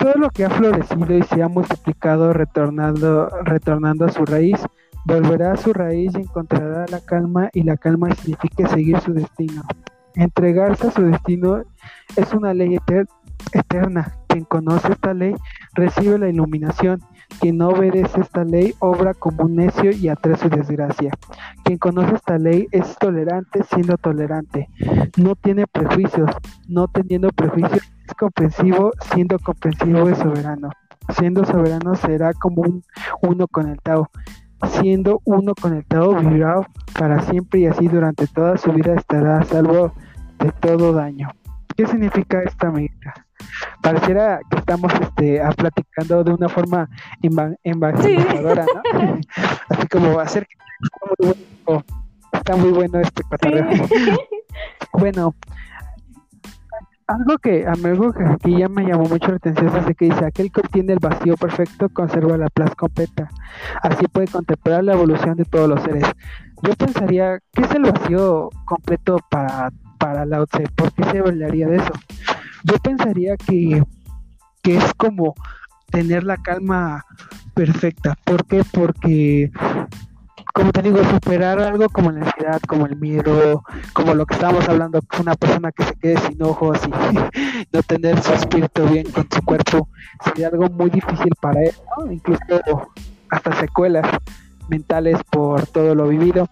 [0.00, 4.58] todo lo que ha florecido y se ha multiplicado retornando, retornando a su raíz,
[5.04, 9.62] volverá a su raíz y encontrará la calma y la calma significa seguir su destino.
[10.14, 11.62] Entregarse a su destino
[12.16, 12.78] es una ley
[13.52, 14.16] eterna.
[14.26, 15.34] Quien conoce esta ley
[15.74, 17.00] recibe la iluminación.
[17.38, 21.12] Quien no obedece esta ley obra como un necio y atrae su desgracia.
[21.62, 24.68] Quien conoce esta ley es tolerante siendo tolerante.
[25.18, 26.30] No tiene prejuicios.
[26.68, 27.82] No teniendo prejuicios
[28.14, 30.70] comprensivo, siendo comprensivo es soberano.
[31.18, 32.82] Siendo soberano será como un
[33.22, 34.08] uno con el Tao.
[34.68, 36.66] Siendo uno con el Tao vivirá
[36.98, 39.92] para siempre y así durante toda su vida estará a salvo
[40.38, 41.30] de todo daño.
[41.76, 43.14] ¿Qué significa esta medida?
[43.82, 46.88] Pareciera que estamos este, platicando de una forma
[47.62, 49.18] evangelizadora, ¿no?
[49.68, 50.56] Así como hacer que
[52.32, 53.68] está muy bueno este patrón.
[54.92, 55.34] bueno,
[57.10, 60.52] algo que, algo que aquí ya me llamó mucho la atención es que dice, aquel
[60.52, 63.28] que obtiene el vacío perfecto conserva la plaza completa.
[63.82, 66.04] Así puede contemplar la evolución de todos los seres.
[66.62, 70.64] Yo pensaría, ¿qué es el vacío completo para, para Lao Tse?
[70.74, 71.92] ¿Por qué se hablaría de eso?
[72.64, 73.82] Yo pensaría que,
[74.62, 75.34] que es como
[75.90, 77.04] tener la calma
[77.54, 78.16] perfecta.
[78.24, 78.62] ¿Por qué?
[78.72, 79.50] Porque
[80.52, 83.62] como te digo, superar algo como la ansiedad, como el miedo,
[83.92, 86.90] como lo que estábamos hablando, una persona que se quede sin ojos y
[87.72, 89.88] no tener su espíritu bien con su cuerpo,
[90.24, 92.12] sería algo muy difícil para él, ¿no?
[92.12, 92.60] incluso
[93.30, 94.06] hasta secuelas
[94.68, 96.48] mentales por todo lo vivido.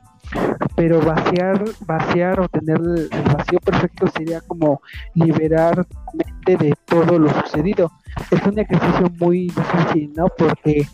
[0.76, 4.82] Pero vaciar, vaciar o tener el vacío perfecto sería como
[5.14, 7.90] liberar mente de todo lo sucedido.
[8.30, 10.26] Es un ejercicio muy difícil, ¿no?
[10.36, 10.86] Porque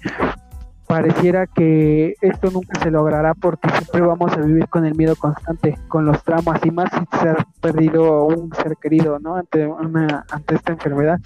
[0.95, 5.77] pareciera que esto nunca se logrará porque siempre vamos a vivir con el miedo constante,
[5.89, 9.35] con los traumas y más si se ha perdido un ser querido, ¿no?
[9.35, 11.19] Ante una, ante esta enfermedad,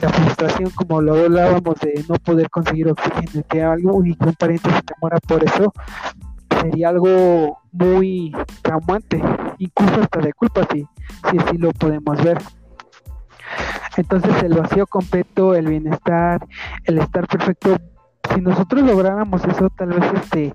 [0.00, 4.34] la frustración, como lo hablábamos de no poder conseguir oxígeno, que algo y que un
[4.34, 5.72] pariente se muera por eso,
[6.60, 8.32] sería algo muy
[8.62, 9.20] traumante,
[9.58, 10.86] incluso hasta de culpa, si,
[11.28, 12.38] si así lo podemos ver.
[13.96, 16.46] Entonces el vacío completo, el bienestar,
[16.84, 17.76] el estar perfecto
[18.34, 20.54] si nosotros lográramos eso, tal vez este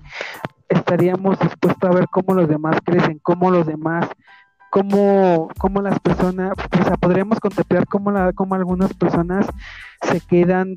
[0.68, 4.08] estaríamos dispuestos a ver cómo los demás crecen, cómo los demás,
[4.70, 9.46] cómo, cómo las personas, o sea, podríamos contemplar cómo, la, cómo algunas personas
[10.02, 10.76] se quedan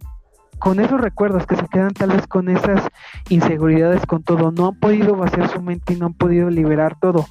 [0.59, 2.87] con esos recuerdos, que se quedan tal vez con esas
[3.29, 7.25] inseguridades, con todo, no han podido vaciar su mente y no han podido liberar todo.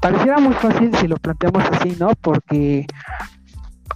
[0.00, 2.10] Pareciera muy fácil si lo planteamos así, ¿no?
[2.20, 2.86] Porque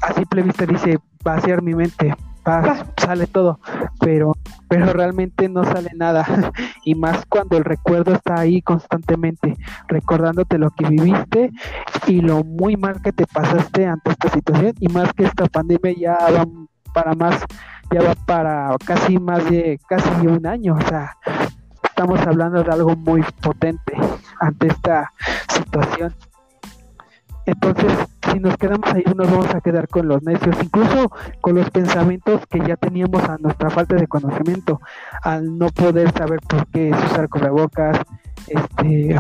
[0.03, 2.15] a simple vista dice vaciar mi mente,
[2.97, 3.59] sale todo,
[4.01, 4.33] pero,
[4.69, 6.27] pero realmente no sale nada.
[6.85, 9.57] y más cuando el recuerdo está ahí constantemente,
[9.89, 11.51] recordándote lo que viviste
[12.07, 14.75] y lo muy mal que te pasaste ante esta situación.
[14.81, 16.47] Y más que esta pandemia ya va
[16.93, 17.43] para más,
[17.91, 20.75] ya va para casi más de casi un año.
[20.75, 21.17] O sea,
[21.83, 23.95] estamos hablando de algo muy potente
[24.41, 25.13] ante esta
[25.49, 26.15] situación.
[27.47, 27.93] Entonces,
[28.31, 31.11] si nos quedamos ahí, nos vamos a quedar con los necios, incluso
[31.41, 34.81] con los pensamientos que ya teníamos a nuestra falta de conocimiento,
[35.23, 37.99] al no poder saber por qué es usar cubrebocas,
[38.49, 39.17] este,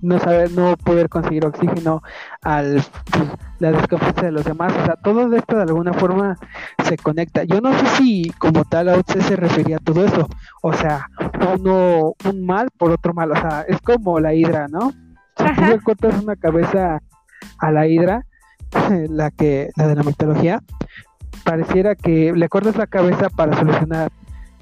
[0.00, 2.02] no saber, no poder conseguir oxígeno,
[2.42, 3.24] al pues,
[3.58, 6.36] la desconfianza de los demás, o sea, todo esto de alguna forma
[6.82, 7.44] se conecta.
[7.44, 10.28] Yo no sé si como tal a usted se refería a todo eso,
[10.62, 11.06] o sea,
[11.54, 14.92] uno, un mal por otro mal, o sea, es como la hidra, ¿no?
[15.36, 17.00] Si tú le cortas una cabeza
[17.58, 18.26] a la hidra,
[19.08, 20.62] la que la de la mitología,
[21.44, 24.10] pareciera que le cortas la cabeza para solucionar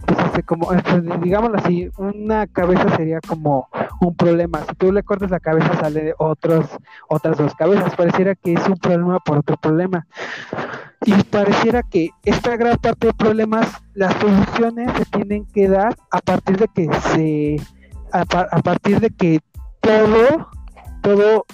[0.07, 3.69] pues este, como este, digámoslo así, una cabeza sería como
[4.01, 4.61] un problema.
[4.69, 6.67] Si tú le cortas la cabeza sale otros
[7.09, 7.95] otras dos cabezas.
[7.95, 10.07] Pareciera que es un problema por otro problema.
[11.05, 16.21] Y pareciera que esta gran parte de problemas, las soluciones se tienen que dar a
[16.21, 17.57] partir de que se
[18.13, 18.25] a
[18.63, 19.41] partir de que
[19.81, 20.49] todo
[21.01, 21.47] todo,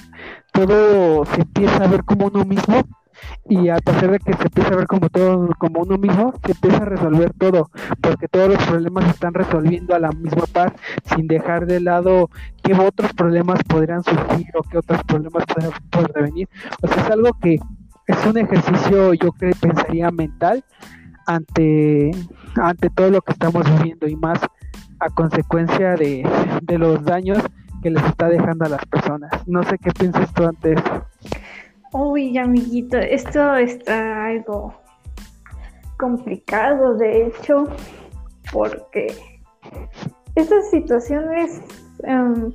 [0.57, 2.83] todo se empieza a ver como uno mismo
[3.49, 6.53] y a pesar de que se empieza a ver como todo como uno mismo, se
[6.53, 7.71] empieza a resolver todo,
[8.01, 10.73] porque todos los problemas se están resolviendo a la misma paz,
[11.15, 12.31] sin dejar de lado
[12.63, 15.45] qué otros problemas podrían surgir o qué otros problemas
[15.91, 16.49] podrían venir.
[16.83, 17.59] O sea, es algo que
[18.07, 20.65] es un ejercicio, yo creo, pensaría mental
[21.27, 22.13] ante,
[22.57, 24.41] ante todo lo que estamos viviendo y más
[25.01, 26.27] a consecuencia de,
[26.63, 27.43] de los daños
[27.87, 29.31] que les está dejando a las personas.
[29.47, 31.05] No sé qué piensas tú ante eso.
[31.93, 34.75] Uy, amiguito, esto está algo
[35.97, 37.69] complicado, de hecho,
[38.53, 39.15] porque
[40.35, 41.63] estas situaciones,
[42.03, 42.53] em,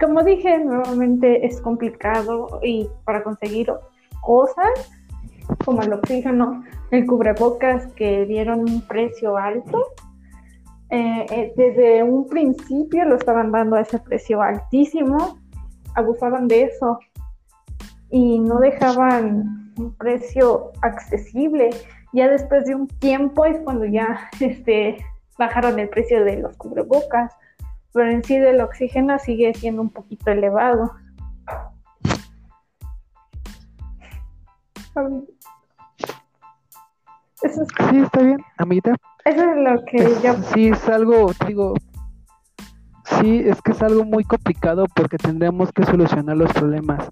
[0.00, 3.70] como dije, nuevamente es complicado y para conseguir
[4.22, 4.90] cosas
[5.66, 9.88] como el oxígeno, el cubrebocas que dieron un precio alto,
[10.90, 15.38] eh, eh, desde un principio lo estaban dando a ese precio altísimo,
[15.94, 16.98] abusaban de eso
[18.10, 21.70] y no dejaban un precio accesible.
[22.12, 24.96] Ya después de un tiempo es cuando ya este,
[25.38, 27.32] bajaron el precio de los cubrebocas,
[27.92, 30.92] pero en sí del oxígeno sigue siendo un poquito elevado.
[37.36, 38.96] Sí, está bien, amiguita.
[39.24, 40.34] Eso es lo que yo...
[40.54, 41.74] Sí, es algo, digo,
[43.04, 47.08] sí, es que es algo muy complicado porque tendremos que solucionar los problemas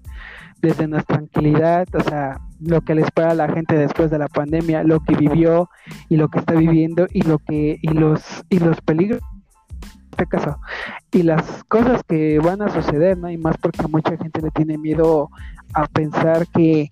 [0.61, 4.27] desde nuestra tranquilidad, o sea, lo que le espera a la gente después de la
[4.27, 5.69] pandemia, lo que vivió
[6.09, 10.25] y lo que está viviendo y lo que y los y los peligros en este
[10.25, 10.59] caso
[11.11, 13.29] y las cosas que van a suceder, ¿no?
[13.29, 15.29] Y más porque mucha gente le tiene miedo
[15.73, 16.91] a pensar que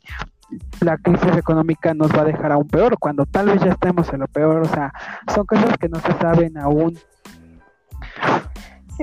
[0.81, 4.21] la crisis económica nos va a dejar aún peor, cuando tal vez ya estemos en
[4.21, 4.93] lo peor, o sea,
[5.33, 6.97] son cosas que no se saben aún.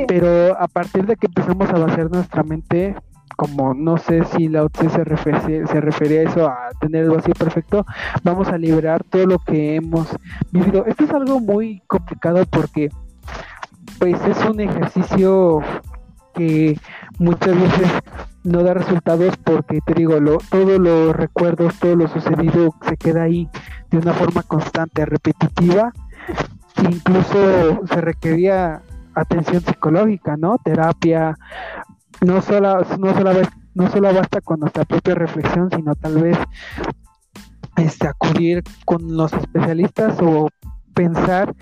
[0.08, 2.96] Pero a partir de que empezamos a vaciar nuestra mente,
[3.36, 7.34] como no sé si la OTC se se refería a eso, a tener el vacío
[7.34, 7.86] perfecto,
[8.22, 10.08] vamos a liberar todo lo que hemos
[10.50, 10.84] vivido.
[10.86, 12.90] Esto es algo muy complicado porque
[13.98, 15.60] pues es un ejercicio
[16.34, 16.78] que
[17.18, 17.92] muchas veces
[18.42, 23.22] no da resultados porque te digo, lo, todos los recuerdos, todo lo sucedido se queda
[23.22, 23.48] ahí
[23.90, 25.92] de una forma constante, repetitiva,
[26.88, 28.82] incluso se requería
[29.14, 30.58] atención psicológica, ¿no?
[30.58, 31.36] Terapia,
[32.20, 33.32] no solo, no solo,
[33.74, 36.36] no solo basta con nuestra propia reflexión, sino tal vez
[37.76, 40.48] este, acudir con los especialistas o
[40.92, 41.54] pensar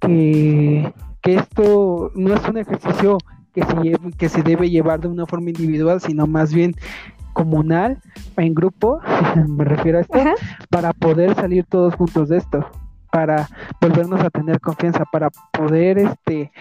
[0.00, 0.92] que,
[1.22, 3.18] que esto no es un ejercicio
[3.60, 6.74] que se, que se debe llevar de una forma individual, sino más bien
[7.32, 7.98] comunal,
[8.36, 9.00] en grupo,
[9.48, 10.18] me refiero a esto,
[10.68, 12.66] para poder salir todos juntos de esto,
[13.10, 13.48] para
[13.80, 16.52] volvernos a tener confianza, para poder este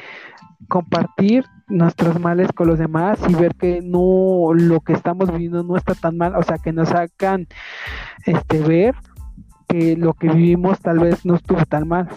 [0.67, 5.77] compartir nuestros males con los demás y ver que no lo que estamos viviendo no
[5.77, 7.47] está tan mal, o sea, que nos hagan
[8.26, 8.95] este ver
[9.70, 12.10] que lo que vivimos tal vez no estuvo tan mal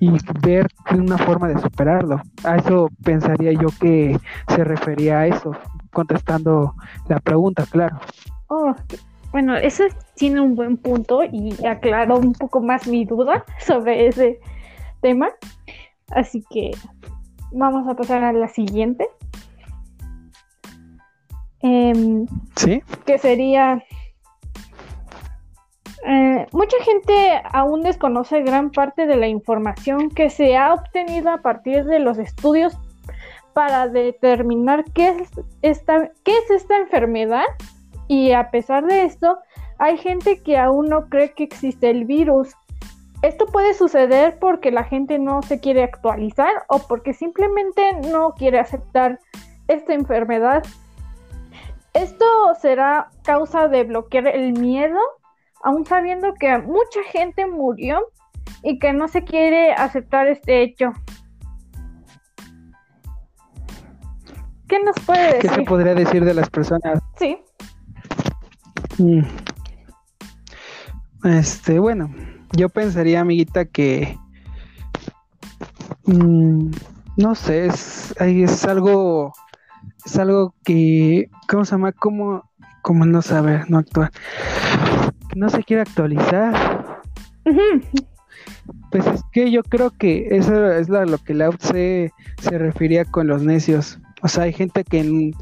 [0.00, 0.10] y
[0.40, 2.20] ver una forma de superarlo.
[2.42, 4.18] A eso pensaría yo que
[4.48, 5.52] se refería a eso,
[5.92, 6.74] contestando
[7.08, 8.00] la pregunta, claro.
[8.48, 8.74] Oh,
[9.32, 9.84] bueno, eso
[10.16, 14.40] tiene un buen punto y aclaró un poco más mi duda sobre ese
[15.02, 15.28] tema.
[16.10, 16.70] Así que
[17.52, 19.08] vamos a pasar a la siguiente.
[21.60, 22.26] Em,
[22.56, 22.82] sí.
[23.04, 23.82] Que sería
[26.06, 31.38] eh, mucha gente aún desconoce gran parte de la información que se ha obtenido a
[31.38, 32.76] partir de los estudios
[33.54, 35.30] para determinar qué es
[35.62, 37.46] esta, qué es esta enfermedad
[38.06, 39.38] y a pesar de esto
[39.78, 42.54] hay gente que aún no cree que existe el virus.
[43.22, 48.58] Esto puede suceder porque la gente no se quiere actualizar o porque simplemente no quiere
[48.58, 49.20] aceptar
[49.68, 50.62] esta enfermedad.
[51.94, 52.26] Esto
[52.60, 54.98] será causa de bloquear el miedo
[55.64, 57.98] aún sabiendo que mucha gente murió
[58.62, 60.92] y que no se quiere aceptar este hecho.
[64.68, 65.40] ¿Qué nos puede decir?
[65.40, 67.00] ¿Qué se podría decir de las personas?
[67.18, 67.38] Sí.
[68.98, 69.22] Mm.
[71.24, 72.14] Este, bueno,
[72.52, 74.18] yo pensaría, amiguita, que
[76.04, 76.70] mm,
[77.16, 79.32] no sé, es, es algo,
[80.04, 81.92] es algo que, ¿cómo se llama?
[81.92, 82.50] Como,
[82.82, 84.10] como no saber, no actuar
[85.34, 87.02] no se quiere actualizar.
[88.90, 93.26] Pues es que yo creo que eso es lo que la se, se refería con
[93.26, 93.98] los necios.
[94.22, 95.32] O sea, hay gente que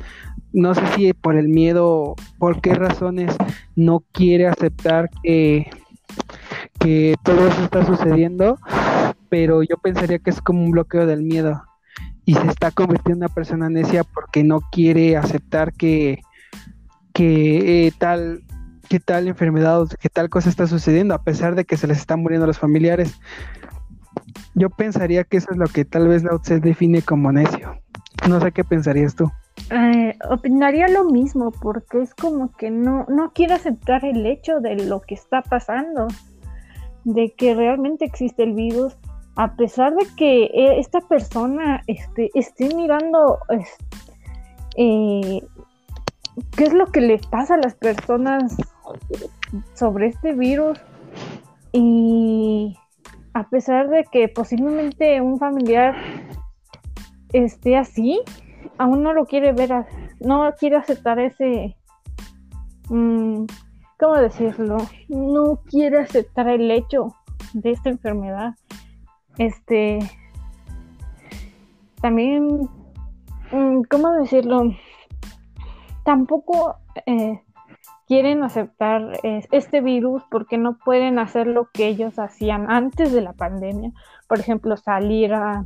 [0.52, 3.36] no sé si por el miedo, por qué razones
[3.76, 5.70] no quiere aceptar que,
[6.78, 8.58] que todo eso está sucediendo,
[9.28, 11.62] pero yo pensaría que es como un bloqueo del miedo
[12.24, 16.20] y se está convirtiendo en una persona necia porque no quiere aceptar que,
[17.12, 18.42] que eh, tal
[18.92, 21.96] qué tal enfermedad o qué tal cosa está sucediendo, a pesar de que se les
[21.96, 23.18] están muriendo los familiares.
[24.54, 27.80] Yo pensaría que eso es lo que tal vez la se define como necio.
[28.28, 29.32] No sé qué pensarías tú.
[29.70, 34.84] Eh, opinaría lo mismo, porque es como que no, no quiere aceptar el hecho de
[34.84, 36.08] lo que está pasando,
[37.04, 38.94] de que realmente existe el virus,
[39.36, 43.38] a pesar de que eh, esta persona este, esté mirando
[44.76, 45.40] eh,
[46.58, 48.54] qué es lo que le pasa a las personas
[49.74, 50.78] sobre este virus
[51.72, 52.76] y
[53.34, 55.94] a pesar de que posiblemente un familiar
[57.32, 58.20] esté así,
[58.78, 59.86] aún no lo quiere ver,
[60.20, 61.76] no quiere aceptar ese,
[62.88, 63.44] mm,
[63.98, 64.78] ¿cómo decirlo?
[65.08, 67.14] No quiere aceptar el hecho
[67.54, 68.54] de esta enfermedad.
[69.38, 69.98] Este,
[72.02, 72.68] también,
[73.50, 74.74] mm, ¿cómo decirlo?
[76.04, 77.40] Tampoco eh,
[78.12, 83.32] quieren aceptar este virus porque no pueden hacer lo que ellos hacían antes de la
[83.32, 83.90] pandemia.
[84.28, 85.64] Por ejemplo, salir al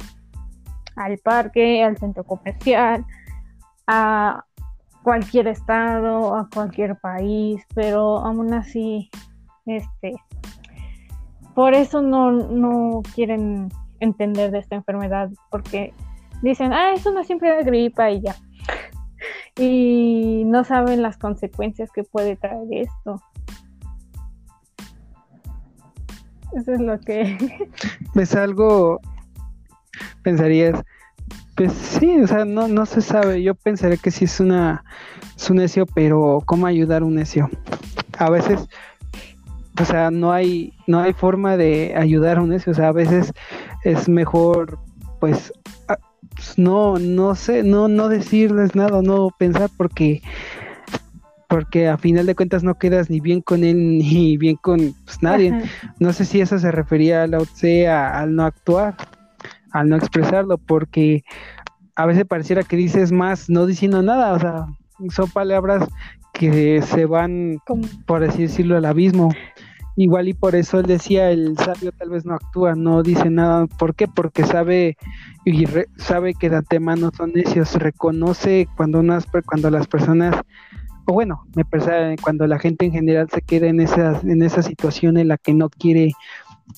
[1.24, 3.05] parque, al centro comercial,
[3.89, 4.44] a
[5.02, 9.10] cualquier estado, a cualquier país, pero aún así,
[9.64, 10.14] este,
[11.52, 15.93] por eso no, no quieren entender de esta enfermedad, porque
[16.43, 18.36] dicen, ah, es una simple gripa y ya
[19.58, 23.22] y no saben las consecuencias que puede traer esto.
[26.54, 27.68] Eso es lo que...
[28.14, 29.00] Es algo,
[30.22, 30.82] pensarías,
[31.54, 33.42] pues sí, o sea, no, no se sabe.
[33.42, 34.84] Yo pensaría que sí es una
[35.36, 37.50] es un necio, pero ¿cómo ayudar a un necio?
[38.18, 38.68] A veces,
[39.80, 42.72] o sea, no hay, no hay forma de ayudar a un necio.
[42.72, 43.32] O sea, a veces
[43.84, 44.78] es mejor,
[45.20, 45.52] pues,
[46.36, 50.22] pues, no, no sé, no, no decirles nada, no pensar porque
[51.48, 55.22] porque a final de cuentas no quedas ni bien con él ni bien con pues,
[55.22, 55.52] nadie.
[55.98, 58.96] No sé si eso se refería a la OTSE al no actuar,
[59.70, 61.24] al no expresarlo, porque
[61.94, 64.66] a veces pareciera que dices más no diciendo nada, o sea,
[65.10, 65.88] son palabras
[66.32, 67.62] que se van,
[68.04, 69.30] por así decirlo, al abismo.
[69.98, 73.66] Igual y por eso él decía, el sabio tal vez no actúa, no dice nada.
[73.66, 74.06] ¿Por qué?
[74.06, 74.98] Porque sabe
[75.47, 75.64] y
[75.97, 80.36] sabe que de antemano son necios, reconoce cuando unas cuando las personas
[81.06, 84.62] o bueno, me parece cuando la gente en general se queda en esa en esa
[84.62, 86.12] situación en la que no quiere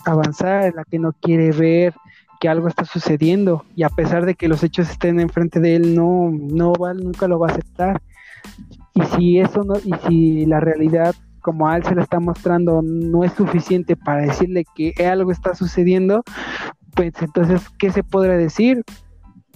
[0.04, 1.94] avanzar, en la que no quiere ver
[2.40, 5.96] que algo está sucediendo y a pesar de que los hechos estén enfrente de él
[5.96, 8.00] no no va nunca lo va a aceptar.
[8.94, 12.82] Y si eso no y si la realidad como a él se le está mostrando
[12.82, 16.22] no es suficiente para decirle que algo está sucediendo,
[16.94, 18.84] pues entonces, ¿qué se podrá decir?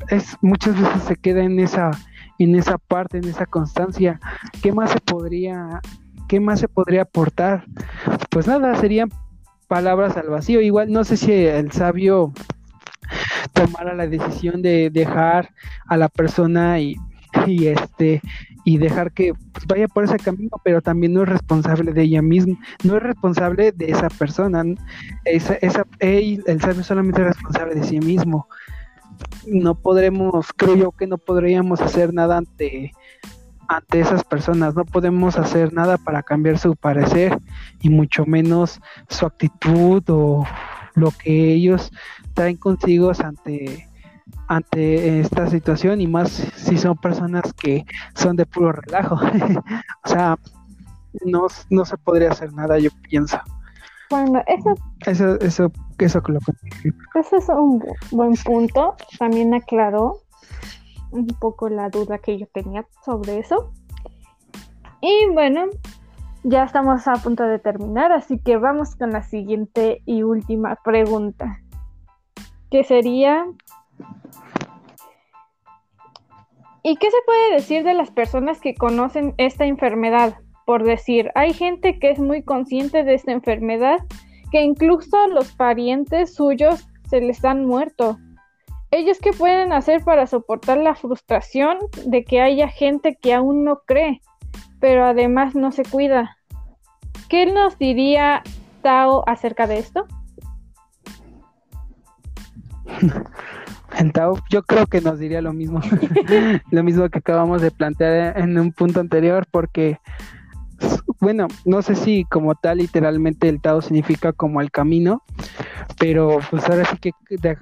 [0.09, 1.91] Es, muchas veces se queda en esa,
[2.39, 4.21] en esa parte, en esa constancia.
[4.63, 5.81] ¿Qué más se podría,
[6.29, 7.65] qué más se podría aportar?
[8.31, 9.07] Pues nada, sería
[9.69, 10.61] palabras al vacío.
[10.61, 12.33] Igual no sé si el sabio
[13.53, 15.51] tomara la decisión de dejar
[15.87, 16.97] a la persona y
[17.47, 18.21] este
[18.65, 22.23] y dejar que pues, vaya por ese camino, pero también no es responsable de ella
[22.23, 24.65] misma, no es responsable de esa persona,
[25.25, 28.49] esa, esa, el sabio solamente es responsable de sí mismo.
[29.47, 32.93] No podremos, creo yo que no podríamos hacer nada ante
[33.69, 34.75] ante esas personas.
[34.75, 37.39] No podemos hacer nada para cambiar su parecer
[37.81, 40.45] y mucho menos su actitud o
[40.95, 41.91] lo que ellos
[42.35, 43.89] traen consigo ante
[44.49, 47.85] ante esta situación y más si son personas que
[48.15, 49.17] son de puro relajo.
[50.05, 50.39] o sea,
[51.25, 53.39] no, no se podría hacer nada, yo pienso.
[54.11, 54.75] Bueno, eso,
[55.07, 55.69] eso, eso,
[55.99, 56.23] eso,
[57.15, 58.95] eso es un buen punto.
[59.19, 60.19] También aclaró
[61.13, 63.73] un poco la duda que yo tenía sobre eso.
[65.01, 65.67] Y bueno,
[66.45, 71.61] ya estamos a punto de terminar, así que vamos con la siguiente y última pregunta,
[72.71, 73.47] que sería,
[76.83, 80.35] ¿y qué se puede decir de las personas que conocen esta enfermedad?
[80.67, 83.99] Por decir, hay gente que es muy consciente de esta enfermedad,
[84.51, 88.19] que incluso los parientes suyos se les han muerto
[88.93, 93.81] ¿Ellos qué pueden hacer para soportar la frustración de que haya gente que aún no
[93.87, 94.21] cree,
[94.81, 96.37] pero además no se cuida?
[97.31, 98.43] ¿Qué nos diría
[98.83, 100.07] Tao acerca de esto?
[103.99, 105.81] En Tao, yo creo que nos diría lo mismo,
[106.71, 109.99] lo mismo que acabamos de plantear en un punto anterior, porque
[111.21, 115.23] bueno, no sé si como tal literalmente el Tao significa como el camino,
[115.99, 117.13] pero pues ahora sí que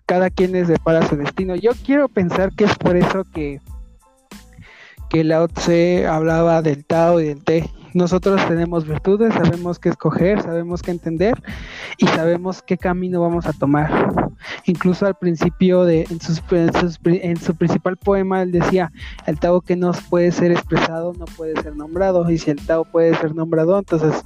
[0.06, 1.54] cada quien es de para su destino.
[1.56, 3.60] Yo quiero pensar que es por eso que,
[5.10, 10.40] que Lao Tse hablaba del Tao y del Te, nosotros tenemos virtudes, sabemos qué escoger,
[10.42, 11.42] sabemos qué entender
[11.98, 14.12] y sabemos qué camino vamos a tomar.
[14.64, 16.18] Incluso al principio de en,
[17.22, 18.92] en, su principal poema él decía,
[19.26, 22.84] el Tao que no puede ser expresado no puede ser nombrado y si el Tao
[22.84, 24.22] puede ser nombrado, entonces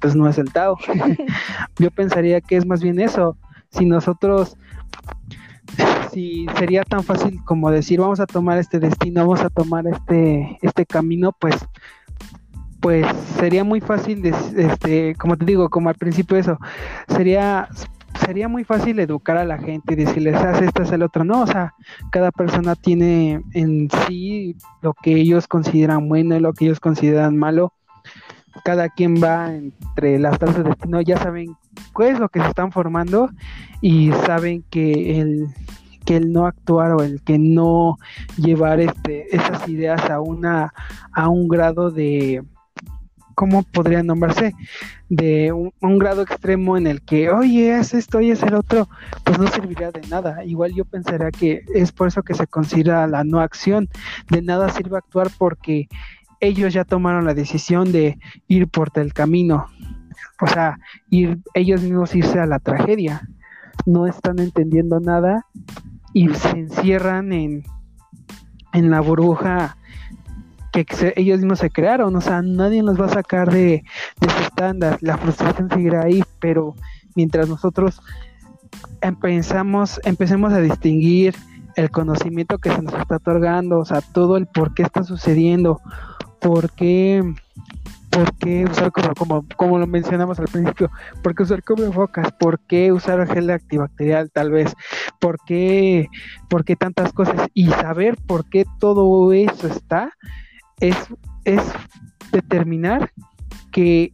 [0.00, 0.76] pues no es el Tao.
[1.78, 3.36] Yo pensaría que es más bien eso.
[3.70, 4.56] Si nosotros
[6.12, 10.58] si sería tan fácil como decir vamos a tomar este destino, vamos a tomar este,
[10.62, 11.54] este camino, pues
[12.80, 13.06] pues
[13.38, 16.58] sería muy fácil, este, como te digo, como al principio eso,
[17.08, 17.68] sería
[18.24, 21.24] sería muy fácil educar a la gente y decirles, haz esto, haz el otro.
[21.24, 21.74] No, o sea,
[22.10, 27.36] cada persona tiene en sí lo que ellos consideran bueno y lo que ellos consideran
[27.36, 27.72] malo.
[28.64, 31.56] Cada quien va entre las tasas de destino, ya saben
[31.96, 33.30] qué es lo que se están formando
[33.80, 35.46] y saben que el,
[36.04, 37.98] que el no actuar o el que no
[38.36, 40.72] llevar este, esas ideas a, una,
[41.12, 42.42] a un grado de,
[43.38, 44.52] ¿cómo podría nombrarse?
[45.08, 48.88] De un, grado extremo en el que, oye, es esto y es el otro,
[49.22, 50.44] pues no serviría de nada.
[50.44, 53.88] Igual yo pensaría que es por eso que se considera la no acción.
[54.28, 55.88] De nada sirve actuar porque
[56.40, 59.66] ellos ya tomaron la decisión de ir por el camino.
[60.40, 63.22] O sea, ir, ellos mismos irse a la tragedia.
[63.86, 65.46] No están entendiendo nada
[66.12, 67.62] y se encierran en,
[68.72, 69.76] en la burbuja
[70.72, 70.86] que
[71.16, 73.84] ellos mismos se crearon, o sea, nadie nos va a sacar de,
[74.20, 76.74] de ese estándar, la frustración seguirá ahí, pero
[77.14, 78.00] mientras nosotros
[79.00, 81.34] empezamos, empecemos a distinguir
[81.76, 85.80] el conocimiento que se nos está otorgando, o sea, todo el por qué está sucediendo,
[86.40, 87.22] por qué,
[88.10, 90.90] por qué usar como, como, lo mencionamos al principio,
[91.22, 91.62] por qué usar
[91.92, 94.74] focas por qué usar gel antibacterial tal vez,
[95.20, 96.08] por qué,
[96.48, 100.12] por qué tantas cosas y saber por qué todo eso está,
[100.80, 100.96] es,
[101.44, 101.62] es
[102.32, 103.10] determinar
[103.70, 104.12] que,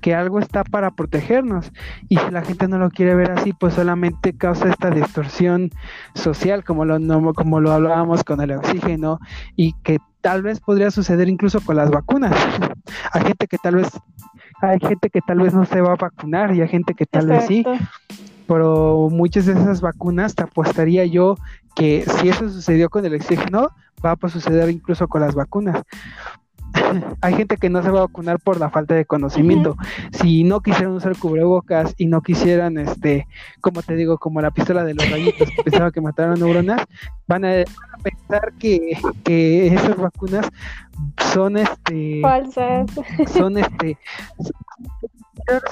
[0.00, 1.70] que algo está para protegernos.
[2.08, 5.70] Y si la gente no lo quiere ver así pues solamente causa esta distorsión
[6.14, 6.98] social como lo
[7.34, 9.18] como lo hablábamos con el oxígeno
[9.56, 12.34] y que tal vez podría suceder incluso con las vacunas.
[13.12, 13.88] Hay gente que tal vez
[14.62, 17.28] hay gente que tal vez no se va a vacunar y hay gente que tal
[17.28, 17.64] vez sí
[18.50, 21.36] pero muchas de esas vacunas te apostaría yo
[21.76, 23.68] que si eso sucedió con el oxígeno,
[24.04, 25.80] va a suceder incluso con las vacunas.
[27.20, 29.76] Hay gente que no se va a vacunar por la falta de conocimiento.
[30.10, 33.28] Si no quisieran usar cubrebocas y no quisieran, este,
[33.60, 36.82] como te digo, como la pistola de los rayitos que pensaba que mataron neuronas,
[37.28, 37.50] van a,
[38.02, 40.48] pensar que, que esas vacunas
[41.32, 42.90] son, este, falsas.
[43.32, 43.96] Son, este,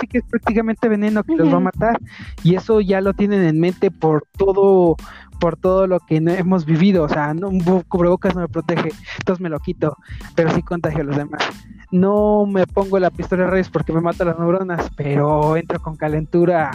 [0.00, 2.00] sí que es prácticamente veneno que los va a matar
[2.42, 4.96] y eso ya lo tienen en mente por todo
[5.38, 9.40] por todo lo que hemos vivido, o sea, no, un cubrebocas no me protege, entonces
[9.40, 9.96] me lo quito,
[10.34, 11.42] pero sí contagio a los demás.
[11.90, 15.96] No me pongo la pistola de reyes porque me mata las neuronas, pero entro con
[15.96, 16.70] calentura,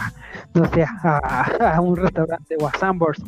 [0.54, 3.22] no sé, a, un restaurante o a Sambors.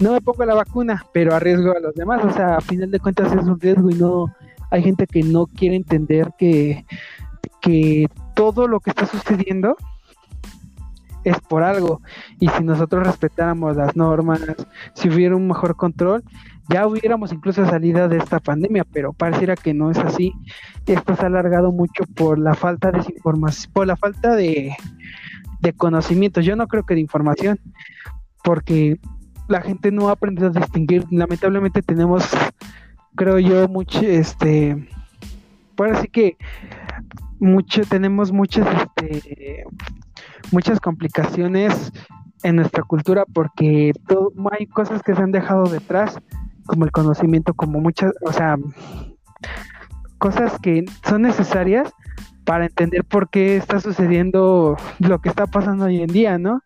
[0.00, 3.00] No me pongo la vacuna, pero arriesgo a los demás, o sea, a final de
[3.00, 4.26] cuentas es un riesgo y no,
[4.70, 6.84] hay gente que no quiere entender que,
[7.60, 9.76] que todo lo que está sucediendo
[11.24, 12.02] es por algo.
[12.38, 14.40] Y si nosotros respetáramos las normas,
[14.94, 16.22] si hubiera un mejor control,
[16.68, 20.32] ya hubiéramos incluso salido de esta pandemia, pero pareciera que no es así.
[20.86, 24.76] Esto se ha alargado mucho por la falta de información, por la falta de,
[25.60, 26.40] de conocimiento.
[26.40, 27.58] Yo no creo que de información,
[28.42, 28.98] porque
[29.48, 31.04] la gente no ha aprendido a distinguir.
[31.10, 32.28] Lamentablemente tenemos,
[33.14, 34.88] creo yo, mucho, este,
[35.74, 36.36] por así que
[37.44, 39.64] mucho, tenemos muchas, este,
[40.50, 41.92] muchas complicaciones
[42.42, 43.92] en nuestra cultura porque
[44.58, 46.18] hay cosas que se han dejado detrás,
[46.66, 48.56] como el conocimiento, como muchas, o sea,
[50.18, 51.92] cosas que son necesarias
[52.44, 56.62] para entender por qué está sucediendo lo que está pasando hoy en día, ¿no?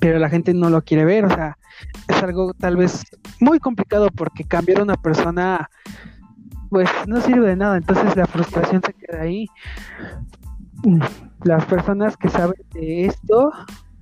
[0.00, 1.58] Pero la gente no lo quiere ver, o sea,
[2.08, 3.04] es algo tal vez
[3.40, 5.68] muy complicado porque cambiar a una persona
[6.70, 9.46] pues no sirve de nada, entonces la frustración se queda ahí
[11.44, 13.52] las personas que saben de esto,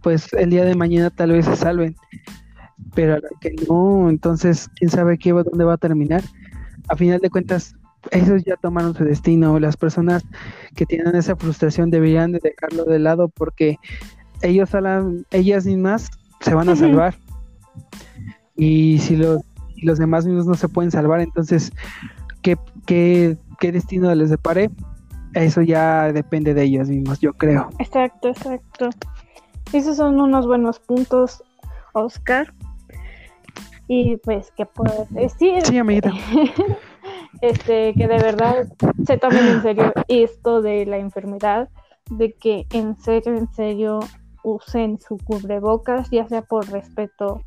[0.03, 1.97] pues el día de mañana tal vez se salven,
[2.95, 6.23] pero que no, entonces quién sabe qué dónde va a terminar.
[6.89, 7.75] A final de cuentas,
[8.13, 9.59] ellos ya tomaron su destino.
[9.59, 10.25] Las personas
[10.75, 13.79] que tienen esa frustración deberían de dejarlo de lado porque
[14.43, 14.71] ellos
[15.31, 16.11] ellas mismas
[16.41, 17.17] se van a salvar.
[18.55, 19.43] Y si los,
[19.83, 21.73] los demás mismos no se pueden salvar, entonces,
[22.47, 22.57] ¿qué,
[22.87, 24.71] qué, qué destino les depare?
[25.35, 27.69] eso ya depende de ellos mismos, yo creo.
[27.79, 28.89] Exacto, exacto.
[29.73, 31.43] Esos son unos buenos puntos,
[31.93, 32.55] Oscar.
[33.89, 35.67] Y pues, ¿qué puedo decir?
[35.67, 36.13] Sí, amiguita.
[37.43, 38.67] este, que de verdad
[39.05, 41.69] se tomen en serio esto de la enfermedad,
[42.11, 43.99] de que en serio, en serio
[44.45, 47.43] usen su cubrebocas, ya sea por respeto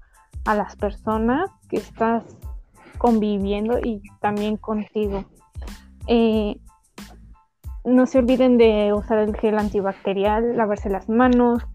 [0.45, 2.23] a las personas que estás
[2.99, 5.26] conviviendo y también contigo.
[6.07, 6.59] Eh,
[7.84, 11.65] no se olviden de usar el gel antibacterial, lavarse las manos,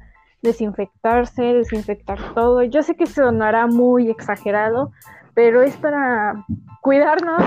[0.42, 2.62] desinfectarse, desinfectar todo.
[2.62, 4.92] Yo sé que sonará muy exagerado,
[5.34, 6.44] pero es para
[6.82, 7.42] cuidarnos,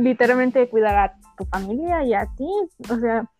[0.00, 2.50] literalmente cuidar a tu familia y a ti.
[2.90, 3.30] O sea,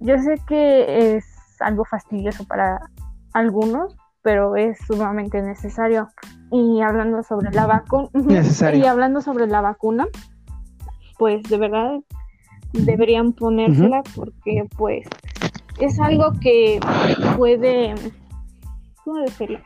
[0.00, 1.24] yo sé que es
[1.60, 2.78] algo fastidioso para
[3.32, 3.96] algunos,
[4.26, 6.08] pero es sumamente necesario.
[6.50, 8.10] Y hablando sobre la vacuna,
[8.74, 10.08] y hablando sobre la vacuna,
[11.16, 12.00] pues de verdad
[12.72, 15.06] deberían ponérsela porque pues
[15.78, 16.80] es algo que
[17.36, 17.94] puede,
[19.04, 19.60] ¿cómo decirlo?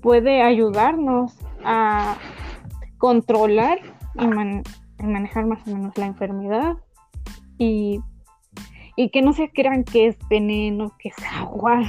[0.00, 1.36] Puede ayudarnos
[1.66, 2.16] a
[2.96, 3.78] controlar
[4.14, 4.26] y,
[5.04, 6.78] manejar más o menos la enfermedad
[7.58, 8.00] y,
[8.96, 11.82] y que no se crean que es veneno, que es agua.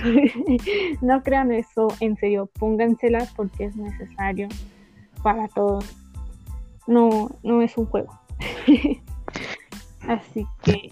[1.02, 4.48] no crean eso, en serio, póngansela porque es necesario
[5.22, 5.86] para todos.
[6.88, 8.20] No, no es un juego.
[10.08, 10.90] Así que...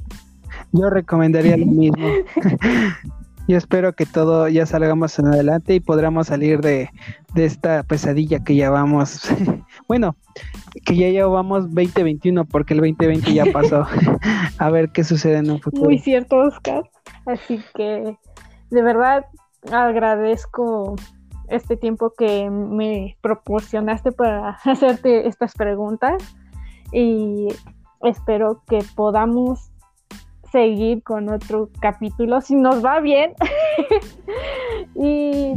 [0.71, 2.07] Yo recomendaría lo mismo.
[3.51, 6.89] Yo espero que todo ya salgamos en adelante y podamos salir de,
[7.35, 9.23] esta pesadilla que ya vamos.
[9.89, 10.15] bueno,
[10.85, 13.85] que ya llevamos 2021 porque el 2020 ya pasó.
[14.57, 15.83] A ver qué sucede en un futuro.
[15.83, 16.89] Muy cierto, Oscar.
[17.25, 18.17] Así que
[18.69, 19.25] de verdad
[19.69, 20.95] agradezco
[21.49, 26.23] este tiempo que me proporcionaste para hacerte estas preguntas
[26.93, 27.49] y
[28.01, 29.70] espero que podamos
[30.51, 33.33] seguir con otro capítulo si nos va bien.
[34.95, 35.53] y,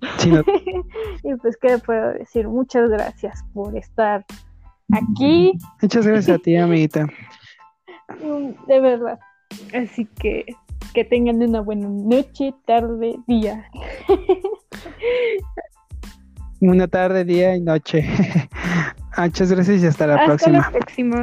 [1.22, 2.48] y pues, ¿qué puedo decir?
[2.48, 4.24] Muchas gracias por estar
[4.92, 5.52] aquí.
[5.80, 7.06] Muchas gracias a ti, amiguita.
[8.22, 9.18] Mm, de verdad.
[9.74, 10.44] Así que
[10.92, 13.68] que tengan una buena noche, tarde, día.
[16.60, 18.08] Una tarde, día y noche.
[19.18, 20.58] Muchas gracias y hasta la hasta próxima.
[20.58, 21.22] La próxima.